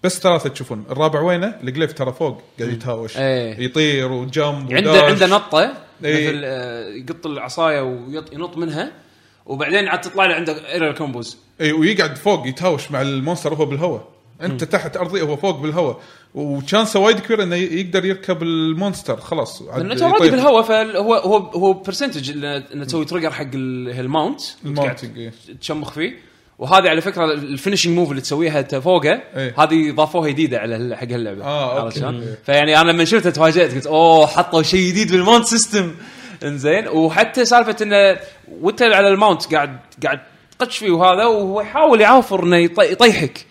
[0.03, 0.83] بس ثلاثة تشوفون.
[0.91, 2.41] الرابع وينه؟ ال glaive ترى فوق.
[2.59, 3.17] قاعد يتهاوش.
[3.17, 3.59] إيه.
[3.59, 5.01] يطير وجمب عنده.
[5.01, 5.73] عنده نطة
[6.05, 6.29] إيه.
[6.29, 8.91] مثل آه، يقط العصاية وينط منها.
[9.45, 13.65] وبعدين عاد تطلع له عنده aerial combos اي ويقعد فوق يتهاوش مع ال monster وهو
[13.65, 14.07] بالهواء.
[14.41, 15.99] أنت تحت أرضي وهو فوق بالهواء
[16.35, 20.29] و chance ه وايد كبير إنه يقدر يركب المونستر خلاص انت already.
[20.29, 22.31] بالهواء فهو هو هو percentage
[22.73, 25.33] إنه تسوي trigger حق ال- ال mount ال mounting، إيه.
[25.61, 26.13] تشمخ فيه
[26.59, 29.53] وهذه على فكرة ال finishing move اللي تسويها انت فوقه إيه.
[29.63, 31.89] هذه ضافوها جديدة على حق هاللعبة.
[31.89, 32.37] شلون؟ إيه.
[32.45, 35.95] فيعني أنا لما شفتها تفاجأت قلت أوه حطوا شيء جديد بال mount system
[36.43, 38.19] إنزين وحتى سالفة انه
[38.61, 40.19] وانت على ال mount قاعد قاعد
[40.59, 43.45] تقش فيه وهذا وهو يحاول يعافر إنه يطي- يطيحك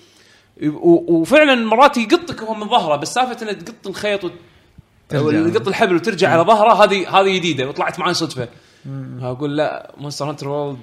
[0.63, 4.33] وفعلا مرات يقطك وهو من ظهره بس سالفة إنه تقط الخيط وت-
[5.09, 5.49] ترجع.
[5.49, 8.49] تقط الحبل وترجع على ظهره هذه هذه جديدة وطلعت معي صدفة
[9.23, 10.79] أقول لا Monster Hunter World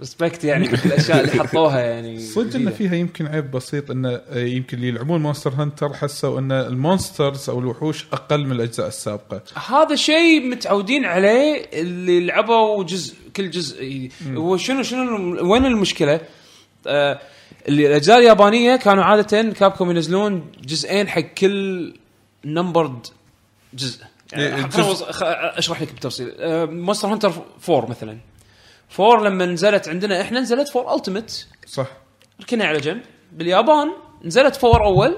[0.00, 2.70] respect يعني الأشياء اللي حطوها يعني صدق إن.
[2.70, 7.58] فيها يمكن عيب بسيط انه يمكن اللي يلعبون Monster Hunter حسوا إن ال monsters أو
[7.58, 14.56] الوحوش أقل من الأجزاء السابقة هذا شيء متعودين عليه اللي لعبوا جزء كل جزء هو
[14.56, 16.20] شنو وين المشكلة؟
[16.86, 17.20] آه
[17.68, 21.94] اللي الأجزاء اليابانية كانوا عادة Capcom ينزلون جزئين حق كل
[22.44, 23.06] numbered
[23.74, 24.04] جزء.
[24.36, 24.68] إيه، يعني
[25.58, 26.32] أشرح لك بالتفصيل
[26.70, 27.32] Monster Hunter
[27.68, 28.18] 4 مثلا.
[29.00, 31.86] 4 لما نزلت عندنا إحنا نزلت 4 Ultimate صح.
[32.40, 33.02] ركنها على جنب.
[33.32, 33.88] باليابان
[34.24, 35.16] نزلت 4 أول.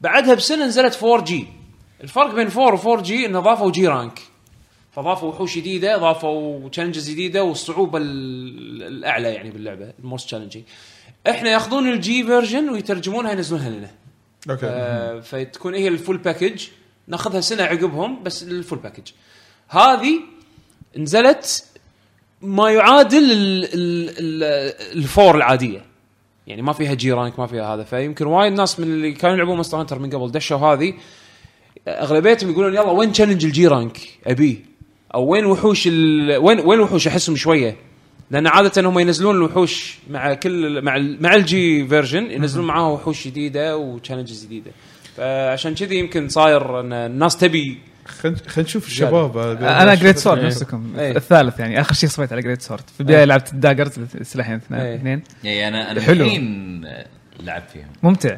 [0.00, 1.46] بعدها بسنة نزلت 4G
[2.02, 4.20] الفرق بين 4 و 4G إنه ضافوا G rank
[4.92, 10.64] فضافوا وحوش جديدة ضافوا challenges جديدة والصعوبة ال- الأعلى يعني باللعبة ال most challenging
[11.30, 13.90] إحنا ياخذون ال G version ويترجمونها ينزلونها لنا.
[14.50, 14.66] Okay.
[14.66, 16.66] آه فتكون هي ال full package
[17.08, 19.02] ناخذها سنة عقبهم بس ال full package
[19.68, 20.20] هذه
[20.96, 21.64] نزلت
[22.42, 25.84] ما يعادل ال- ال- ال- ال four العادية.
[26.46, 27.82] يعني ما فيها G rank ما فيها هذا.
[27.84, 30.94] فيمكن وايد ناس من اللي كانوا يلعبون Monster Hunter من قبل دشوا هذه.
[31.88, 34.56] أغلبيتهم يقولون يلا وين challenge ال G rank ابيه
[35.14, 36.36] أو وين وحوش ال...
[36.36, 37.76] وين وين وحوش أحسهم شوية؟
[38.34, 42.92] لأن عادة هم ينزلون الوحوش مع كل مع ال- مع ال G version ينزلون معاه
[42.92, 44.70] وحوش جديدة و challenges جديدة.
[45.16, 49.36] فعشان كذي يمكن صاير إن الناس تبي خلينا نشوف الشباب.
[49.62, 50.46] أنا great sword إيه.
[50.46, 50.92] نفسكم.
[50.98, 51.16] إيه.
[51.16, 54.94] الثالث يعني آخر شيء صفيت على great sword في البداية لعبت ال daggers السلاحين إيه.
[54.96, 55.22] اثنين.
[55.44, 56.24] يعني أنا أنا حلو.
[56.24, 56.84] الحين
[57.40, 57.88] لعبت فيهم.
[58.02, 58.36] ممتع.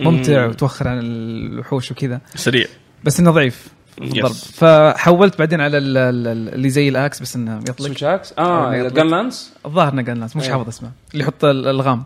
[0.00, 2.20] ممتع وتوخر عن الوحوش وكذا.
[2.34, 2.66] سريع.
[3.04, 3.68] بس إنه ضعيف.
[4.02, 8.34] الضرب فحولت بعدين على ال- ال- اللي زي ال axe بس إنه يطلق switch axe
[8.38, 8.88] آه.
[8.88, 10.52] gun lance الظاهر انه قال ناس مش إيه.
[10.52, 12.02] حافظ اسمه اللي يحط الالغام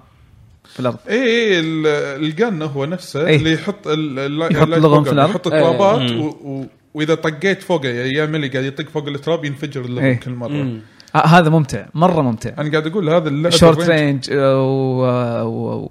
[0.64, 1.86] في الأرض اي اي ال-
[2.24, 3.36] ال gun هو نفسه إيه.
[3.36, 5.30] اللي يحط يحط لغم في الأرض.
[5.30, 5.61] يحط إيه.
[5.61, 6.20] ترابات مم.
[6.20, 10.20] و- و- وإذا طقيت فوقه يعني يعمل قاعد يطق فوق التراب ينفجر اللغم إيه.
[10.20, 10.76] كل مرة
[11.14, 14.30] آه هذا ممتع مرة ممتع أنا قاعد أقول هذا اللعبة short range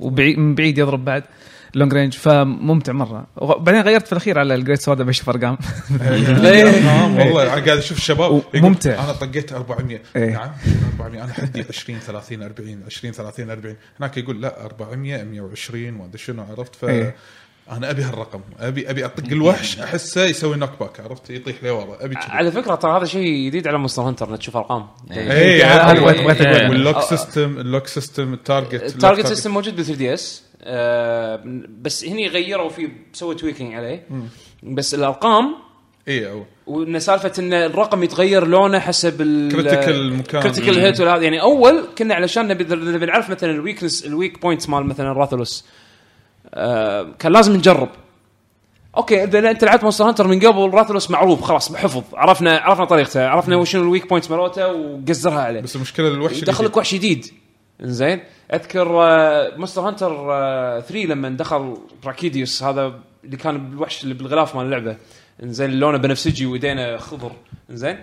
[0.01, 1.23] وبعيد من بعيد يضرب بعد
[1.75, 3.27] long range فممتع مرة.
[3.35, 5.57] وبعدين غيرت في الأخير على ال great sword بشوف ارقام؟
[6.83, 8.41] نعم والله أنا قاعد أشوف الشباب.
[8.55, 9.03] ممتع.
[9.03, 10.33] أنا طقيت 400 إيه.
[10.33, 10.51] نعم
[10.99, 16.05] 400 أنا حدي 20 30 40 20 30 40 هناك يقول لا 400 120 وما
[16.05, 17.15] أدري شنو عرفت؟ ف إيه.
[17.71, 18.41] أنا أبي هالرقم.
[18.59, 22.25] أبي أبي أطق الوحش أحسه يسوي knock back عرفت؟ يطيح لورا أبي كذي.
[22.29, 26.69] على فكرة ترى هذا شيء جديد على Monster Hunter انك تشوف ارقام اي.
[26.69, 30.43] واللوك سيستم اللوك سيستم التارجت التارجت سيستم موجود بال 3DS
[31.81, 34.07] بس هني غيروا فيه سووا tweaking عليه.
[34.63, 35.55] بس الأرقام
[36.07, 40.41] اي وإن سالفة إن الرقم يتغير لونه حسب ال Critical مكان.
[40.41, 44.69] critical hit يعني أول كنا علشان نبي نبي نعرف مثلا ال weakness ال weak points
[44.69, 45.65] مال مثلا Rathalos
[46.53, 47.89] آه كان لازم نجرب.
[48.97, 53.27] okay إذا أنت لعبت Monster Hunter من قبل Rathalos معروف خلاص حفظ عرفنا عرفنا طريقته
[53.27, 55.61] عرفنا وشنو ال weak points مالته وقزرها عليه.
[55.61, 56.71] بس المشكلة الوحش يدخل الجديد.
[56.71, 57.25] لك وحش جديد.
[57.81, 58.19] زين
[58.53, 58.87] أذكر
[59.57, 60.09] Monster Hunter
[60.81, 64.97] 3 لما دخل براكيديوس هذا اللي كان الوحش اللي بالغلاف مال اللعبة.
[65.41, 67.31] زين لونه بنفسجي وايدينه خضر.
[67.69, 67.97] زين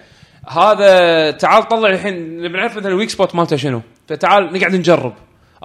[0.48, 3.80] هذا تعال طلع الحين نبي نعرف مثلا ال weak spot مالته شنو.
[4.08, 5.14] فتعال نقعد نجرب.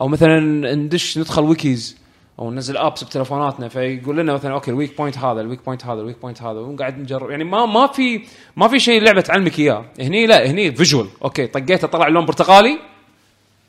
[0.02, 0.40] أو مثلا
[0.76, 1.98] ندش ندخل wikis
[2.40, 3.68] أو ننزل apps بتلفوناتنا.
[3.68, 6.42] فيقول لنا مثلا okay ال weak point هذا ال weak point هذا ال weak point
[6.42, 6.60] هذا.
[6.60, 7.30] ونقعد نجرب.
[7.30, 8.22] يعني ما ما في
[8.56, 9.86] ما في شيء لعبة تعلمك إياه.
[10.00, 12.93] هني لا هني visual okay طقيته طلع لون برتقالي.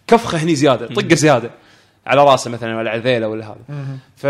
[0.06, 1.50] كفخة هني زيادة طقة زيادة.
[2.06, 3.56] على راسه مثلا ولا على ذيله ولا هذا.
[4.16, 4.24] ف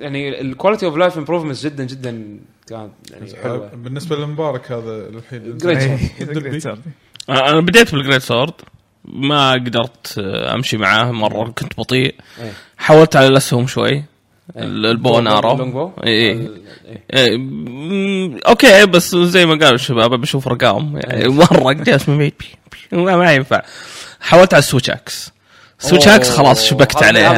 [0.00, 3.70] يعني ال quality of life improvement جدا جدا كانت يعني حلوة.
[3.74, 5.58] بالنسبة لمبارك هذا الحين.
[7.28, 8.52] أنا بديت بال great sword
[9.04, 12.14] ما قدرت آه، أمشي معاه مرة كنت بطيء.
[12.40, 12.52] إيه.
[12.76, 14.04] حاولت على الأسهم شوي.
[14.56, 16.48] ال- ال bow and arrow ال long bow اي إيه.
[17.14, 22.08] إيه، okay بس زي ما قالوا الشباب بشوف ارقام يعني مره جالس
[23.16, 23.62] ما ينفع.
[24.20, 25.32] حاولت على ال switch axe.
[25.78, 27.28] switch axe خلاص شبكت عليه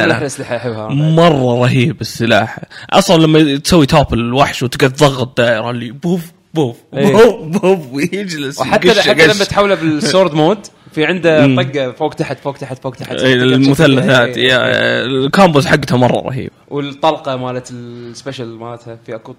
[0.89, 2.59] مرة رهيب السلاح.
[2.89, 6.21] أصلا لما تسوي توب الوحش وتقعد تضغط دائرة اللي بوف
[6.53, 7.11] بوف إيه.
[7.13, 9.27] بوف بوف ويجلس وحتى حتى.
[9.27, 10.57] لما تحوله بال sword mode
[10.97, 11.55] في عنده.
[11.63, 15.05] طقة فوق تحت فوق تحت فوق تحت إيه، المثلثات إيه، يا إيه.
[15.05, 19.35] ال combos حقتها مرة رهيب والطلقة مالت ال special مالتها في أكو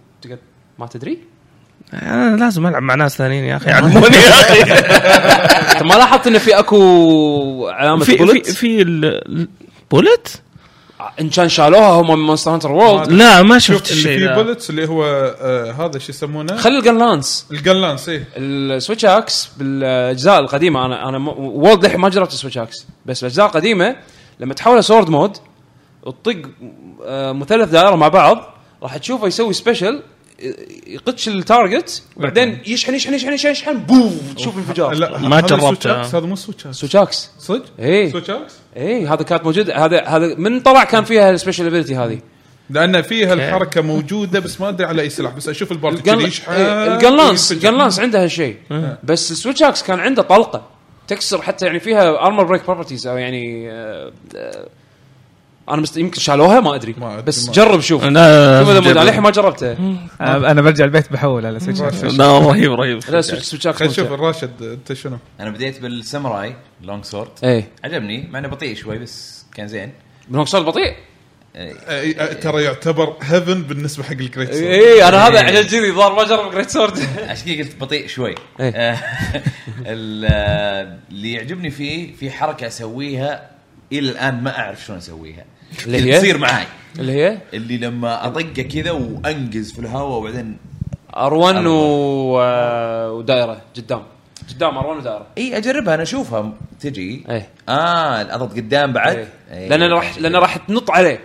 [0.79, 1.19] ما تدري
[1.95, 4.63] أنا لازم ألعب مع ناس ثانيين يا أخي يعلموني يا أخي
[5.73, 9.49] أنت ما لاحظت انه في أكو علامه في في bullet في ال-
[9.91, 10.43] bullet؟
[11.21, 14.35] إن كان شالوها هم من مونستر هانتر وورلد لا ما شفت اللي الشيء فيه ذا.
[14.43, 15.05] bullets اللي هو
[15.41, 18.25] آه هذا شو يسمونه؟ خلي ال gunlance ال gunlance إيه.
[18.37, 20.87] ال switch axe بالأجزاء القديمة.
[20.87, 23.97] أنا أنا وورلد للحين ما جربت ال switch axe بس الأجزاء القديمة
[24.41, 25.37] لما تحوله sword mode
[26.05, 26.37] تطق
[27.07, 30.03] آه، مثلث دائرة مع بعض راح تشوفه يسوي special
[30.87, 35.47] يقتش ال target وبعدين يشحن يشحن يشحن يشحن, يشحن بوف تشوف انفجار لا ما هذا
[35.47, 35.61] جربته.
[35.61, 36.77] switch هذا مو switch axe.
[36.77, 38.13] switch axe صدق؟ إيه.
[38.13, 41.97] switch axe؟ اي هذا كانت موجودة هذا هذا من طلع كان فيها ال special ability
[41.97, 42.19] هذه
[42.71, 46.25] لأن فيها الحركة موجودة بس ما أدري على أي سلاح بس أشوف ال party كذي
[46.25, 47.69] يشحن ال gunlance وينفجر.
[47.69, 48.57] ال gunlance عنده هالشيء
[49.05, 50.67] بس ال switch axe كان عنده طلقة
[51.09, 54.67] تكسر حتى يعني فيها armor break properties أو يعني آه، آه،
[55.75, 55.97] أنا مست...
[55.97, 56.95] يمكن شالوها ما أدري.
[56.99, 58.05] ما أدري، بس ما جرب شوف.
[58.05, 58.13] mode
[58.87, 59.73] للحين ما جربته.
[60.21, 63.01] أنا أنا برجع البيت بحول على switch لا رهيب رهيب.
[63.09, 64.13] لا switch خلينا نشوف.
[64.13, 67.69] الراشد أنت شنو؟ أنا بديت بالساموراي long sword إيه.
[67.85, 69.93] عجبني مع إنه بطيء شوي بس كان زين.
[70.29, 70.95] ب long sword بطيء.
[71.57, 71.75] إيه.
[71.87, 74.63] آه، آه، ترى يعتبر heavy بالنسبة حق ال great sword.
[74.67, 78.35] اي أنا هذا عشان كذي ظهر ما جرب great sword عشان كذا قلت بطيء شوي.
[78.61, 78.73] إيه.
[79.87, 83.51] ال- اللي يعجبني فيه في حركة أسويها
[83.93, 85.45] إلى الآن ما أعرف شلون أسويها.
[85.87, 86.65] اللي هي؟ تصير معاي.
[86.99, 90.57] اللي هي؟ اللي لما أطقه كذا وأنقز في الهواء وبعدين
[91.15, 92.41] R1 و...
[92.41, 94.03] آه، ودائره قدام.
[94.51, 96.53] قدام R1 ودائره إي أجربها أنا أشوفها.
[96.81, 99.29] تجي؟ إيه آه أضغط قدام بعد؟ إيه.
[99.53, 99.69] إيه.
[99.69, 101.21] لأن راح لأن راح تنط عليه.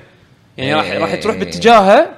[0.57, 0.91] يعني راح.
[0.91, 2.09] راح تروح باتجاهه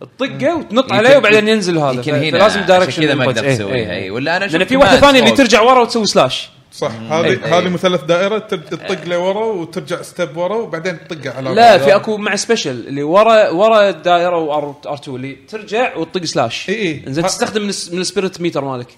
[0.00, 2.02] تطقه وتنط عليه وبعدين ينزل هذا.
[2.02, 3.92] فلازم عشان direction كذا ما إيه، أسويها.
[3.92, 4.10] إي.
[4.10, 5.30] ولا أنا لأن في واحدة ثانية اللي.
[5.30, 6.50] ترجع ورا وتسوي slash.
[6.72, 11.78] صح هذه هذه مثلث دائرة تب- تطق لورا وترجع step ورا وبعدين تطقه على لا
[11.78, 17.02] في أكو مع special اللي ورا ورا الدائرة و R2 اللي ترجع وتطق slash إي.
[17.06, 18.88] إنزين ها- تستخدم من ال spirit meter مالك.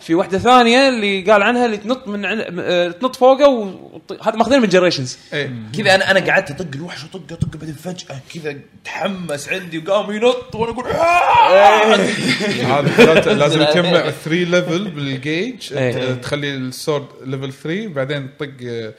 [0.00, 2.40] في واحدة ثانية اللي قال عنها اللي تنط من عن...
[2.60, 5.52] آه، تنط فوقه وهذا هذا ماخذينه من Generations إيه.
[5.78, 10.54] كذا أنا أنا قعدت أطق الوحش اطق أطق بعدين فجأة كذا تحمس عندي وقام ينط
[10.54, 11.94] وأنا أقول آه!
[12.80, 16.14] هذا لازم- تجمع 3 level بالجيج إيه.
[16.14, 18.92] تخلي ال sword level 3 بعدين تطق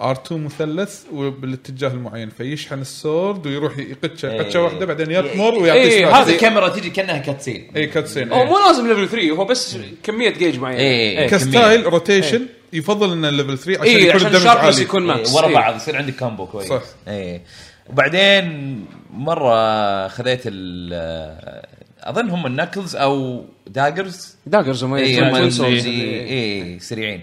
[0.00, 6.04] R2 مثلث وبالاتجاه المعين فيشحن ال sword ويروح يقتشه قتشه واحدة بعدين يطمر ويعطي إيه،
[6.06, 6.14] slash.
[6.14, 10.30] هذا- الكاميرا تجي كأنها cutscene اي cutscene هو مو لازم level 3 هو بس كمية
[10.30, 11.18] جيج معينه إيه.
[11.18, 11.28] إيه.
[11.28, 14.82] ك style rotation يفضل ان ال level 3 عشان اي يكون عشان ال damage عالي.
[14.82, 15.54] يكون إيه، max ورا إيه.
[15.54, 16.68] بعض يصير عندك combo كويس.
[16.68, 16.82] صح.
[17.08, 17.42] إيه.
[17.90, 21.56] وبعدين مرة خذيت ال
[22.00, 27.22] أظن هم ال knuckles أو daggers daggers هم اي إيه، سريعين.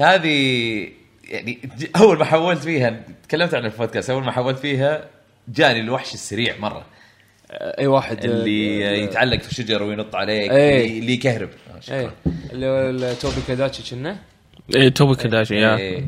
[0.00, 0.88] هذه
[1.30, 1.58] يعني
[1.96, 5.04] أول ما حولت فيها تكلمت عن البودكاست أول ما حولت فيها
[5.48, 6.84] جاني الوحش السريع مرة.
[7.52, 10.86] أي واحد اللي يتعلق في الشجره وينط عليك إيه.
[10.86, 11.48] اللي اللي يكهرب.
[11.76, 11.96] آه، شكراً.
[12.00, 12.10] إيه.
[12.52, 14.16] اللي هو ال- توبي كاداتشي كنا؟
[14.76, 15.76] إيه توبي كداشي يا.
[15.76, 16.04] إيه.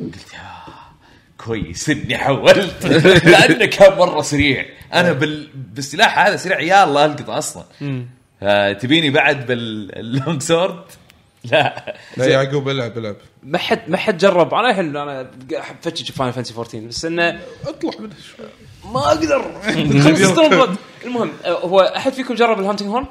[0.00, 0.40] قلت يا
[1.38, 2.86] كويس إني حولت.
[3.26, 4.66] لأنه كان مرة سريع.
[4.94, 5.48] أنا بال...
[5.54, 7.64] بالسلاح هذا سريع يا الله القطه أصلا.
[8.42, 10.80] آه، تبيني بعد بال long sword؟
[11.44, 11.94] لا.
[12.16, 13.16] لا يعقوب العب العب.
[13.46, 14.54] ما حد ما حد جرب.
[14.54, 18.14] أنا الحين أنا احب فتش Final Fantasy 14 بس إنه أطلع منه.
[18.36, 18.46] شوي
[18.92, 19.42] ما أقدر.
[20.04, 20.38] خلص
[21.04, 23.06] المهم آه، هو أحد فيكم جرب ال hunting horn؟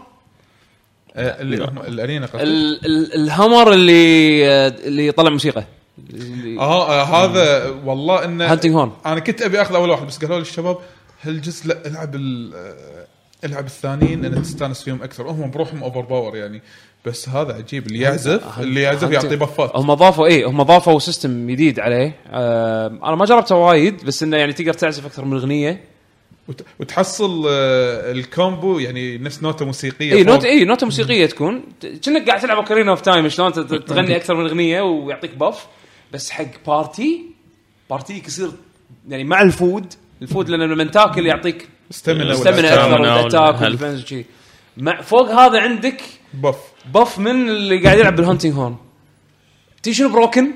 [1.16, 1.56] آه، اللي
[1.88, 5.64] ال arena قصدي ال- ال- ال hammer اللي آه، اللي يطلع موسيقى.
[6.10, 10.18] اللي- آه آه، هذا والله إنه hunting horn أنا كنت أبي أخذ أول واحد بس
[10.18, 10.78] قالوا لي الشباب
[11.24, 13.06] هالجزء لا ألعب ال- آه،
[13.46, 15.30] العب الثانيين ان تستانس فيهم أكثر.
[15.32, 16.62] هم بروحهم overpower يعني.
[17.06, 17.88] بس هذا عجيب.
[17.88, 22.16] اللي يعزف اللي يعزف يعطي buffات هم ضافوا إيه هم ضافوا system جديد عليه.
[22.30, 25.84] آه أنا ما جربته وايد بس إنه يعني تقدر تعزف أكثر من أغنية.
[26.48, 30.24] وت- وتحصل آه، ال combo يعني نفس نوتة موسيقية اي.
[30.24, 31.64] note اي نوتة موسيقية تكون.
[32.04, 33.52] كأنك قاعد تلعب Ocarina of Time شلون
[33.88, 35.68] تغني أكثر من أغنية ويعطيك buff
[36.14, 37.22] بس حق party
[37.90, 38.52] party ك يصير
[39.10, 39.94] يعني مع ال food.
[40.22, 43.62] ال food لأن لما تاكل يعطيك stamina ولا- أكثر وال attack.
[43.62, 44.26] وال defense وشي
[44.78, 46.02] مع فوق هذا عندك
[46.34, 46.56] buff
[46.94, 48.76] buff من اللي قاعد يلعب بال hunting horn
[49.84, 50.48] تي شنو broken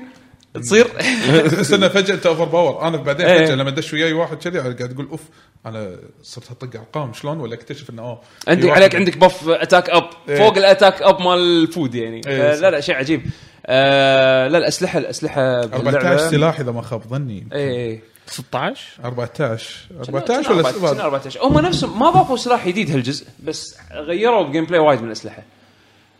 [0.54, 0.84] تصير.
[1.50, 3.44] تحس انه فجأة أنت over power أنا بعدين إيه.
[3.44, 5.20] فجأة لما دش وياي واحد كذي قاعد أقول أوف
[5.66, 10.10] أنا صرت أطق أرقام شلون؟ ولا أكتشف إنه اوه عندك عليك عندك buff attack up
[10.28, 10.36] إيه.
[10.38, 12.20] فوق ال attack up مال ال food يعني.
[12.26, 13.22] إيه، لا لا شيء عجيب.
[13.66, 17.46] آه لا الاسلحه الاسلحه 14 سلاح إذا ما خاب ظني.
[17.52, 22.10] اي اي 16 14 كنا- 14 كنا ولا أربعة- كنا 7 14 هم نفسهم ما
[22.10, 25.42] ضافوا سلاح جديد هالجزء بس غيروا ال gameplay وايد من الأسلحة.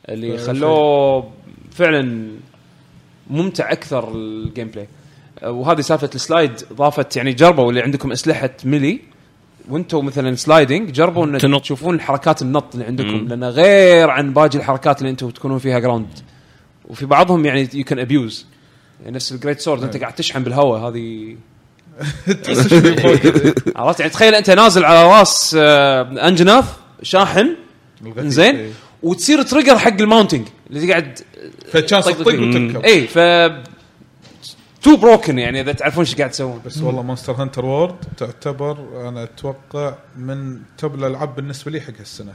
[0.08, 1.30] اللي خلوه
[1.72, 2.28] فعلا
[3.30, 4.88] ممتع أكثر ال gameplay
[5.42, 9.00] وهذه سالفة ال slide ضافت يعني جربوا اللي عندكم أسلحة melee.
[9.68, 11.60] وأنتم مثلا sliding جربوا إن تنط.
[11.62, 16.08] تشوفون حركات النط اللي عندكم لأنه غير عن باقي الحركات اللي أنتم تكونون فيها ground
[16.88, 18.46] وفي بعضهم يعني you can abuse
[19.02, 21.36] يعني نفس ال great sword أنت قاعد تشحن بالهواء هذه
[23.76, 26.64] عرفت؟ يعني تخيل أنت نازل على راس آه، Anjanath
[27.02, 27.54] شاحن
[28.18, 28.72] زين
[29.02, 31.18] وتصير trigger حق ال mounting اللي قاعد
[31.72, 32.26] فكان طق- تطق طق.
[32.28, 32.84] وتركب.
[32.84, 33.18] اي ف
[34.82, 36.60] too broken يعني إذا تعرفون إيش قاعد تسوون.
[36.66, 38.78] بس والله Monster Hunter World تعتبر
[39.08, 42.32] أنا أتوقع من top الألعاب بالنسبة لي حق هالسنة.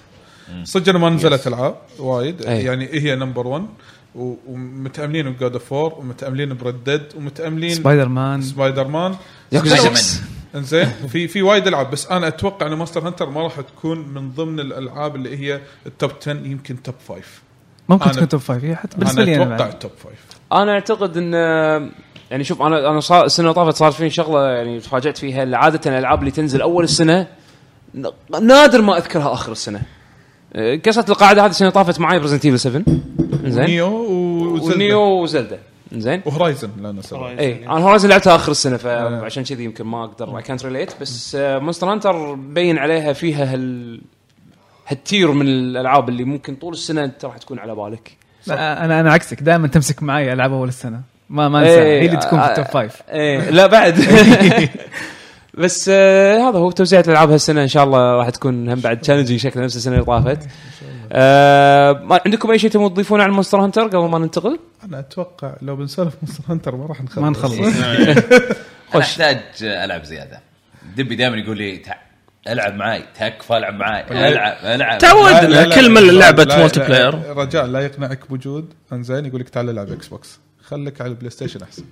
[0.63, 2.45] صدق ما نزلت العاب وايد.
[2.45, 2.63] أي.
[2.63, 3.65] يعني هي number 1
[4.15, 9.15] و- ومتأملين ب God of War ومتأملين ب Red ومتأملين Spider Man Spider Man
[9.51, 10.21] Yakuza Spider 6
[10.55, 14.31] انزين في في وايد ألعاب بس أنا أتوقع ان Monster Hunter ما راح تكون من
[14.31, 17.21] ضمن الألعاب اللي هي ال top 10 يمكن top 5
[17.89, 19.79] ممكن تكون top five هي حتى بالنسبة أنا لي أنا أتوقع بعد.
[19.79, 21.33] توب 5 أنا أعتقد إن
[22.31, 25.57] يعني شوف أنا أنا صار السنة اللي طافت صار في شغلة يعني تفاجأت فيها اللي
[25.57, 27.27] عادة الألعاب اللي تنزل أول السنة
[28.41, 29.81] نادر ما أذكرها آخر السنة.
[30.55, 32.83] كسرت القاعدة هذه السنة طافت معي ب Resident Evil 7
[33.45, 33.65] زين
[34.77, 35.59] Nioh و Zelda
[35.91, 36.21] زين.
[36.25, 40.37] و Horizon لا ننسى اي أنا Horizon لعبتها آخر السنة فعشان كذي يمكن ما أقدر
[40.37, 44.01] اي كانت ريليت بس Monster Hunter بين عليها فيها هال
[44.87, 48.11] هال tier من الألعاب اللي ممكن طول السنة أنت راح تكون على بالك.
[48.47, 49.43] لا، أنا أنا عكسك.
[49.43, 51.01] دائما تمسك معي ألعاب أول السنة.
[51.29, 51.69] ما ما أنسى.
[51.69, 53.95] إيه، هي اللي تكون في آه، ال top five إيه لا بعد.
[55.57, 57.63] بس آه هذا هو توزيع الألعاب هالسنة.
[57.63, 60.47] إن شاء الله راح تكون هم بعد challenging شكلها نفس السنة اللي طافت.
[61.17, 65.55] آه ما عندكم أي شيء تبون تضيفونه على Monster Hunter قبل ما ننتقل؟ أنا أتوقع
[65.61, 67.17] لو بنسولف Monster Hunter ما راح نخلص.
[67.17, 67.53] ما نخلص.
[67.59, 68.15] أنا
[68.93, 69.03] خوش.
[69.03, 70.39] أحتاج ألعب زيادة.
[70.97, 71.95] دبي دائما يقول لي تع...
[72.47, 73.03] ألعب معاي.
[73.19, 74.29] تكفى ألعب معاي.
[74.29, 74.97] ألعب ألعب.
[74.97, 78.73] تعودنا كل ما لا، لعبه multi لا، player رجاء لا يقنعك بوجود.
[78.93, 81.83] انزين يقول لك تعال العب Xbox خليك على ال PlayStation أحسن.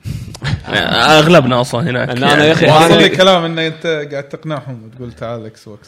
[1.20, 2.10] أغلبنا أصلا هناك.
[2.10, 5.88] ان أنا يا أخي لي كلام ان أنت قاعد تقنعهم وتقول تعال Xbox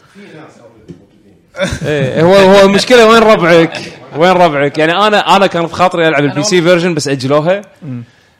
[1.85, 6.23] إيه، هو هو المشكلة وين ربعك؟ وين ربعك؟ يعني أنا أنا كان في خاطري ألعب
[6.23, 7.61] ال PC version بس أجلوها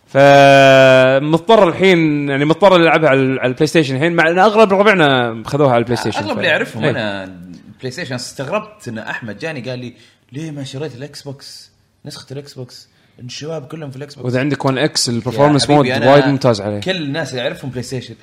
[0.08, 5.78] فمضطر الحين يعني مضطر ألعبها على ال PlayStation الحين مع إن أغلب ربعنا خذوها على
[5.78, 6.90] ال PlayStation اغلب اللي أعرفهم إيه.
[6.92, 9.94] أنا ال PlayStation استغربت إن أحمد جاني قال لي
[10.32, 11.72] ليه ما شريت ال Xbox
[12.06, 12.90] نسخة ال Xbox
[13.20, 14.26] الشباب كلهم في ال Xbox.
[14.26, 16.82] وإذا عندك 1 X ال performance mode وايد ممتاز عليه.
[16.82, 18.16] كل الناس اللي اعرفهم PlayStation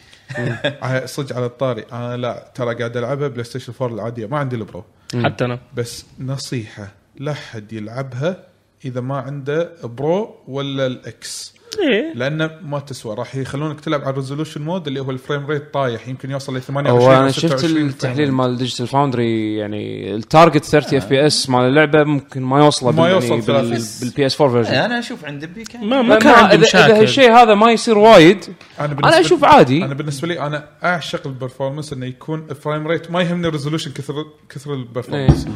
[1.05, 1.85] صدق على الطاري.
[1.93, 4.27] أنا لا ترى قاعد ألعبها PlayStation 4 العادية.
[4.27, 4.85] ما عندي ال Pro.
[5.25, 5.59] حتى أنا.
[5.75, 8.47] بس نصيحة لا حد يلعبها
[8.85, 12.13] إذا ما عنده Pro ولا ال X إيه.
[12.15, 15.75] لأنه ما تسوى راح يخلونك تلعب على ال resolution mode اللي هو ال frame rate
[15.75, 17.59] طايح يمكن يوصل ل 28 هو أو أنا 26
[17.91, 18.33] شفت التحليل.
[18.33, 23.29] مال Digital Foundry يعني ال target 30 FPS مال اللعبة ممكن ما يوصله ما يوصل
[23.29, 23.79] يعني 30.
[24.01, 26.67] بال PS 4 version أنا أشوف عند بي كان ما ما كان عندي اذا إذا
[26.67, 28.45] مشاكل هالشيء هذا ما يصير وايد
[28.81, 29.85] أنا أنا أشوف عادي.
[29.85, 33.93] أنا بالنسبة لي أنا أعشق ال performance إنه يكون frame rate ما يهمني ال resolution
[33.93, 34.15] كثر
[34.49, 35.47] كثر ال performance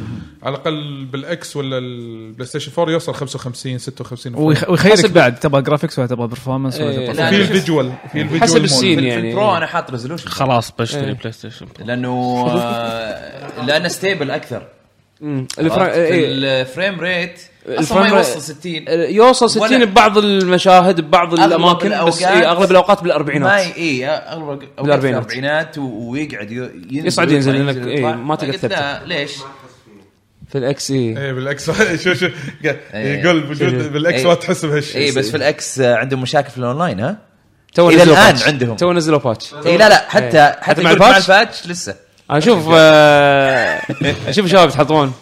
[0.43, 5.61] على الأقل بال X ولا ال PlayStation 4 يوصل 55 56 ويخ- ويخيرك بعد تبغى
[5.61, 8.63] graphics ولا تبغى performance ولا إيه، تبغى في ال visual في ال visual حسب.
[8.63, 9.21] السين يعني.
[9.21, 11.13] في ال Pro أنا حاط resolution خلاص بشتري إيه.
[11.13, 12.45] PlayStation لأنه
[13.67, 14.67] لأنه stable أكثر؟
[15.59, 16.25] الفرا- في إيه.
[16.61, 21.33] ال frame rate أصلا ال frame ما يوصل 60 يوصل 60 ولا- ببعض المشاهد ببعض
[21.33, 25.05] أغلب الأماكن بس إيه أغلب الأوقات ما بالاربعينات ي- اي أغلب اوقات في بالأربعينات.
[25.05, 28.05] الاربعينات و- ويقعد ينزل يصعد ينزل إيه،.
[28.15, 28.67] ما تقدر.
[28.69, 29.31] لا ليش؟
[30.49, 31.65] في ال X اي إيه بال X
[32.03, 32.29] شو شو
[32.93, 33.23] إيه.
[33.23, 34.27] يقول بوجود بال X إيه.
[34.27, 37.17] ما تحس بهالشيء اي بس في ال X عندهم مشاكل في الأونلاين ها؟
[37.73, 38.47] تو نزلوا الآن patch.
[38.47, 38.75] عندهم.
[38.75, 40.57] تو نزلوا patch اي لا لا حتى إيه.
[40.61, 41.95] حتى مع ال patch؟ ال patch لسه
[42.29, 43.81] أنا أشوف آه،
[44.27, 45.13] أشوف الشباب يتحطمون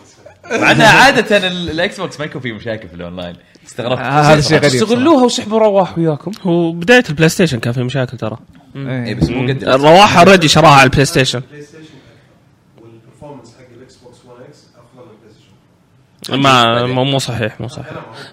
[0.51, 3.35] مع إنه عادة ال- Xbox ما يكون فيه مشاكل في الأونلاين
[3.67, 4.71] استغربت آه، هذا شيء غريب.
[4.73, 8.37] استغلوها وسحبوا رواح وياكم هو بداية ال PlayStation كان في مشاكل ترى
[8.75, 9.05] إيه.
[9.05, 9.63] اي بس مو قد ال X.
[9.67, 11.41] الرواحه already شراها على ال PlayStation
[12.81, 15.51] وال performance حق ال Xbox 1 X افضل من ال PlayStation
[16.29, 17.85] ما مو مو صحيح مو صحيح.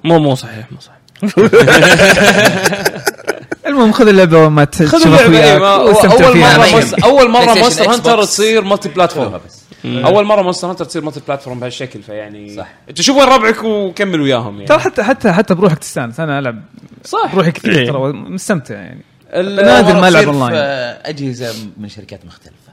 [0.05, 0.97] مو مو صحيح مو صحيح.
[3.67, 6.85] المهم خذ اللعبة وما تشوف اللعبة إيه، أول مرة.
[7.05, 8.23] أول مرة Monster Hunter.
[8.23, 9.41] تصير multi platform
[9.85, 12.69] أول مرة Monster Hunter تصير multi platform بهالشكل فيعني صح.
[12.89, 14.67] انت شوف وين ربعك وكمل وياهم يعني.
[14.67, 16.21] ترى حتى حتى حتى بروحك تستانس.
[16.21, 16.63] أنا ألعب
[17.05, 17.35] صح.
[17.35, 17.87] بروحي كثير إيه.
[17.91, 19.03] ترى مستمتع يعني.
[19.35, 20.51] نادر ما ألعب أونلاين.
[20.53, 20.57] في
[21.05, 22.72] أجهزة من شركات مختلفة.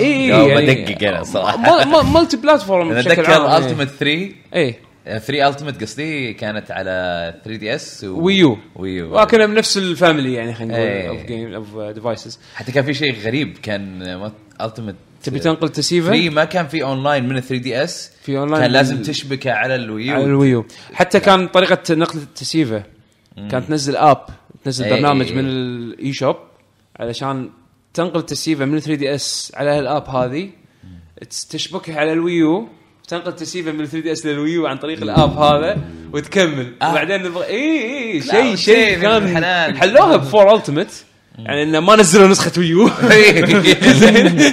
[0.00, 2.02] اي يعني بدقق أنا صراحة.
[2.02, 3.72] مالتي بلاتفورم أنا بشكل عام اتذكر إيه.
[3.72, 4.74] التيمت 3 اي
[5.04, 10.76] 3 التيمت قصدي كانت على 3 دي اس ويو ويو وكنا بنفس الفاميلي يعني خلينا
[10.76, 11.06] إيه.
[11.06, 14.02] نقول اوف جيم اوف ديفايسز حتى كان في شيء غريب كان
[14.60, 18.62] التيمت تبي تنقل تسيفا 3 ما كان في اونلاين من 3 دي اس في اونلاين
[18.62, 22.82] كان لازم تشبكه على الويو على الويو حتى كان طريقة نقل التسيفة.
[23.36, 24.26] كانت تنزل اب
[24.64, 24.92] تنزل إيه.
[24.92, 26.36] برنامج من الاي شوب
[27.00, 27.50] علشان
[27.94, 30.50] تنقل التسيفه من 3 دي اس على الاب هذه.
[31.50, 32.68] تشبكها على الويو.
[33.08, 35.78] تنقل تسيفه من 3 دي اس للويو عن طريق الاب هذا
[36.12, 36.72] وتكمل.
[36.82, 36.90] آه.
[36.90, 39.76] وبعدين نبغى اي اي لا، شيء شيء شيء كان.
[39.76, 41.04] حلوها بفور التمت
[41.38, 42.90] يعني إنه ما نزلوا نسخة ويو.
[44.00, 44.52] زين.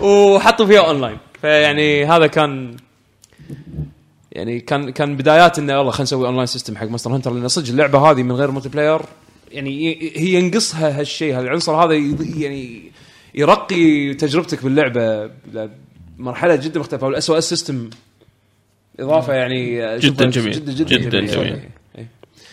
[0.00, 2.76] وحطوا فيها اونلاين فيعني هذا كان
[4.32, 7.68] يعني كان كان بدايات إنه والله خلينا نسوي اونلاين سيستم حق ماستر هانتر لأن صدق
[7.68, 9.00] اللعبة هذه من غير ملتي بلاير
[9.50, 11.94] يعني هي ينقصها هالشيء هالعنصر هذا
[12.36, 12.82] يعني
[13.34, 15.30] يرقي تجربتك باللعبة
[16.18, 17.90] مرحلة جدا مختلفة والاس أو اس سيستم
[19.00, 20.52] إضافة يعني جداً أشوفها جميل.
[20.52, 21.30] جدا جدا, جداً جميل.
[21.30, 21.60] جميل.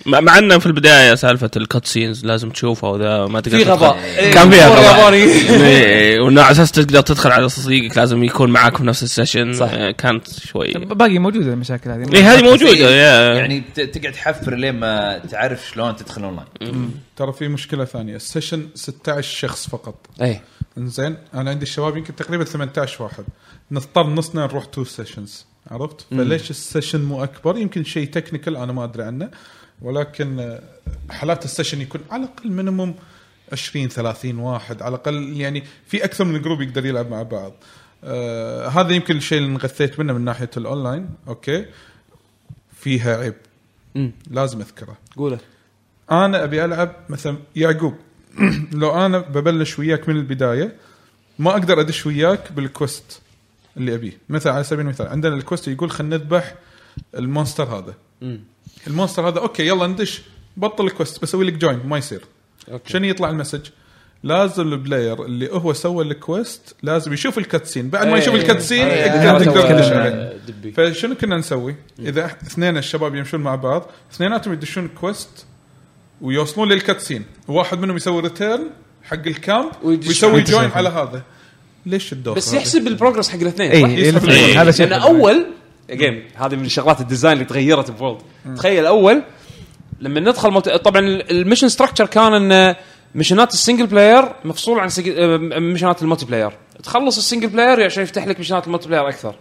[0.07, 0.19] إيه.
[0.19, 3.63] مع إنه في البداية سالفة الكت سينز لازم تشوفها وذا ما تقدر في.
[3.63, 3.95] غباء.
[4.03, 4.83] إيه، كان فيها غباء.
[4.99, 5.23] ياباني.
[5.65, 9.53] إيه، وإنه على أساس تقدر تدخل على صديقك لازم يكون معاك في نفس السيشن.
[9.53, 9.69] صح.
[9.73, 10.73] آه، كانت شوي.
[10.73, 12.15] باقي موجودة المشاكل هذه.
[12.15, 12.89] اي هذه موجودة
[13.35, 18.15] يعني ت- تقعد تحفر لين ما تعرف شلون تدخل اونلاين ترى في مشكلة ثانية.
[18.15, 19.95] السيشن 16 شخص فقط.
[20.21, 20.41] اي
[20.77, 23.23] إنزين أنا عندي الشباب يمكن تقريبا 18 واحد.
[23.71, 28.83] نضطر نصنا نروح تو سيشنز عرفت؟ فليش السيشن مو أكبر؟ يمكن شيء تكنيكال أنا ما
[28.83, 29.29] أدري عنه.
[29.81, 30.59] ولكن
[31.09, 32.95] حالات السيشن يكون على الأقل مينيموم
[33.51, 34.81] 20 30 واحد.
[34.81, 37.53] على الأقل يعني في أكثر من جروب يقدر يلعب مع بعض.
[38.03, 41.65] آه هذا يمكن الشيء اللي انغثيت منه من ناحية الاونلاين أوكي؟
[42.73, 43.35] فيها عيب.
[43.95, 44.11] مم.
[44.31, 44.97] لازم أذكره.
[45.17, 45.39] قوله.
[46.11, 47.95] أنا أبي ألعب مثلا يعقوب.
[48.71, 50.75] لو أنا ببلش وياك من البداية
[51.39, 53.21] ما أقدر أدش وياك بالكوست
[53.77, 54.17] اللي أبيه.
[54.29, 56.55] مثلا على سبيل المثال عندنا الكوست يقول خلينا نذبح
[57.15, 57.93] المونستر هذا.
[58.87, 60.21] المونستر هذا أوكي يلا ندش
[60.57, 62.21] بطل الكوست بسوي لك جوين ما يصير
[62.71, 63.61] أوكي شنو يطلع المسج
[64.23, 68.21] لازم البلاير اللي هو سوى الكويست لازم يشوف الكاتسين بعد ما إيه.
[68.21, 69.11] يشوف الكاتسين إيه.
[69.11, 69.45] يقدر.
[69.45, 69.71] تقدر إيه.
[69.71, 69.91] تدش.
[69.91, 75.45] عليه فشنو كنا نسوي؟ إذا اثنين الشباب يمشون مع بعض اثنيناتهم يدشون كويست
[76.21, 78.69] ويوصلون للكاتسين وواحد منهم يسوي ريتيرن
[79.03, 81.23] حق الكامب ويسوي جوين على هذا
[81.85, 84.55] ليش الدوخه بس؟ يحسب البروجرس حق الاثنين اي.
[84.57, 85.03] هذا شيء.
[85.03, 85.45] أول
[85.89, 88.21] اجين هذه من الشغلات الديزاين اللي تغيرت بورلد
[88.55, 89.23] تخيل أول
[89.99, 90.69] لما ندخل ملت...
[90.69, 92.75] طبعا المشن ستراكشر كان إن
[93.15, 94.89] مشنات السنجل بلاير مفصول عن.
[95.07, 96.51] آه، مشنات الملتي بلاير
[96.83, 99.35] تخلص السنجل بلاير عشان يفتح لك مشنات الملتي بلاير أكثر.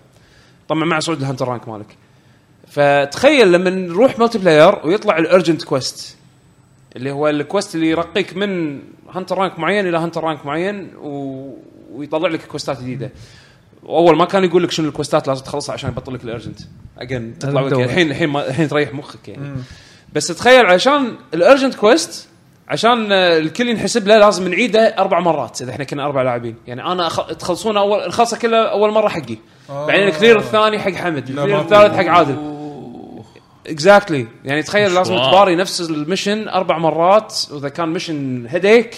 [0.69, 1.97] طبعا مع صعود الهنتر رانك مالك.
[2.69, 6.17] فتخيل لما نروح ملتي بلاير ويطلع الارجنت كويست
[6.97, 8.81] اللي هو الكويست اللي يرقيك من
[9.15, 11.51] هنتر رانك معين إلى هنتر رانك معين و...
[11.93, 13.11] ويطلع لك كويستات جديدة.
[13.85, 16.61] واول ما كان يقول لك شنو الكوستات لازم تخلصها عشان يبطل لك الأرجنت.
[16.99, 17.67] اجين تطلع.
[17.67, 19.57] الحين الحين ما الحين تريح مخك يعني.
[20.13, 22.29] بس تخيل عشان الأرجنت كويست
[22.69, 26.57] عشان آه، الكل ينحسب له لازم نعيده أربع مرات إذا إحنا كنا أربع لاعبين.
[26.67, 27.27] يعني أنا أخ...
[27.27, 29.37] تخلصونه اول الخلصة كلها أول مرة حقي.
[29.71, 29.87] آه.
[29.87, 31.95] بعدين الكلير الثاني حق حمد الكلير الثالث.
[31.95, 32.55] حق عادل.
[33.67, 35.17] اكزاكتلي يعني تخيل لازم.
[35.17, 37.35] تباري نفس المشن أربع مرات.
[37.53, 38.97] وإذا كان مشن هيديك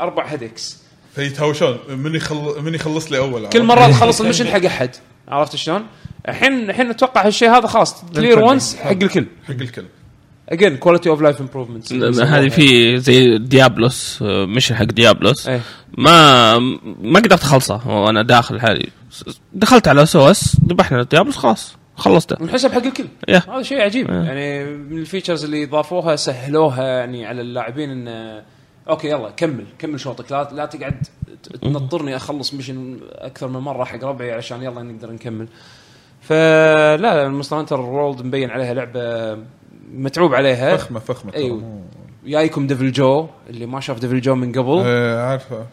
[0.00, 0.83] أربع هيديكس
[1.14, 2.54] فيتهاوشون من يخل...
[2.64, 4.90] من يخلص لي أول كل مرة تخلص المشن حق أحد
[5.28, 5.86] عرفت شلون؟
[6.28, 9.26] الحين الحين أتوقع هالشيء هذا خلاص كلير وانس حق الكل.
[9.48, 9.84] حق الكل.
[10.48, 15.48] اجين كواليتي اوف لايف امبروفمنتس هذه في زي ديابلوس مشن حق ديابلوس.
[15.48, 15.60] إيه.
[15.98, 16.58] ما
[17.02, 18.88] ما قدرت أخلصه وأنا داخل حالي.
[19.52, 22.36] دخلت على سوس ذبحنا ديابلوس خلاص خلصته.
[22.40, 23.06] ونحسب حق الكل.
[23.28, 24.10] هذا شيء عجيب.
[24.10, 24.16] إيه.
[24.16, 28.42] يعني من الفيتشرز اللي ضافوها سهلوها يعني على اللاعبين انه
[28.88, 30.32] أوكي يلا كمل كمل شوطك.
[30.32, 31.02] لا لا تقعد
[31.62, 35.48] تنطرني أخلص مشن أكثر من مرة حق ربعي عشان يلا نقدر نكمل.
[36.22, 39.38] فلا المونستر هانتر وورلد مبين عليها لعبة
[39.94, 40.76] متعوب عليها.
[40.76, 41.32] فخمة فخمة.
[41.36, 41.82] مو-
[42.26, 44.82] جايكم ديفل جو اللي ما شاف ديفل جو من قبل.
[44.86, 45.66] آه، عارفه.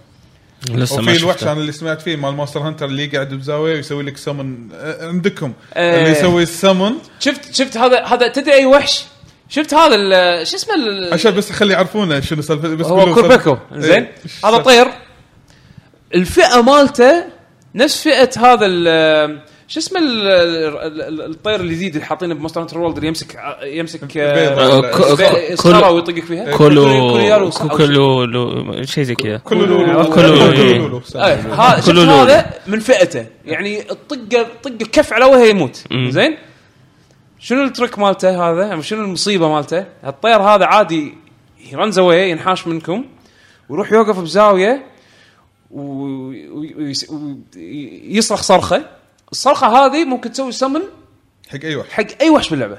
[0.69, 4.17] لسه وفي الوحش أنا اللي سمعت فيه مال مونستر هانتر اللي يقعد بزاوية ويسوي لك
[4.17, 4.67] سمن
[5.01, 5.53] عندكم.
[5.73, 5.99] آه.
[5.99, 9.05] اللي يسوي السمن شفت شفت هذا هذا تدري أي وحش؟
[9.51, 13.55] شفت هذا ال- شو اسمه ال- عشان بس خلي يعرفونه شنو سالفه بس هو كوربيكو
[13.55, 13.93] سالفة- زين.
[14.03, 14.11] إيه.
[14.45, 14.87] هذا طير.
[16.15, 17.23] الفئة مالته
[17.75, 22.79] نفس فئة هذا ال- شو اسمه ال- ال- ال- الطير الجديد اللي حاطينه بمونستر هانتر
[22.79, 24.17] وورلد اللي يمسك ع- يمسك بيض.
[24.17, 26.57] آه، سكارة ويطقك فيها.
[26.57, 27.77] كلو كوليارو صح، أو شيء.
[27.77, 29.37] كلو لو- شيء زي كذا.
[29.37, 30.03] كله لولو.
[30.03, 30.77] كله كله إيه.
[30.77, 31.01] لولو.
[31.15, 31.21] إيه.
[31.53, 32.11] ها- شفت كله لولو.
[32.21, 33.25] هذا من فئته.
[33.45, 35.83] يعني الطقه طق الكف على وجهه يموت.
[35.91, 36.11] مم.
[36.11, 36.37] زين؟
[37.43, 41.13] شنو الترك مالته هذا؟ أو شنو المصيبة مالته؟ الطير هذا عادي
[41.71, 43.05] يرنز اواي ينحاش منكم.
[43.69, 44.85] ويروح يوقف بزاوية
[47.55, 48.85] ويصرخ صرخة.
[49.31, 50.81] الصرخة هذه ممكن تسوي سمن
[51.49, 52.77] حق أي واحد حق أي وحش باللعبة.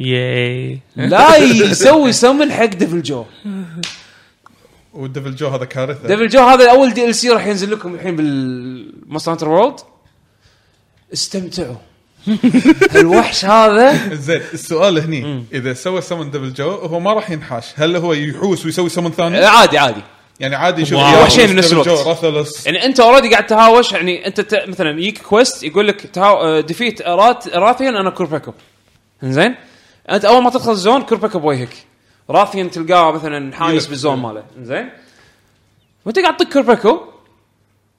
[0.00, 3.24] ياي لا يسوي سمن حق ديفل جو
[4.94, 6.08] والديفل جو هذا كارثة.
[6.08, 9.80] ديفل جو هذا أول دي ال سي راح ينزل لكم الحين بالمونستر هانتر وورلد
[11.12, 11.76] استمتعوا.
[13.00, 14.14] الوحش هذا.
[14.14, 17.64] زين السؤال هني إذا سوى سمن Deviljho هو ما راح ينحاش.
[17.76, 20.00] هل هو يحوس ويسوي سمن ثاني؟ عادي عادي.
[20.40, 22.66] يعني عادي يشوف وحشين بنفس الوقت.
[22.66, 24.68] يعني أنت already قاعد تهاوش يعني أنت ت...
[24.68, 26.60] مثلا يجيك quest يقول لك تهاو...
[26.60, 27.48] defeat رات...
[27.48, 28.52] Rathian and Qurupeco
[29.22, 29.54] زين
[30.10, 31.74] أنت أول ما تدخل ال zone Qurupeco بوجهك
[32.30, 33.86] Rathian تلقاه مثلا حايس.
[33.86, 34.42] بال zone ماله.
[34.62, 34.90] زين
[36.04, 37.00] وأنت قاعد تطق Qurupeco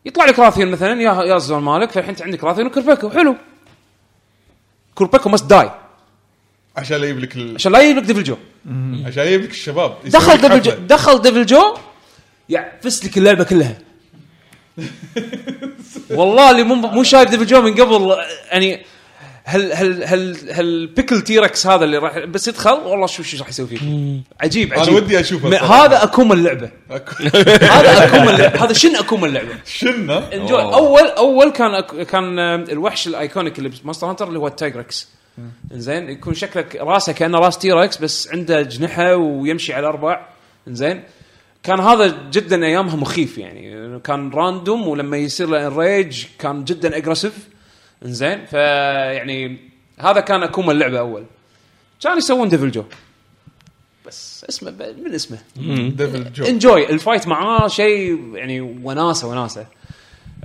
[0.05, 3.10] يطلع لك Rathian مثلا يا يا ال zone مالك فالحين انت عندك Rathian و Qurupeco
[3.09, 3.35] حلو.
[4.99, 5.72] Qurupeco must die
[6.77, 7.55] عشان لا يجيب لك ال...
[7.55, 8.38] عشان لا يجيب لك Deviljho.
[9.05, 9.97] عشان يجيب لك الشباب.
[10.05, 10.72] دخل Deviljho.
[10.71, 11.77] دخل Deviljho
[12.49, 13.77] يعفس لك اللعبة كلها.
[16.17, 18.17] والله اللي مو مو شايف Deviljho من قبل
[18.51, 18.85] يعني
[19.49, 23.49] هل هل هل هل Pickle Tigrex هذا اللي راح بس يدخل؟ والله شوف شو راح
[23.49, 23.81] يسوي فيك
[24.41, 24.93] عجيب عجيب.
[24.93, 25.85] ودي أشوفه م- صراحة.
[25.85, 26.69] هذا Akuma اللعبة.
[27.61, 28.63] هذا Akuma اللعبة.
[28.65, 29.49] هذا شنو Akuma اللعبة؟
[30.34, 31.95] انزين اول أول كان أك...
[32.07, 32.39] كان
[32.69, 35.07] الوحش ال iconic اللي ب Monster Hunter اللي هو ال Tigrex
[35.73, 40.26] زين يكون شكلك راسه كأنه راس Tigrex بس عنده اجنحه ويمشي على أربع.
[40.67, 41.03] زين
[41.63, 43.99] كان هذا جدا أيامها مخيف يعني.
[43.99, 47.34] كان random ولما يصير له enrage كان جدا aggressive
[48.03, 49.57] زين فيعني
[49.99, 51.23] هذا كان Akuma اللعبة أول.
[52.01, 52.84] كانوا يسوون Deviljho
[54.05, 54.71] بس اسمه
[55.03, 55.38] من اسمه؟
[55.89, 59.65] Deviljho enjoy ال fight معاه شيء يعني وناسة وناسة.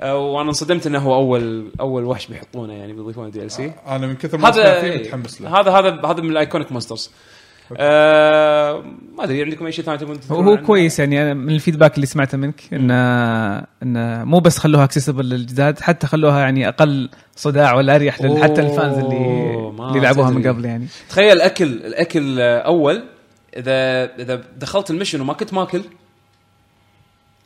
[0.01, 4.39] أه، وأنا انصدمت إنه هو أول أول وحش بيحطونه يعني بيضيفونه DLC أنا من كثر
[4.39, 5.61] ما هذا متحمس له.
[5.61, 7.11] هذا هذا هذا من ال iconic monsters
[7.77, 8.85] آه
[9.17, 12.07] ما أدري عندكم أي شيء ثاني تبون هو؟ كويس يعني أنا من ال feedback اللي
[12.07, 12.95] سمعته منك انه
[13.83, 18.68] انه مو بس خلوها accessible للجداد حتى خلوها يعني أقل صداع ولا أريح حتى ال
[18.68, 19.55] fans اللي
[19.89, 20.49] اللي لعبوها من.
[20.49, 23.05] قبل يعني تخيل الاكل الأكل آه، أول
[23.57, 25.83] اذا إذا دخلت ال mission وما كنت ماكل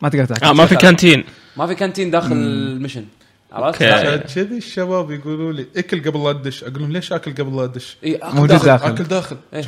[0.02, 1.24] ما تقدر تاكل آه ما في canteen
[1.56, 3.04] ما في canteen داخل ال mission
[3.52, 7.56] عرفت؟ عشان كذي الشباب يقولوا لي أكل قبل لا تدش أقول لهم ليش أكل قبل
[7.56, 8.66] لا ادش؟ إي أكل موجود داخل.
[8.66, 8.92] داخل.
[8.92, 9.64] أكل داخل إيه.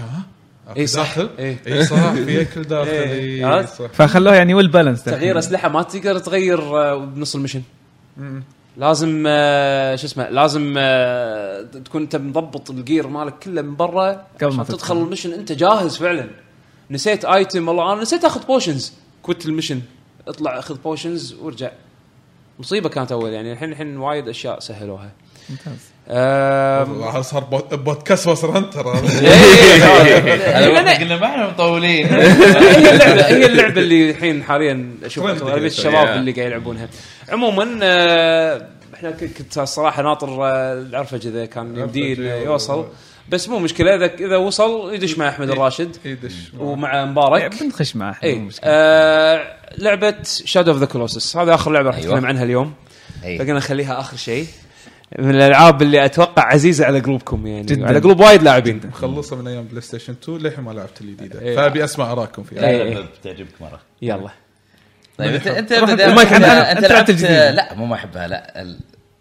[0.70, 1.18] ها؟ إي اكل صح.
[1.18, 1.59] داخل؟ إيه.
[1.66, 2.12] اي صح.
[2.12, 2.90] في أكل داخل.
[2.90, 3.59] إيه.
[3.59, 3.86] اي؟ صح.
[3.92, 7.62] فخلوه يعني well balanced تغيير أسلحة ما تقدر تغير آه، بنص ال mission.
[8.76, 14.10] لازم آه، شو اسمه لازم آه، تكون أنت مضبط ال gear مالك كله من برا
[14.10, 14.76] قبل ما عشان تدخل.
[14.78, 15.32] تدخل ال mission.
[15.32, 16.30] أنت جاهز فعلا.
[16.90, 18.92] نسيت item والله أنا نسيت أخذ potions
[19.22, 19.80] quit ال mission.
[20.28, 21.70] اطلع أخذ potions وارجع.
[22.59, 23.52] مصيبة كانت أول يعني.
[23.52, 25.10] الحين الحين وايد أشياء سهلوها.
[25.51, 25.90] ممتاز.
[26.10, 33.26] هذا صار بو- بودكاست Monster Hunter هذا إيه، هذا قلنا ما إحنا مطولين هي اللعبه
[33.26, 35.66] هي اللعبه اللي الحين حاليا أشوف اغلبيه.
[35.66, 36.08] الشباب.
[36.08, 36.88] اللي قاعد يلعبونها
[37.28, 42.86] عموما آه، إحنا كنت الصراحه ناطر آه، العرفج اذا كان عرفج، يوصل
[43.28, 48.34] بس مو مشكله اذا اذا وصل يدش مع احمد الراشد يدش ومع مبارك بنخش اي
[48.34, 48.60] مشكلة.
[48.64, 49.42] آه
[49.78, 50.14] لعبه
[50.44, 51.98] Shadow of the Colossus هذه اخر لعبه راح.
[51.98, 52.74] نتكلم عنها اليوم.
[53.24, 54.46] بقينا نخليها اخر شيء
[55.18, 57.86] من الألعاب اللي أتوقع عزيزة على قلوبكم يعني جداً.
[57.86, 61.56] على قلوب وايد لاعبين مخلصه من أيام PlayStation 2 للحين ما لعبت الجديدة إيه.
[61.56, 63.04] فأبي أسمع آراءكم فيها إيه.
[63.20, 64.30] بتعجبك مره يلا
[65.18, 66.00] طيب انت أنت أنت,
[66.84, 67.10] لعبت.
[67.56, 68.76] لا مو ما أحبها لا.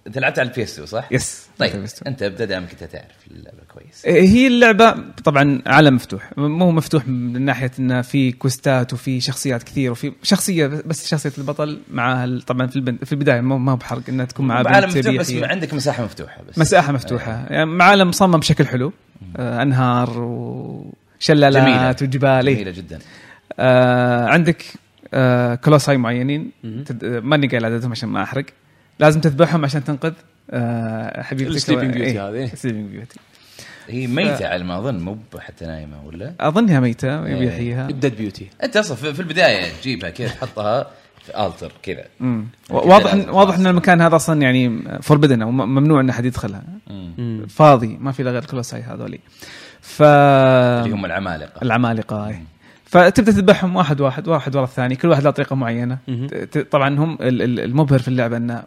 [0.10, 4.02] أنت لعبت على ال PS 2 صح؟ yes طيب أنت دامك انت تعرف اللعبة كويس.
[4.06, 4.96] هي اللعبة
[5.26, 6.32] طبعا عالم مفتوح.
[6.38, 11.32] مو مفتوح من ناحية إنه في quest ات وفي شخصيات كثير وفي شخصية بس شخصية
[11.38, 14.56] البطل مع ال- طبعا في البن- في البداية مو ما هو بحرق إنها تكون مع
[14.56, 15.32] عالم مفتوح بس.
[15.34, 16.58] عندك مساحة مفتوحة بس.
[16.60, 17.46] مساحة مفتوحة.
[17.50, 18.94] يعني عالم مصمم بشكل حلو.
[19.38, 21.90] آه أنهار وشلالات جميلة.
[22.02, 22.48] وجبال.
[22.48, 22.56] إيه.
[22.56, 23.00] جميلة جدا.
[23.60, 24.66] آه عندك
[25.14, 26.52] آه colossi معينين.
[26.86, 27.06] تد...
[27.06, 28.46] ماني قايل عددهم عشان ما أحرق.
[29.00, 30.14] لازم تذبحهم عشان تنقذ
[30.52, 31.56] آه حبيبتك.
[31.56, 32.54] ال sleeping إيه، beauty هذه.
[32.54, 33.20] ال sleeping beauty
[33.88, 37.36] هي ميتة على ما أظن مو حتى نايمة ولا؟ أظنها ميتة إيه.
[37.36, 40.88] يبي يحييها dead beauty أنت أصلا في في البداية تجيبها كذا تحطها
[41.26, 42.04] في التر كذا.
[42.20, 42.46] مم.
[42.72, 43.30] أكيد واضح.
[43.30, 46.64] واضح إن المكان هذا أصلا يعني forbidden أو ممنوع ان احد يدخلها.
[47.50, 49.20] فاضي ما في الا غير كلوساي هذولي.
[49.82, 51.62] ف اللي هم العمالقة.
[51.62, 52.40] العمالقة هاي
[52.86, 55.98] فتبدأ تذبحهم واحد واحد واحد ورا الثاني كل واحد له طريقة معينة.
[56.72, 58.64] طبعا هم ال- ال- المبهر في اللعبة إنه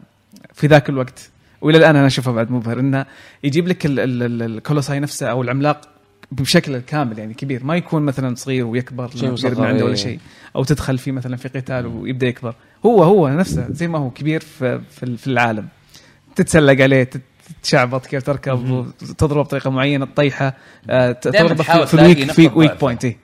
[0.62, 1.30] في ذاك الوقت
[1.60, 3.06] وإلى الآن أنا اشوفه بعد مبهر إنه
[3.44, 5.80] يجيب لك ال- ال- ال- الكولوساي نفسه أو العملاق
[6.32, 9.94] بشكل كامل يعني كبير ما يكون مثلا صغير ويكبر تقرب من عنده ولا.
[9.94, 10.18] شيء
[10.56, 12.54] أو تدخل فيه مثلا في قتال ويبدأ يكبر
[12.86, 15.68] هو هو نفسه زي ما هو كبير في في في العالم
[16.36, 17.20] تتسلق عليه تت-
[17.62, 20.54] تشعبط كيف تركب وتضرب بطريقة معينة تطيحه
[20.90, 22.80] آه، ت- دايماً تضربه تحاول في, ال weak في weak.
[22.80, 23.16] point إيه.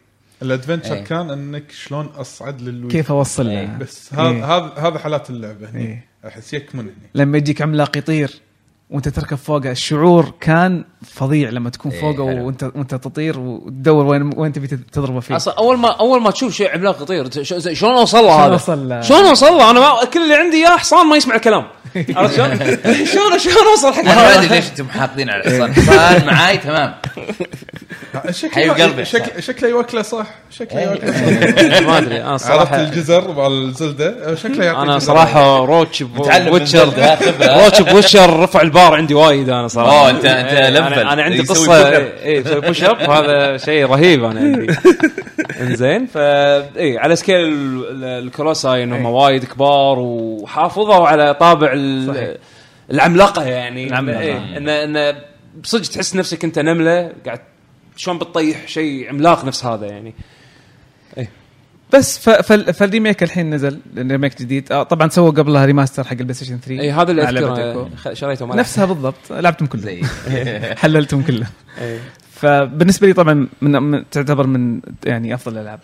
[0.43, 1.05] ال adventure إيه.
[1.05, 3.47] كان إنك شلون أصعد لل weak كيف أوصل.
[3.47, 4.56] له بس هذا إيه.
[4.56, 6.05] هذا هذا حالات اللعبة هني إيه.
[6.27, 6.55] أحس
[6.89, 8.40] هني لما يجيك عملاق يطير.
[8.90, 10.85] وانت تركب فوقه الشعور كان
[11.15, 12.47] فظيع لما تكون إيه، فوقه حلو.
[12.47, 16.55] وانت وانت تطير وتدور وين وين تبي تضربه فيه أصلا أول ما أول ما تشوف
[16.55, 17.44] شيء عملاق يطير
[17.74, 20.77] شلون اوصل له شلون هذا؟ له؟ شلون اوصل له؟ أنا ما كل اللي عندي إياه
[20.77, 21.65] حصان ما يسمع الكلام
[22.16, 22.59] عرفت شلون؟
[23.12, 26.94] شلون شلون اوصل حق أنا ما؟ أدري ليش أنتم حاطين على الحصان الحصان معاي تمام
[28.15, 29.02] حي شكله قلبك.
[29.02, 30.86] شكله شكله يوكله صح شكله إيه.
[30.90, 31.12] يوكله
[31.81, 34.98] صح ما أدري أنا عرفت صراحة الجزر مال الزلدة شكله يعطي أنا.
[34.98, 36.93] صراحة روتش بوتشر.
[37.43, 40.76] روتش بوتشر رفع البار عندي وايد أنا صراحة أنت- أنت إيه، لفل.
[40.92, 41.96] أنا, أنا عندي قصة.
[41.98, 44.66] اي يسوي بوش اب هذا شيء رهيب أنا عندي
[45.60, 51.70] إنزين فا اي على scale ال- ال- ال colossi انهم وايد كبار وحافظوا على طابع.
[52.90, 54.20] العملاقة يعني العملاقة.
[54.20, 55.14] إيه، انه إنه
[55.62, 57.40] بصدق تحس نفسك أنت نملة قاعد
[57.96, 60.14] شلون بتطيح شيء عملاق نفس هذا يعني
[61.93, 62.19] بس
[62.72, 64.73] فال remake الحين نزل remake جديد.
[64.73, 68.85] آه طبعا سووا قبلها remaster حق ال PlayStation 3 اي هذا اللي أذكره شريته نفسها
[68.85, 69.15] بالضبط.
[69.31, 69.85] لعبتهم كلهم.
[69.85, 70.02] زي
[70.82, 71.48] حللتهم كلهم.
[71.81, 71.98] إيه.
[72.40, 75.81] فبالنسبة لي طبعا من, تعتبر من يعني أفضل الألعاب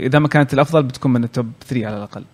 [0.00, 2.24] إذا ما كانت الأفضل بتكون من ال top 3 على الأقل.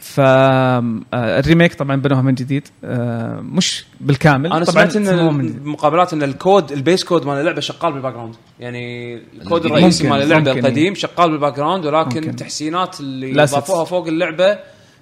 [0.00, 5.40] فال remake طبعا بنوها من جديد آه، مش بالكامل أنا طبعا سمعت إن.
[5.40, 10.08] المقابلات إن ال code ال base code مال اللعبة شغال بال background يعني الكود الرئيسي
[10.08, 10.66] مال اللعبة ممكن.
[10.66, 12.30] القديم شغال بال background ولكن ممكن.
[12.30, 13.90] التحسينات اللي لا ضافوها ست.
[13.90, 14.58] فوق اللعبة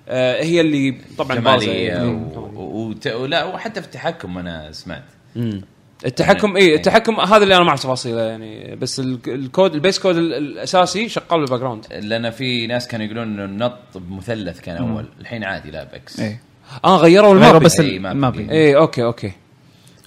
[0.08, 2.08] آه، هي اللي طبعا جمالية يعني.
[2.08, 5.04] و- و- وت- ولا وحتى في التحكم أنا سمعت
[5.36, 5.62] مم.
[6.06, 9.74] التحكم يعني- اي التحكم هذا اللي أنا ما أعرف تفاصيله يعني بس ال- ال code
[9.74, 11.86] ال base code ال- الأساسي شغال بال background.
[11.92, 15.08] لأن في ناس كانوا يقولون إنه النط بمثلث كان أول.
[15.20, 16.40] الحين عادي لا بوكس إيه.
[16.84, 19.32] آه غيروا غيروا ال mapping بس إيه، ال mapping اي okay okay.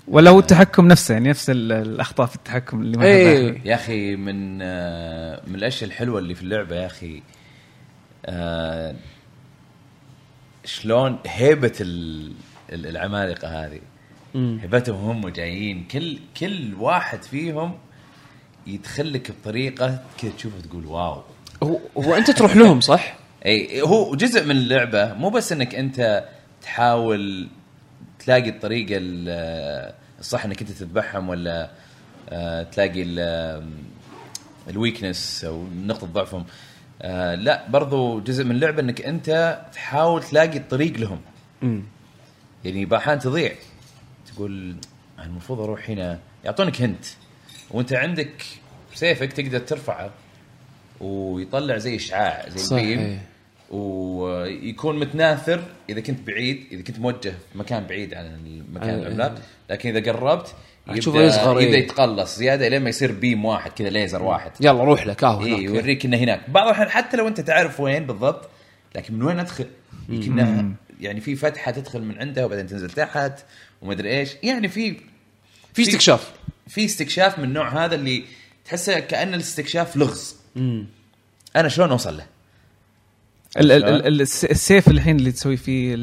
[0.08, 3.48] ولا هو التحكم نفسه يعني نفس ال- الأخطاء في التحكم اللي ما إيه.
[3.52, 3.62] حبها.
[3.66, 7.22] يا أخي من آه، من الأشياء الحلوة اللي في اللعبة يا أخي
[8.26, 8.96] آه،
[10.66, 12.32] شلون هيبة ال-
[12.74, 13.80] ال- العمالقة هذه.
[14.36, 15.84] هيبتهم هم جايين.
[15.92, 17.78] كل كل واحد فيهم
[18.68, 21.22] يدخل لك بطريقة كذا تشوفه تقول wow.
[21.64, 23.16] هو, هو أنت تروح لهم صح؟
[23.46, 25.14] إي هو جزء من اللعبة.
[25.14, 26.24] مو بس إنك أنت
[26.62, 27.48] تحاول
[28.20, 31.70] تلاقي الطريقة ال- الصح إنك أنت تذبحهم ولا
[32.30, 33.68] آه، تلاقي ال-
[34.70, 36.46] ال weakness أو نقطة ضعفهم.
[37.02, 41.20] آه، لا برضو جزء من اللعبة إنك أنت تحاول تلاقي الطريق لهم.
[42.66, 43.52] يعني بأحيان تضيع.
[44.36, 44.76] تقول
[45.24, 46.20] المفروض أروح هنا.
[46.46, 47.06] يعطونك hint
[47.72, 48.44] وأنت عندك
[48.94, 50.12] سيفك تقدر ترفعه
[51.02, 53.00] ويطلع زي إشعاع زي صح، ال beam.
[53.00, 53.22] إيه.
[53.72, 59.08] ويكون متناثر إذا كنت بعيد إذا كنت موجه في مكان بعيد عن المكان إيه.
[59.08, 59.36] العملاق.
[59.70, 60.56] لكن إذا قربت
[60.96, 61.84] تشوفه يبدأ يصغر، يبدأ إيه.
[61.84, 64.52] يتقلص زيادة لين ما يصير beam واحد كذا ليزر واحد.
[64.62, 65.62] يلا روح لك اهو اي هناك.
[65.62, 66.50] يوريك إنه هناك.
[66.50, 68.50] بعض الأحيان حتى لو أنت تعرف وين بالضبط
[68.96, 69.68] لكن من وين أدخل؟
[70.10, 70.74] يمكن
[71.04, 73.44] يعني في فتحة تدخل من عندها وبعدين تنزل تحت
[73.82, 74.30] ومدري إيش.
[74.44, 74.96] يعني في
[75.74, 76.32] في استكشاف.
[76.68, 78.24] في استكشاف من النوع هذا اللي
[78.66, 80.36] تحسه كأن الاستكشاف لغز.
[81.56, 82.26] أنا شلون أوصل له؟
[83.58, 85.96] ال- ال- ال- الس- السيف الحين اللي تسوي فيه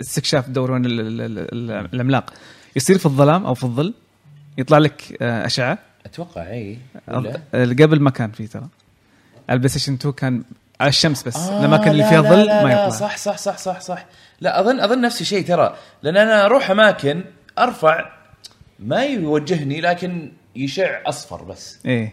[0.00, 2.32] استكشاف ال- العملاق
[2.76, 3.94] يصير في الظلام أو في الظل
[4.58, 5.78] يطلع لك آه، أشعة.
[6.06, 6.78] أتوقع إي.
[7.54, 8.68] قبل ما كان فيه ترى.
[9.50, 10.42] البلاي ستيشن 2 كان
[10.80, 12.88] على الشمس بس آه، الاماكن اللي فيها ظل ما يطلع.
[12.88, 14.06] صح صح صح صح صح.
[14.40, 17.24] لا أظن أظن نفس الشيء ترى لأن أنا أروح أماكن
[17.58, 18.12] أرفع
[18.78, 21.78] ما يوجهني لكن يشع أصفر بس.
[21.86, 22.12] إيه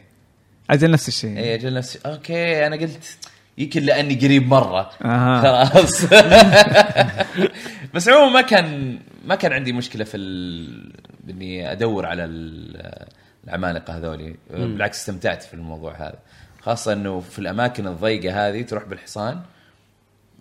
[0.69, 1.38] أجل نفس الشيء.
[1.38, 3.18] اي أجل نفس شي okay أنا قلت
[3.57, 4.89] يمكن لأني قريب مرة.
[5.06, 5.65] أها.
[5.65, 6.03] خلاص.
[7.94, 10.94] بس عموما ما كان ما كان عندي مشكلة في ال...
[11.30, 13.06] اني أدور على ال-
[13.48, 14.35] العمالقة هذولي.
[14.49, 16.15] بالعكس استمتعت في الموضوع هذا.
[16.62, 19.42] خاصة إنه في الأماكن الضيقة هذه تروح بالحصان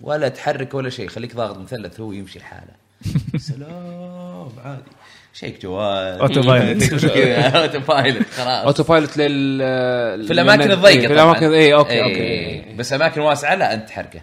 [0.01, 2.73] ولا تحرك ولا شيء خليك ضاغط مثلث هو يمشي لحاله.
[3.37, 4.83] سلام عادي.
[5.33, 6.21] check جوال.
[6.20, 7.05] autopilot.
[7.55, 8.65] autopilot خلاص.
[8.65, 11.13] autopilot لل في الأماكن الضيقة في.
[11.13, 12.74] الأماكن اي okay إيه، okay.
[12.75, 14.21] بس أماكن واسعة لا أنت تحركه.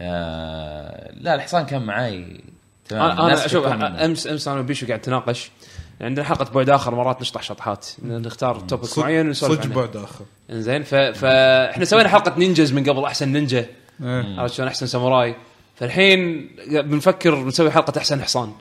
[0.00, 2.40] آه لا الحصان كان معاي
[2.88, 3.20] تمام.
[3.20, 3.66] أنا شوف.
[3.66, 5.50] أمس أمس أنا وبيشو قاعد نتناقش.
[6.02, 7.86] عندنا حلقة بعد آخر مرات نشطح شطحات.
[8.02, 10.24] نختار توبك معين ونسولف صدق بعد آخر.
[10.50, 10.82] إنزين.
[11.12, 13.66] فاحنا سوينا حلقة نينجز من قبل أحسن نينجا.
[14.02, 14.40] إيه.
[14.40, 15.34] عرفت شلون؟ أحسن ساموراي.
[15.76, 18.52] فالحين بنفكر نسوي حلقة أحسن حصان.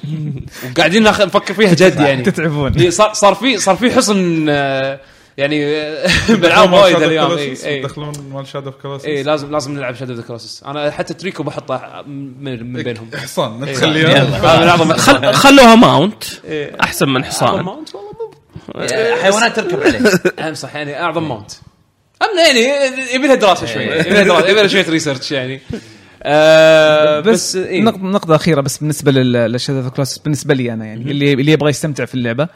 [0.70, 2.22] وقاعدين نفكر فيها جد يعني.
[2.22, 2.90] تتعبون.
[2.90, 5.00] صار صار في صار في حصن آه،
[5.36, 5.64] يعني
[6.40, 7.78] بالعاب وايد إي إي.
[7.78, 11.42] يدخلون مال شادو اوف كلاسس إي لازم لازم نلعب شادو ذا كروسس أنا حتى تريكو
[11.42, 13.10] بحطه من, من بينهم.
[13.14, 13.86] حصان إيه.
[13.86, 16.24] من اعظم خل خلوها ماونت.
[16.44, 16.76] إيه.
[16.80, 17.64] أحسن من حصان.
[17.64, 20.00] ماونت؟ والله مو حيوانات تركب عليه
[20.48, 21.50] امسح يعني أعظم ماونت.
[22.22, 22.60] أم يعني
[23.14, 25.60] يبي لها دراسة شوي يبي لها دراسه يبي لها شوية research يعني.
[26.22, 27.82] آه بس, بس إيه.
[27.82, 32.04] نقطة, أخيرة بس بالنسبة لل Shadow Colossus بالنسبة لي أنا يعني اللي اللي يبغى يستمتع
[32.04, 32.48] في اللعبة.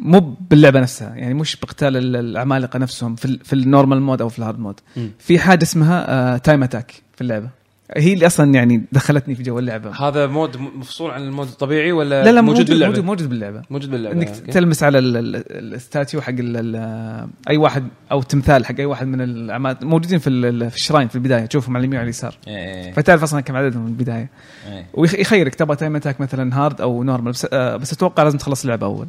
[0.00, 4.28] مو باللعبة نفسها يعني مش بقتال ال- العمالقة نفسهم في, في ال normal mode أو
[4.28, 4.80] في ال hard mode
[5.18, 7.48] في حاجة اسمها آه time attack في اللعبة.
[7.96, 9.90] هي اللي أصلا يعني دخلتني في جو اللعبة.
[10.08, 13.62] هذا mode مفصول عن ال mode الطبيعي ولا لا لا موجود, باللعبة؟ موجود, موجود باللعبة.
[13.70, 14.52] موجود باللعبة إنك okay.
[14.52, 19.06] تلمس على ال- ال- ال statue حق ال- أي واحد أو تمثال حق أي واحد
[19.06, 20.30] من العمالقة موجودين في
[20.70, 21.46] في ال shrine في البداية.
[21.46, 22.34] تشوفهم على اليمين وعلى اليسار.
[22.48, 24.30] إيه، فتعرف أصلا كم عددهم من البداية.
[24.68, 24.86] إيه.
[24.94, 28.86] ويخيرك تبغى time attack مثلا hard أو normal بس, آه بس أتوقع لازم تخلص اللعبة
[28.86, 29.06] أول.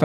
[0.00, 0.04] ف...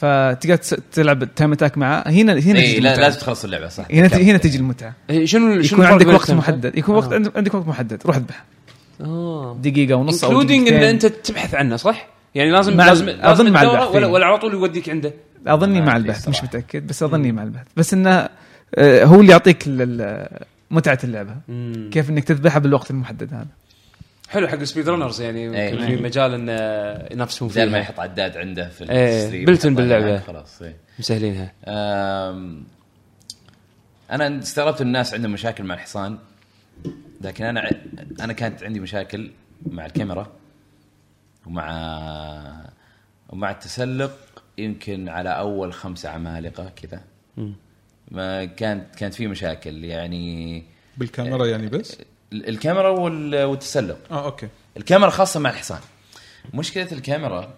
[0.00, 0.56] فتقدر
[0.92, 2.96] تلعب ال time attack معاه هنا هنا تجي لا.
[2.96, 3.84] لازم تخلص اللعبة صح.
[3.90, 4.94] هنا ت- هنا تجي المتعة.
[5.10, 6.78] إيه، شنو شنو يكون عندك وقت؟ محدد.
[6.78, 7.32] يكون وقت آه.
[7.36, 8.02] عندك وقت محدد.
[8.06, 8.44] روح اذبح.
[9.00, 9.56] آه.
[9.62, 10.82] دقيقة ونص أو including إن.
[10.82, 14.12] أنت تبحث عنه صح؟ يعني لازم مع- لازم لازم مع البحث، ولا إيه.
[14.12, 15.12] ولا على طول يوديك عنده.
[15.46, 16.42] أظني مع البحث مش.
[16.44, 17.66] متأكد بس أظني مع البحث.
[17.76, 18.28] بس إنه
[18.74, 19.64] آه، هو اللي يعطيك
[20.70, 21.34] متعة اللعبة.
[21.90, 23.46] كيف إنك تذبحها بالوقت المحدد هذا.
[24.28, 25.70] حلو حق ال speedrunners يعني إيه.
[25.70, 26.48] يمكن في مجال إن
[27.12, 29.78] ينافسون بدل ما يحط عداد عنده في إيه، ال stream built-in.
[29.78, 30.76] هناك، خلاص إيه.
[30.98, 31.52] مسهلينها.
[34.10, 36.18] أنا استغربت الناس عندهم مشاكل مع الحصان
[37.20, 37.70] لكن أنا
[38.20, 39.30] أنا كانت عندي مشاكل
[39.66, 40.32] مع الكاميرا
[41.46, 41.68] ومع
[43.28, 44.18] ومع التسلق
[44.58, 47.00] يمكن على أول خمسة عمالقة كذا.
[48.10, 50.64] ما كانت كانت في مشاكل يعني.
[50.96, 51.98] بالكاميرا يعني بس؟
[52.32, 53.98] الكاميرا وال- والتسلق.
[54.10, 54.48] آه okay.
[54.76, 55.80] الكاميرا خاصة مع الحصان.
[56.54, 57.54] مشكلة الكاميرا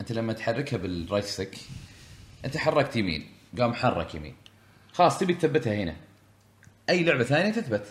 [0.00, 1.56] أنت لما تحركها بال right stick
[2.44, 3.26] أنت حركت يمين
[3.58, 4.34] قام حرك يمين.
[4.92, 5.96] خلاص تبي تثبتها هنا.
[6.90, 7.86] أي لعبة ثانية تثبت.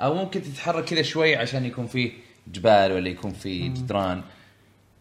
[0.00, 2.12] أو ممكن تتحرك كذا شوي عشان يكون فيه
[2.48, 4.22] جبال ولا يكون فيه جدران.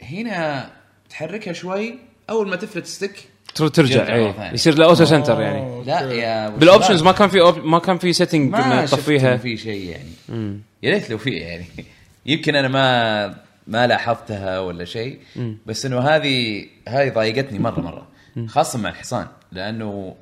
[0.01, 0.71] هنا
[1.09, 1.99] تحركها شوي
[2.29, 4.53] أول ما تفلت stick ترجع اي ثانية.
[4.53, 5.83] يصير له auto center يعني.
[5.83, 7.03] لا يا بال options.
[7.03, 7.65] ما كان في op...
[7.65, 10.59] ما كان في setting ما تطفيها في شيء يعني.
[10.83, 11.65] يا ريت لو في يعني.
[12.25, 13.27] يمكن أنا ما
[13.67, 15.19] ما لاحظتها ولا شيء
[15.65, 18.07] بس إنه هذه هذه ضايقتني مرة مرة.
[18.47, 20.15] خاصة مع الحصان لأنه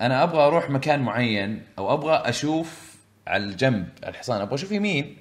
[0.00, 2.96] أنا أبغى أروح مكان معين أو أبغى أشوف
[3.26, 5.16] على الجنب الحصان أبغى أشوف يمين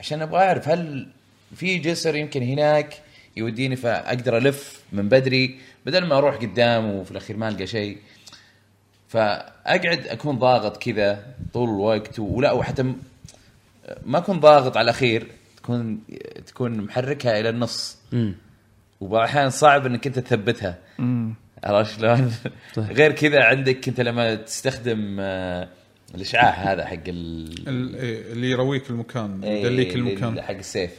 [0.00, 1.08] عشان أبغى أعرف هل
[1.56, 2.98] في جسر يمكن هناك
[3.36, 7.98] يوديني فأقدر ألف من بدري بدل ما أروح قدام وفي الأخير ما ألقى شيء
[9.08, 12.82] فأقعد أكون ضاغط كذا طول الوقت ولا وحتى
[14.06, 15.26] ما أكون ضاغط على الأخير
[15.56, 16.00] تكون
[16.46, 17.98] تكون محركها إلى النص.
[19.00, 20.78] وبعض الاحيان صعب إنك أنت تثبتها.
[21.64, 22.32] عرفت شلون؟
[22.98, 25.68] غير كذا عندك أنت لما تستخدم آه،
[26.14, 27.96] الإشعاع هذا حق ال...
[27.96, 30.42] إيه، اللي يرويك المكان إيه، يدليك المكان.
[30.42, 30.90] حق السيف.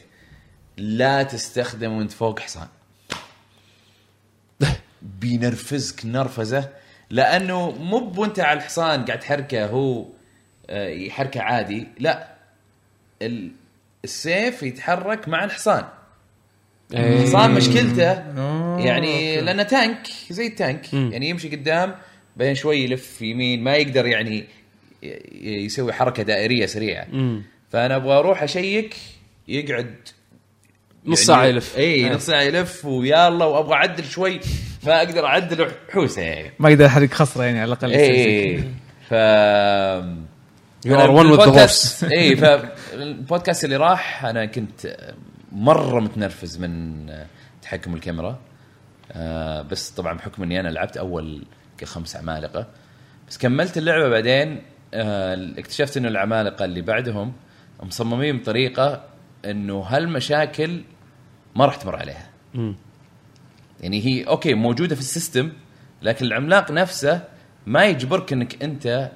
[0.76, 2.68] لا تستخدم وأنت فوق حصان.
[5.20, 6.68] بينرفزك نرفزة.
[7.10, 10.04] لأنه مو وانت على الحصان قاعد تحركه هو
[10.70, 11.86] آه، يحركه عادي.
[11.98, 12.34] لا
[13.22, 13.52] ال-
[14.04, 15.84] السيف يتحرك مع الحصان.
[16.94, 18.12] الحصان مشكلته
[18.84, 20.92] يعني لأنه تانك زي التانك.
[20.92, 21.94] يعني يمشي قدام
[22.36, 24.44] بعدين شوي يلف يمين ما يقدر يعني
[25.42, 27.06] يسوي حركة دائرية سريعة.
[27.70, 28.96] فأنا أبغى أروح أشيك
[29.48, 29.94] يقعد
[31.06, 31.76] نص ساعة يلف.
[31.76, 32.12] اي إيه.
[32.12, 34.40] نص ساعة يلف ويلا وأبغى أعدل شوي.
[34.86, 36.52] ما أقدر اعدل حوسه يعني.
[36.58, 38.64] ما يقدر يحرك خصره يعني على الأقل اي
[39.08, 39.14] ف
[40.84, 42.04] one with the horse.
[42.18, 44.96] اي فالبودكاست اللي راح أنا كنت
[45.52, 47.06] مرة متنرفز من
[47.62, 48.38] تحكم الكاميرا.
[49.12, 51.44] آه، بس طبعا بحكم إني أنا لعبت أول
[51.78, 52.66] كخمس عمالقة.
[53.28, 54.62] بس كملت اللعبة بعدين
[54.94, 57.32] آه، اكتشفت إنه العمالقة اللي بعدهم
[57.82, 59.04] مصممين بطريقة
[59.44, 60.82] إنه هالمشاكل
[61.56, 62.30] ما راح تمر عليها.
[63.84, 65.52] يعني هي okay موجودة في ال system
[66.02, 67.20] لكن العملاق نفسه
[67.66, 69.10] ما يجبرك إنك أنت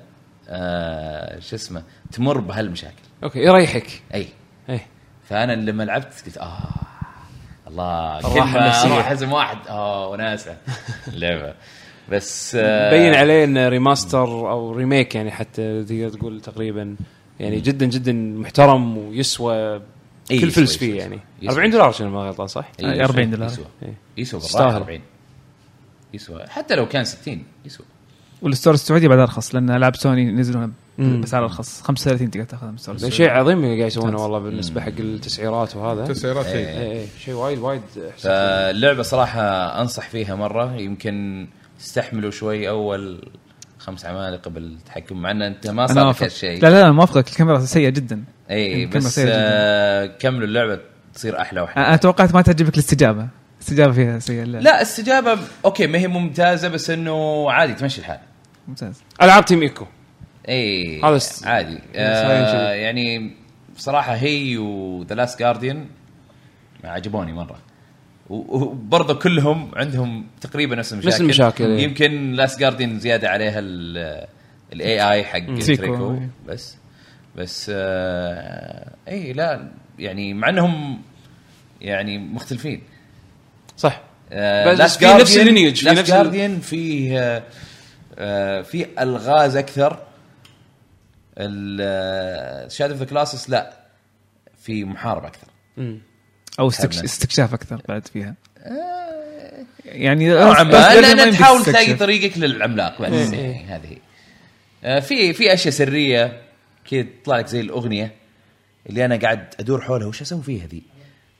[0.48, 1.82] آه شو اسمه
[2.12, 3.02] تمر بهالمشاكل.
[3.24, 4.02] okay يريحك.
[4.14, 4.26] أي.
[4.70, 4.80] أي.
[5.28, 6.58] فأنا لما لعبت قلت آه
[7.68, 8.94] الله النفسية.
[8.94, 9.58] أروح اهزم واحد.
[9.68, 10.56] آه وناسة.
[11.14, 11.54] اللعبه
[12.08, 16.96] بس آه بين عليه انه remaster أو remake يعني حتى تقدر تقول تقريبا
[17.40, 19.82] يعني جدا جدا محترم ويسوى
[20.30, 20.94] إيه، كل فلس فيه.
[20.98, 21.54] يعني يسوى.
[21.54, 23.46] 40 دولار عشان ما غلطان صح؟ إيه، أي 40 دولار.
[23.46, 23.94] يسوى إيه.
[24.16, 24.40] يسوى.
[24.40, 25.00] بالراحة 40
[26.14, 27.86] يسوى حتى لو كان 60 يسوى
[28.42, 32.74] وال store السعودي بعد أرخص لأن العاب سوني نزلوها بسعر أرخص 35 تقدر تاخذها من
[32.74, 36.68] ال store شيء عظيم اللي قاعد يسوونه والله بالنسبة حق التسعيرات وهذا تسعيرات إيه.
[36.68, 36.92] إيه.
[36.92, 37.82] اي اي شيء وايد وايد.
[38.18, 39.40] فاللعبه صراحة
[39.80, 41.46] أنصح فيها مرة يمكن
[41.78, 43.28] تستحملوا شوي أول
[43.88, 46.62] خمس عمالقة بالتحكم مع إن أنت ما صار لك هالشيء.
[46.62, 48.24] لا لا لا موافقك الكاميرا سيئة جدا.
[48.50, 49.20] اي بس.
[49.24, 50.80] آه كملوا اللعبة
[51.14, 51.86] تصير أحلى وأحلى.
[51.86, 53.28] أنا توقعت ما تعجبك الاستجابة.
[53.56, 58.18] الاستجابة فيها سيئة لا, لا استجابة okay ما هي ممتازة بس إنه عادي تمشي الحال.
[58.68, 59.02] ممتاز.
[59.22, 59.86] ألعاب Team Ico.
[60.48, 61.78] اي هذا عادي.
[61.96, 62.72] آه.
[62.72, 63.36] يعني
[63.76, 65.86] بصراحة هي وذا Last Guardian
[66.84, 67.58] عجبوني مرة.
[68.30, 71.24] وبرضه كلهم عندهم تقريبا نفس المشاكل.
[71.24, 71.82] المشاكل، إيه.
[71.82, 73.58] يمكن Last Guardian زيادة عليها
[74.72, 76.30] ال AI حق تريكو، إيه.
[76.46, 76.76] بس.
[77.36, 79.68] بس آه اي لا
[79.98, 81.02] يعني مع إنهم
[81.80, 82.82] يعني مختلفين.
[83.76, 84.02] صح.
[84.32, 87.42] آه، بس في نفس ال lineage، في نفس Guardian فيه آه،
[88.18, 89.92] آه، في ألغاز أكثر.
[92.68, 93.72] Shadow of the Colossus لا
[94.58, 95.48] في محاربه أكثر.
[96.58, 96.98] أو استكش...
[96.98, 98.34] استكشاف أكثر بعد فيها
[99.84, 101.94] يعني نوعا ما لأن تحاول تلاقي.
[101.94, 103.96] طريقك للعملاق بس يعني هذه.
[104.84, 106.42] آه، في في أشياء سرية
[106.90, 108.14] كذا تطلع لك زي الأغنية
[108.88, 110.82] اللي أنا قاعد أدور حولها وش أسوي فيها ذي؟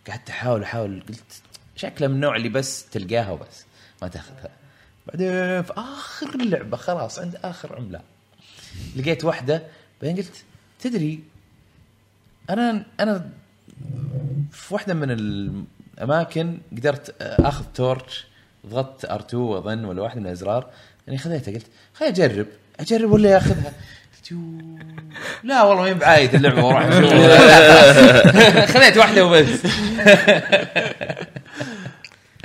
[0.09, 1.43] قعدت احاول أحاول قلت
[1.77, 3.65] شكلها من النوع اللي بس تلقاها وبس
[4.03, 4.51] ما تاخذها
[5.07, 8.05] بعدين في آخر اللعبه خلاص عند آخر عملاق
[8.97, 9.63] لقيت واحدة
[10.03, 10.45] بعدين قلت
[10.81, 11.21] تدري
[12.51, 13.31] أنا أنا
[14.53, 18.27] في واحدة من الأماكن قدرت أخذ تورش
[18.67, 20.67] ضغطت ار2 اظن ولا واحدة من الأزرار.
[21.07, 22.47] يعني خذيتها قلت خليني أجرب.
[22.81, 23.73] أجرب ولا أخذها؟
[24.17, 24.39] قلت يو
[25.45, 27.13] لا والله ما بعايد اللعبة أشوف.
[28.77, 29.49] خذيت واحدة وبس.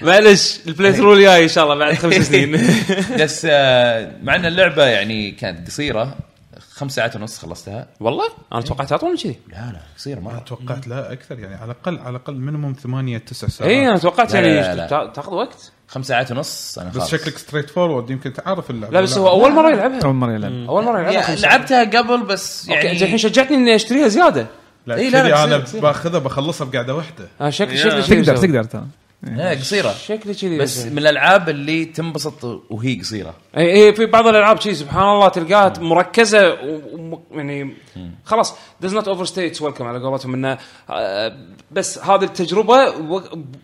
[0.01, 2.51] معلش ال playthrough الجاي إن شاء الله بعد خمس سنين.
[3.19, 6.17] بس آه، مع إن اللعبة يعني كانت قصيرة
[6.83, 7.87] خمس ساعات ونص خلصتها.
[7.99, 8.23] والله؟
[8.53, 9.39] أنا توقعت أطول من كذي.
[9.47, 10.39] لا لا أنا مرة.
[10.39, 13.71] توقعت لا أكثر يعني على الاقل على الأقل minimum ثمانية تسع ساعات.
[13.71, 14.87] اي أنا توقعت لا، يعني لا، لا.
[14.87, 15.71] تا- تاخذ وقت.
[15.87, 17.11] خمس ساعات ونص أنا بس خلاص.
[17.11, 18.93] شكلك straight forward يمكن تعرف اللعبة.
[18.93, 19.99] لا بس هو أول مرة يلعبها.
[20.05, 20.51] أول مرة يلعب.
[20.51, 21.21] أول مرة يلعبها.
[21.21, 21.41] يعني.
[21.41, 24.47] لعبتها قبل بس يعني انت الحين شجعتني إني أشتريها زيادة.
[24.87, 25.63] لا, إيه، إيه لا، لا، لا أنا.
[25.81, 27.27] باخذها بخلصها بقعدة واحدة.
[27.41, 28.37] آه شكلي شكلي كذي تقدر.
[28.37, 28.85] تقدر ترى.
[29.23, 29.93] لا قصيرة.
[29.93, 30.91] شكلي كذي بس بسوي.
[30.91, 33.35] من الألعاب اللي تنبسط وهي قصيرة.
[33.57, 36.57] إي إي في بعض الألعاب شيء سبحان الله تلقاها مركزة
[37.31, 37.73] يعني
[38.25, 38.53] خلاص
[38.85, 40.57] does not overstay its welcome على قولتهم إنه
[40.89, 41.37] آه،
[41.71, 42.93] بس هذه التجربة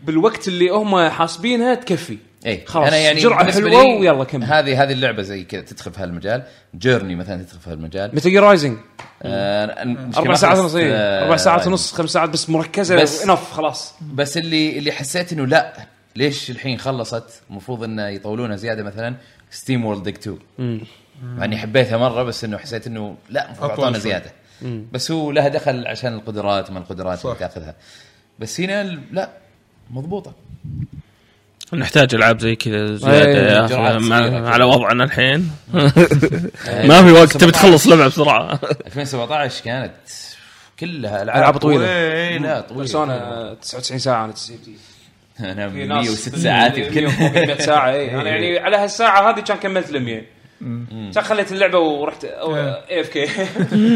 [0.04, 2.18] بالوقت اللي هم حاسبينها تكفي.
[2.46, 4.44] اي خلاص، أنا يعني حلوة لي ويلا كمل.
[4.44, 6.44] هذه هذه اللعبة زي كذا تدخل في هالمجال.
[6.76, 8.16] Journey مثلا تدخل في هالمجال.
[8.16, 8.78] Metal Gear Rising
[9.24, 10.94] آه أربع ساعات ونص إيه.
[10.94, 13.94] آه، أربع ساعات ونص خمس ساعات بس مركزة بس- enough خلاص.
[14.14, 15.74] بس اللي اللي حسيت إنه لا
[16.16, 19.16] ليش الحين خلصت؟ المفروض إنه يطولونها زيادة مثلا
[19.52, 20.40] SteamWorld Dig 2
[21.24, 23.98] مع اني حبيتها مرة بس إنه حسيت إنه لا المفروض أعطونا.
[24.00, 24.32] زيادة.
[24.92, 27.36] بس هو لها دخل عشان القدرات ما القدرات اللي.
[27.40, 27.76] تاخذها.
[28.40, 29.30] بس هنا لا
[29.92, 30.34] مضبوطة.
[31.74, 34.50] نحتاج ألعاب زي كذا زيادة إيه، مع- كذا.
[34.50, 35.52] على وضعنا الحين.
[36.90, 38.60] ما في وقت تبي تخلص لعبة بسرعة.
[38.88, 39.92] 2017 كانت
[40.80, 41.86] كلها ألعاب طويلة.
[41.86, 42.60] طويلة.
[42.62, 42.76] طويلة.
[42.78, 44.60] بيرسونا 99 ساعة أنا تسيب
[45.40, 47.04] أنا في ناس 106 ساعات يمكن.
[47.06, 50.22] 100 ساعة اي أنا يعني على هالساعة هذه كان كملت ال 100
[51.14, 53.28] كان خليت اللعبة ورحت AFK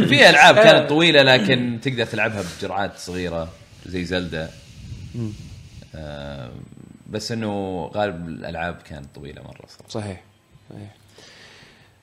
[0.08, 3.48] في ألعاب كانت طويلة لكن تقدر تلعبها بجرعات صغيرة
[3.86, 4.50] زي Zelda
[7.14, 9.90] بس إنه غالب الألعاب كانت طويلة مرة صراحة.
[9.90, 10.22] صحيح
[10.69, 10.90] صحيح.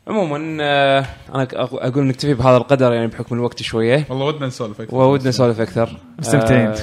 [0.08, 4.06] عموما آه، أنا أقول نكتفي بهذا القدر يعني بحكم الوقت شوية.
[4.08, 4.96] والله ودنا نسولف أكثر.
[4.96, 5.96] ودنا نسولف أكثر.
[6.18, 6.74] مستمتعين.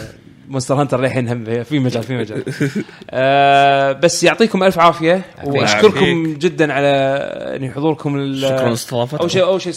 [0.47, 2.43] Monster Hunter للحين هم في مجال في مجال.
[3.09, 5.21] آه بس يعطيكم ألف عافية.
[5.43, 6.87] وأشكركم جدا على
[7.51, 9.21] يعني حضوركم شكرا لاستضافتكم.
[9.21, 9.73] أول شيء أول شيء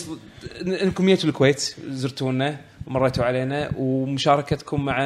[0.82, 2.56] إنكم جيتوا الكويت زرتونا.
[2.91, 4.99] ومريتوا علينا ومشاركتكم مع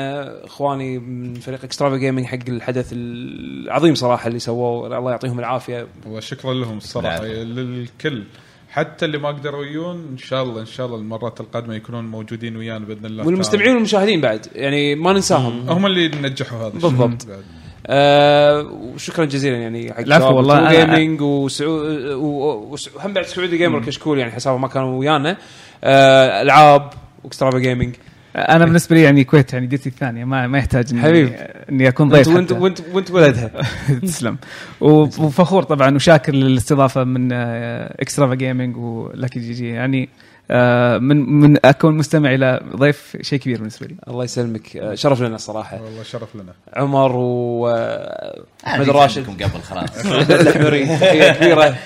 [0.44, 6.54] إخواني من فريق Extrava Gaming حق الحدث العظيم صراحة اللي سووه الله يعطيهم العافية وشكرا
[6.54, 7.26] لهم الصراحة نعم.
[7.26, 8.24] للكل
[8.70, 12.56] حتى اللي ما قدروا يجون إن شاء الله إن شاء الله المرات القادمة يكونون موجودين
[12.56, 15.68] ويانا بإذن الله والمستمعين والمشاهدين بعد يعني ما ننساهم.
[15.68, 16.90] هم اللي نجحوا هذا الشيء.
[16.90, 17.26] بالضبط.
[17.26, 17.42] بعد.
[17.86, 18.62] آه
[18.94, 24.56] وشكرا جزيلا يعني حق العفو والله، جيمنج وسعود وهم بعد سعودي جيمر كشكول يعني حسابه
[24.56, 25.36] ما كانوا ويانا
[25.84, 26.90] آه ألعاب
[27.24, 27.94] وإكسترافا جيمنج
[28.36, 31.32] أنا بالنسبة لي يعني الكويت يعني ديرتي الثانية ما ما يحتاج اني حبيب.
[31.70, 32.52] إني أكون ضيف وانت.
[32.52, 33.50] وانت وأنت ولدها
[34.02, 34.36] تسلم.
[34.80, 39.68] و- وفخور طبعا وشاكر للاستضافة من آه، إكسترافا جيمنج ولكي جي جي.
[39.68, 40.08] يعني
[40.50, 43.94] آه، من من أكون مستمع إلى ضيف شيء كبير بالنسبة لي.
[44.08, 44.76] الله يسلمك.
[44.76, 46.52] آه، شرف لنا الصراحه والله شرف لنا.
[46.76, 50.06] عمر واحمد أنا راشد قبل خلاص.
[50.30, 51.76] الحمري تحية كبيرة.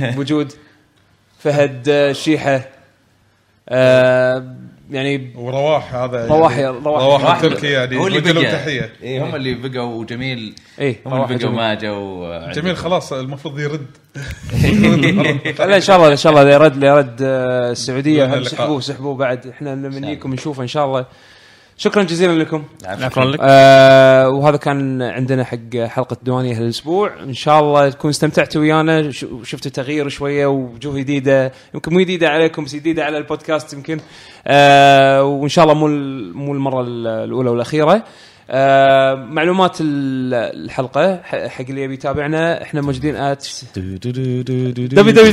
[0.00, 0.52] بوجود
[1.38, 2.60] فهد شيحه
[3.68, 4.54] آه،
[4.90, 7.02] يعني ورواح هذا رواح- يعني رواح.
[7.22, 8.52] رواح التركي يعني هو اللي بقى.
[8.52, 8.92] تحية.
[9.02, 10.54] إيه هم اللي بقوا وجميل.
[10.80, 11.54] إيه هم اللي بقوا جميل.
[11.56, 13.86] ما جو جميل خلاص المفروض يرد.
[15.58, 18.42] لا إن شاء الله إن شاء الله يرد ليرد آه، السعودية.
[18.42, 19.46] سحبوه سحبوه بعد.
[19.46, 21.06] إحنا نمنيكم نشوفه إن شاء الله
[21.80, 22.64] شكرا جزيلا لكم.
[23.02, 23.38] شكرا لك.
[23.42, 27.10] آه وهذا كان عندنا حق حلقة دوانيه هالأسبوع.
[27.22, 29.10] إن شاء الله تكون استمتعتوا ويانا.
[29.10, 31.52] ش- وشفتوا تغيير شوية ووجوه جديدة.
[31.74, 34.00] يمكن مو جديدة عليكم بس جديدة على البودكاست يمكن.
[34.46, 38.04] آه وإن شاء الله مو ال- مو المرة ال- الأولى والأخيرة.
[38.50, 40.34] آه معلومات ال-
[40.64, 42.62] الحلقة حق اللي يبي يتابعنا.
[42.62, 43.46] إحنا موجودين ات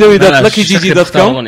[0.05, 1.47] www.luckygg.com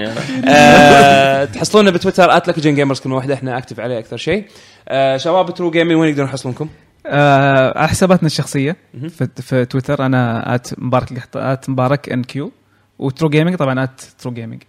[0.49, 3.33] آه، تحصلونا بتويتر @luckygen gamers كلمه واحدة.
[3.33, 4.45] إحنا active عليه أكثر شيء.
[4.87, 6.69] آه، شباب True Gaming وين يقدرون يحصلونكم؟
[7.05, 8.75] على حساباتنا الشخصية
[9.09, 10.05] في, في تويتر.
[10.05, 12.51] أنا at مبارك at مبارك NQ و
[12.99, 14.63] True Gaming طبعا at True Gaming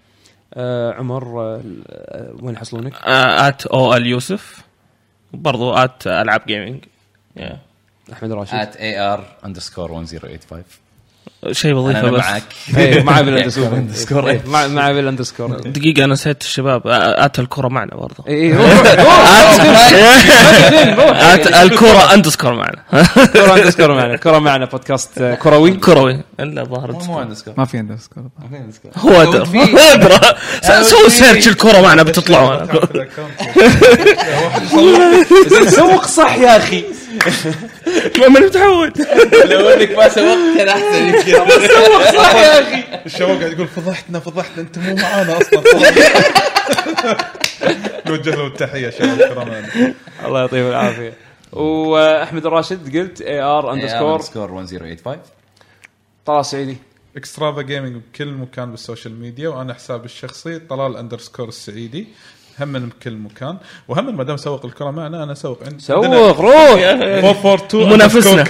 [0.54, 1.60] آه عمر آه
[2.42, 4.67] وين يحصلونك؟ at O ال يوسف
[5.32, 6.84] وبرضو at العاب gaming
[8.12, 8.54] أحمد راشد.
[8.54, 10.64] at A R underscore 1085
[11.52, 12.42] شيء وظيفه بس معك
[12.76, 14.30] إيه مع بالاندرسكور اندرسكور.
[14.30, 18.10] إيه، مع مع بالاندرسكور دقيقه أنا نسيت الشباب ات الكره معنا روح
[21.32, 22.82] ات الكره اندسكور معنا
[23.32, 27.78] كرة اندرسكور معنا كرة معنا بودكاست آه، كروي كروي الا ظاهر مو اندرسكور ما في
[27.80, 28.24] اندرسكور
[28.96, 29.42] هو ادرى
[29.92, 30.20] ادرى
[30.82, 32.64] سووا سيرش الكره معنا بتطلعوا
[35.48, 36.84] زين سوق صح يا أخي
[38.18, 38.98] ما متعود.
[39.44, 41.32] لو انك ما سوقت كان أحسن يمكن
[42.16, 42.84] صح يا أخي.
[43.06, 45.62] الشباب قاعد يقول فضحتنا فضحتنا انت مو معانا أصلا.
[48.06, 49.62] نوجه له التحية شباب كرام
[50.24, 51.12] الله يعطيهم العافية.
[51.52, 55.16] وأحمد الراشد قلت A R underscore underscore 1085
[56.26, 56.76] طلال سعيدي.
[57.16, 62.06] Extrava Gaming بكل مكان بال social media وأنا حسابي الشخصي طلال underscore السعيدي.
[62.60, 63.56] هم من بكل مكان
[63.88, 65.82] وهم ما دام سوق الكرة معنا أنا اسوق عندي.
[65.82, 66.52] سوق روح!
[66.54, 68.32] 442 منافسنا.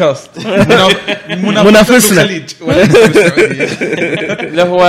[1.48, 1.62] منافسنا.
[1.62, 2.22] منافسنا.
[4.40, 4.80] اللي هو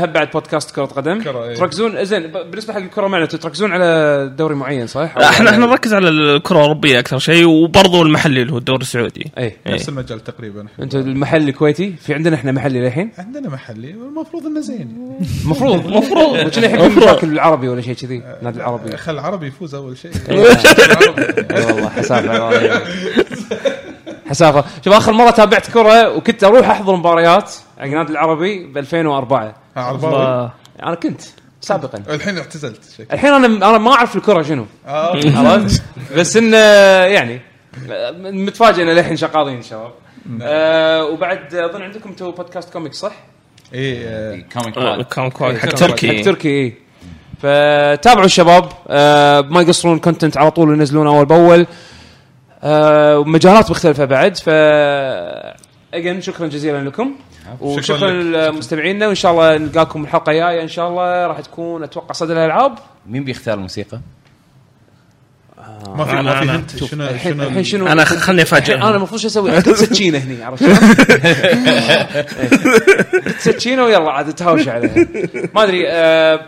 [0.00, 1.20] هم بعد بودكاست كرة قدم.
[1.28, 1.54] إيه.
[1.54, 5.94] تركزون زين ب- بالنسبة حق الكرة معنا تركزون على دوري معين صح؟ إحنا إحنا نركز
[5.94, 9.30] على الكرة الأوروبية أكثر شيء وبرضو المحلي اللي هو الدوري السعودي.
[9.38, 10.66] اي نفس المجال تقريبا.
[10.82, 15.18] أنتم المحل الكويتي؟ في عندنا إحنا محلي للحين؟ عندنا محلي والمفروض إنه زين.
[15.44, 20.10] المفروض المفروض وكنا يحب العربي ولا شيء كذي النادي العربي خل العربي يفوز أول شيء.
[20.30, 20.38] اي
[21.66, 22.52] والله حساب
[24.28, 24.64] حسافة.
[24.84, 29.82] شوف آخر مرة تابعت كرة وكنت أروح أحضر مباريات على النادي العربي ب 2004 ها،
[29.82, 31.20] عرباوي آه، أنا كنت
[31.60, 32.02] سابقا.
[32.14, 34.66] الحين اعتزلت شكل الحين أنا أنا ما أعرف الكرة شنو.
[34.86, 35.16] آه.
[35.48, 35.82] عرفت؟
[36.16, 36.56] بس انه
[37.04, 37.40] يعني
[38.20, 39.92] متفاجئ إن للحين شغالين شباب.
[40.42, 43.12] آه وبعد أظن عندكم تو بودكاست comic صح؟
[43.74, 46.22] اي آه، comic آه، كان كويس حق حق تركي.
[46.22, 46.74] تركي اي
[47.42, 51.66] فتابعوا الشباب آه ما يقصرون content على طول ينزلون أول بأول
[52.62, 54.48] آه ومجالات مختلفة بعد ف
[55.94, 57.12] again شكرا جزيلا لكم
[57.60, 58.10] وشكرا.
[58.10, 62.78] لمستمعينا وإن شاء الله نلقاكم الحلقة الجاية إن شاء الله راح تكون أتوقع صدى الألعاب
[63.06, 64.00] مين بيختار الموسيقى؟
[65.96, 66.56] ما في أنا- ما في أنا.
[66.56, 69.68] hint شنو الحين شنو الحين شنو أنا خلني الحين أنا افاجئ المفروض شو أسوي؟ أحط
[69.68, 70.76] سكينه هني عرفت شلون؟
[73.38, 75.06] سكينه ويلا عاد تهاوش عليها
[75.54, 76.40] ما أدري آه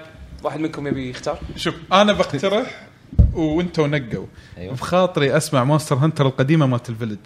[0.42, 2.86] واحد منكم يبي يختار؟ شوف أنا بقترح
[3.34, 4.26] وانتوا نقوا
[4.58, 4.74] أيوه.
[4.74, 7.18] بخاطري أسمع Monster Hunter القديمة مالت ال village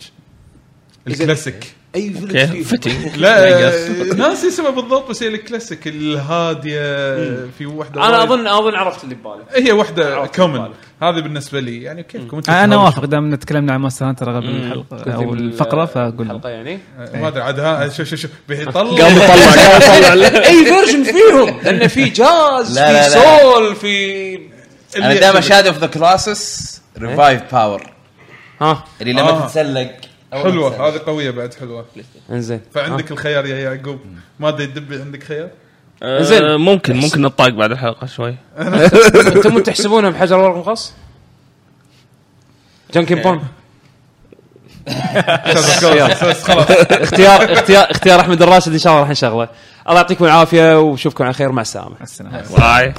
[1.08, 1.74] ال classic.
[1.94, 2.62] أي village فيه.
[2.62, 6.80] فتي لا ناسي اسمها بالضبط بس هي الكلاسيك الهادية
[7.58, 9.66] في وحدة أنا اظن أظن عرفت اللي ببالك.
[9.68, 10.68] هي وحدة common.
[11.02, 12.76] هذه بالنسبة لي يعني كيفكم أنتم أنا.
[12.76, 16.20] وافق دام تكلمنا عن مونستر هانتر قبل الحلقة أو الفقرة فأقول.
[16.26, 16.78] الحلقة يعني؟
[17.14, 18.70] ما أدري عاد ها شوف شوف شوف بيطلع.
[18.72, 19.34] قام يطلع
[20.48, 23.10] أي فيرجن فيهم؟ لأن في جاز في.
[23.10, 24.34] سول في
[24.96, 25.40] أنا دائما.
[25.40, 27.82] شادو اوف ذا كلاسس ريفايف باور
[28.60, 28.84] ها.
[29.00, 29.46] اللي لما آه.
[29.46, 29.90] تتسلق.
[30.42, 30.88] حلوة.
[30.88, 31.84] هذه قوية بعد حلوة.
[32.30, 32.60] إنزين.
[32.74, 34.00] فعندك الخيار يا يعقوب.
[34.40, 35.48] ما أدري دبي عندك خيار؟
[36.04, 36.42] زين.
[36.44, 38.36] آه، ممكن ممكن نطاق بعد الحلقة شوي.
[39.36, 40.92] أنتم تحسبونها بحجر ورق مقص؟
[42.94, 43.42] جانكن بون
[44.88, 46.12] اختيار
[47.52, 49.96] اختيار اختيار أحمد الراشد إن شاء الله راح نشغله الله.
[49.96, 51.96] يعطيكم العافية وأشوفكم على خير مع السلامة.
[52.02, 52.42] السلامة.
[52.58, 52.94] باي.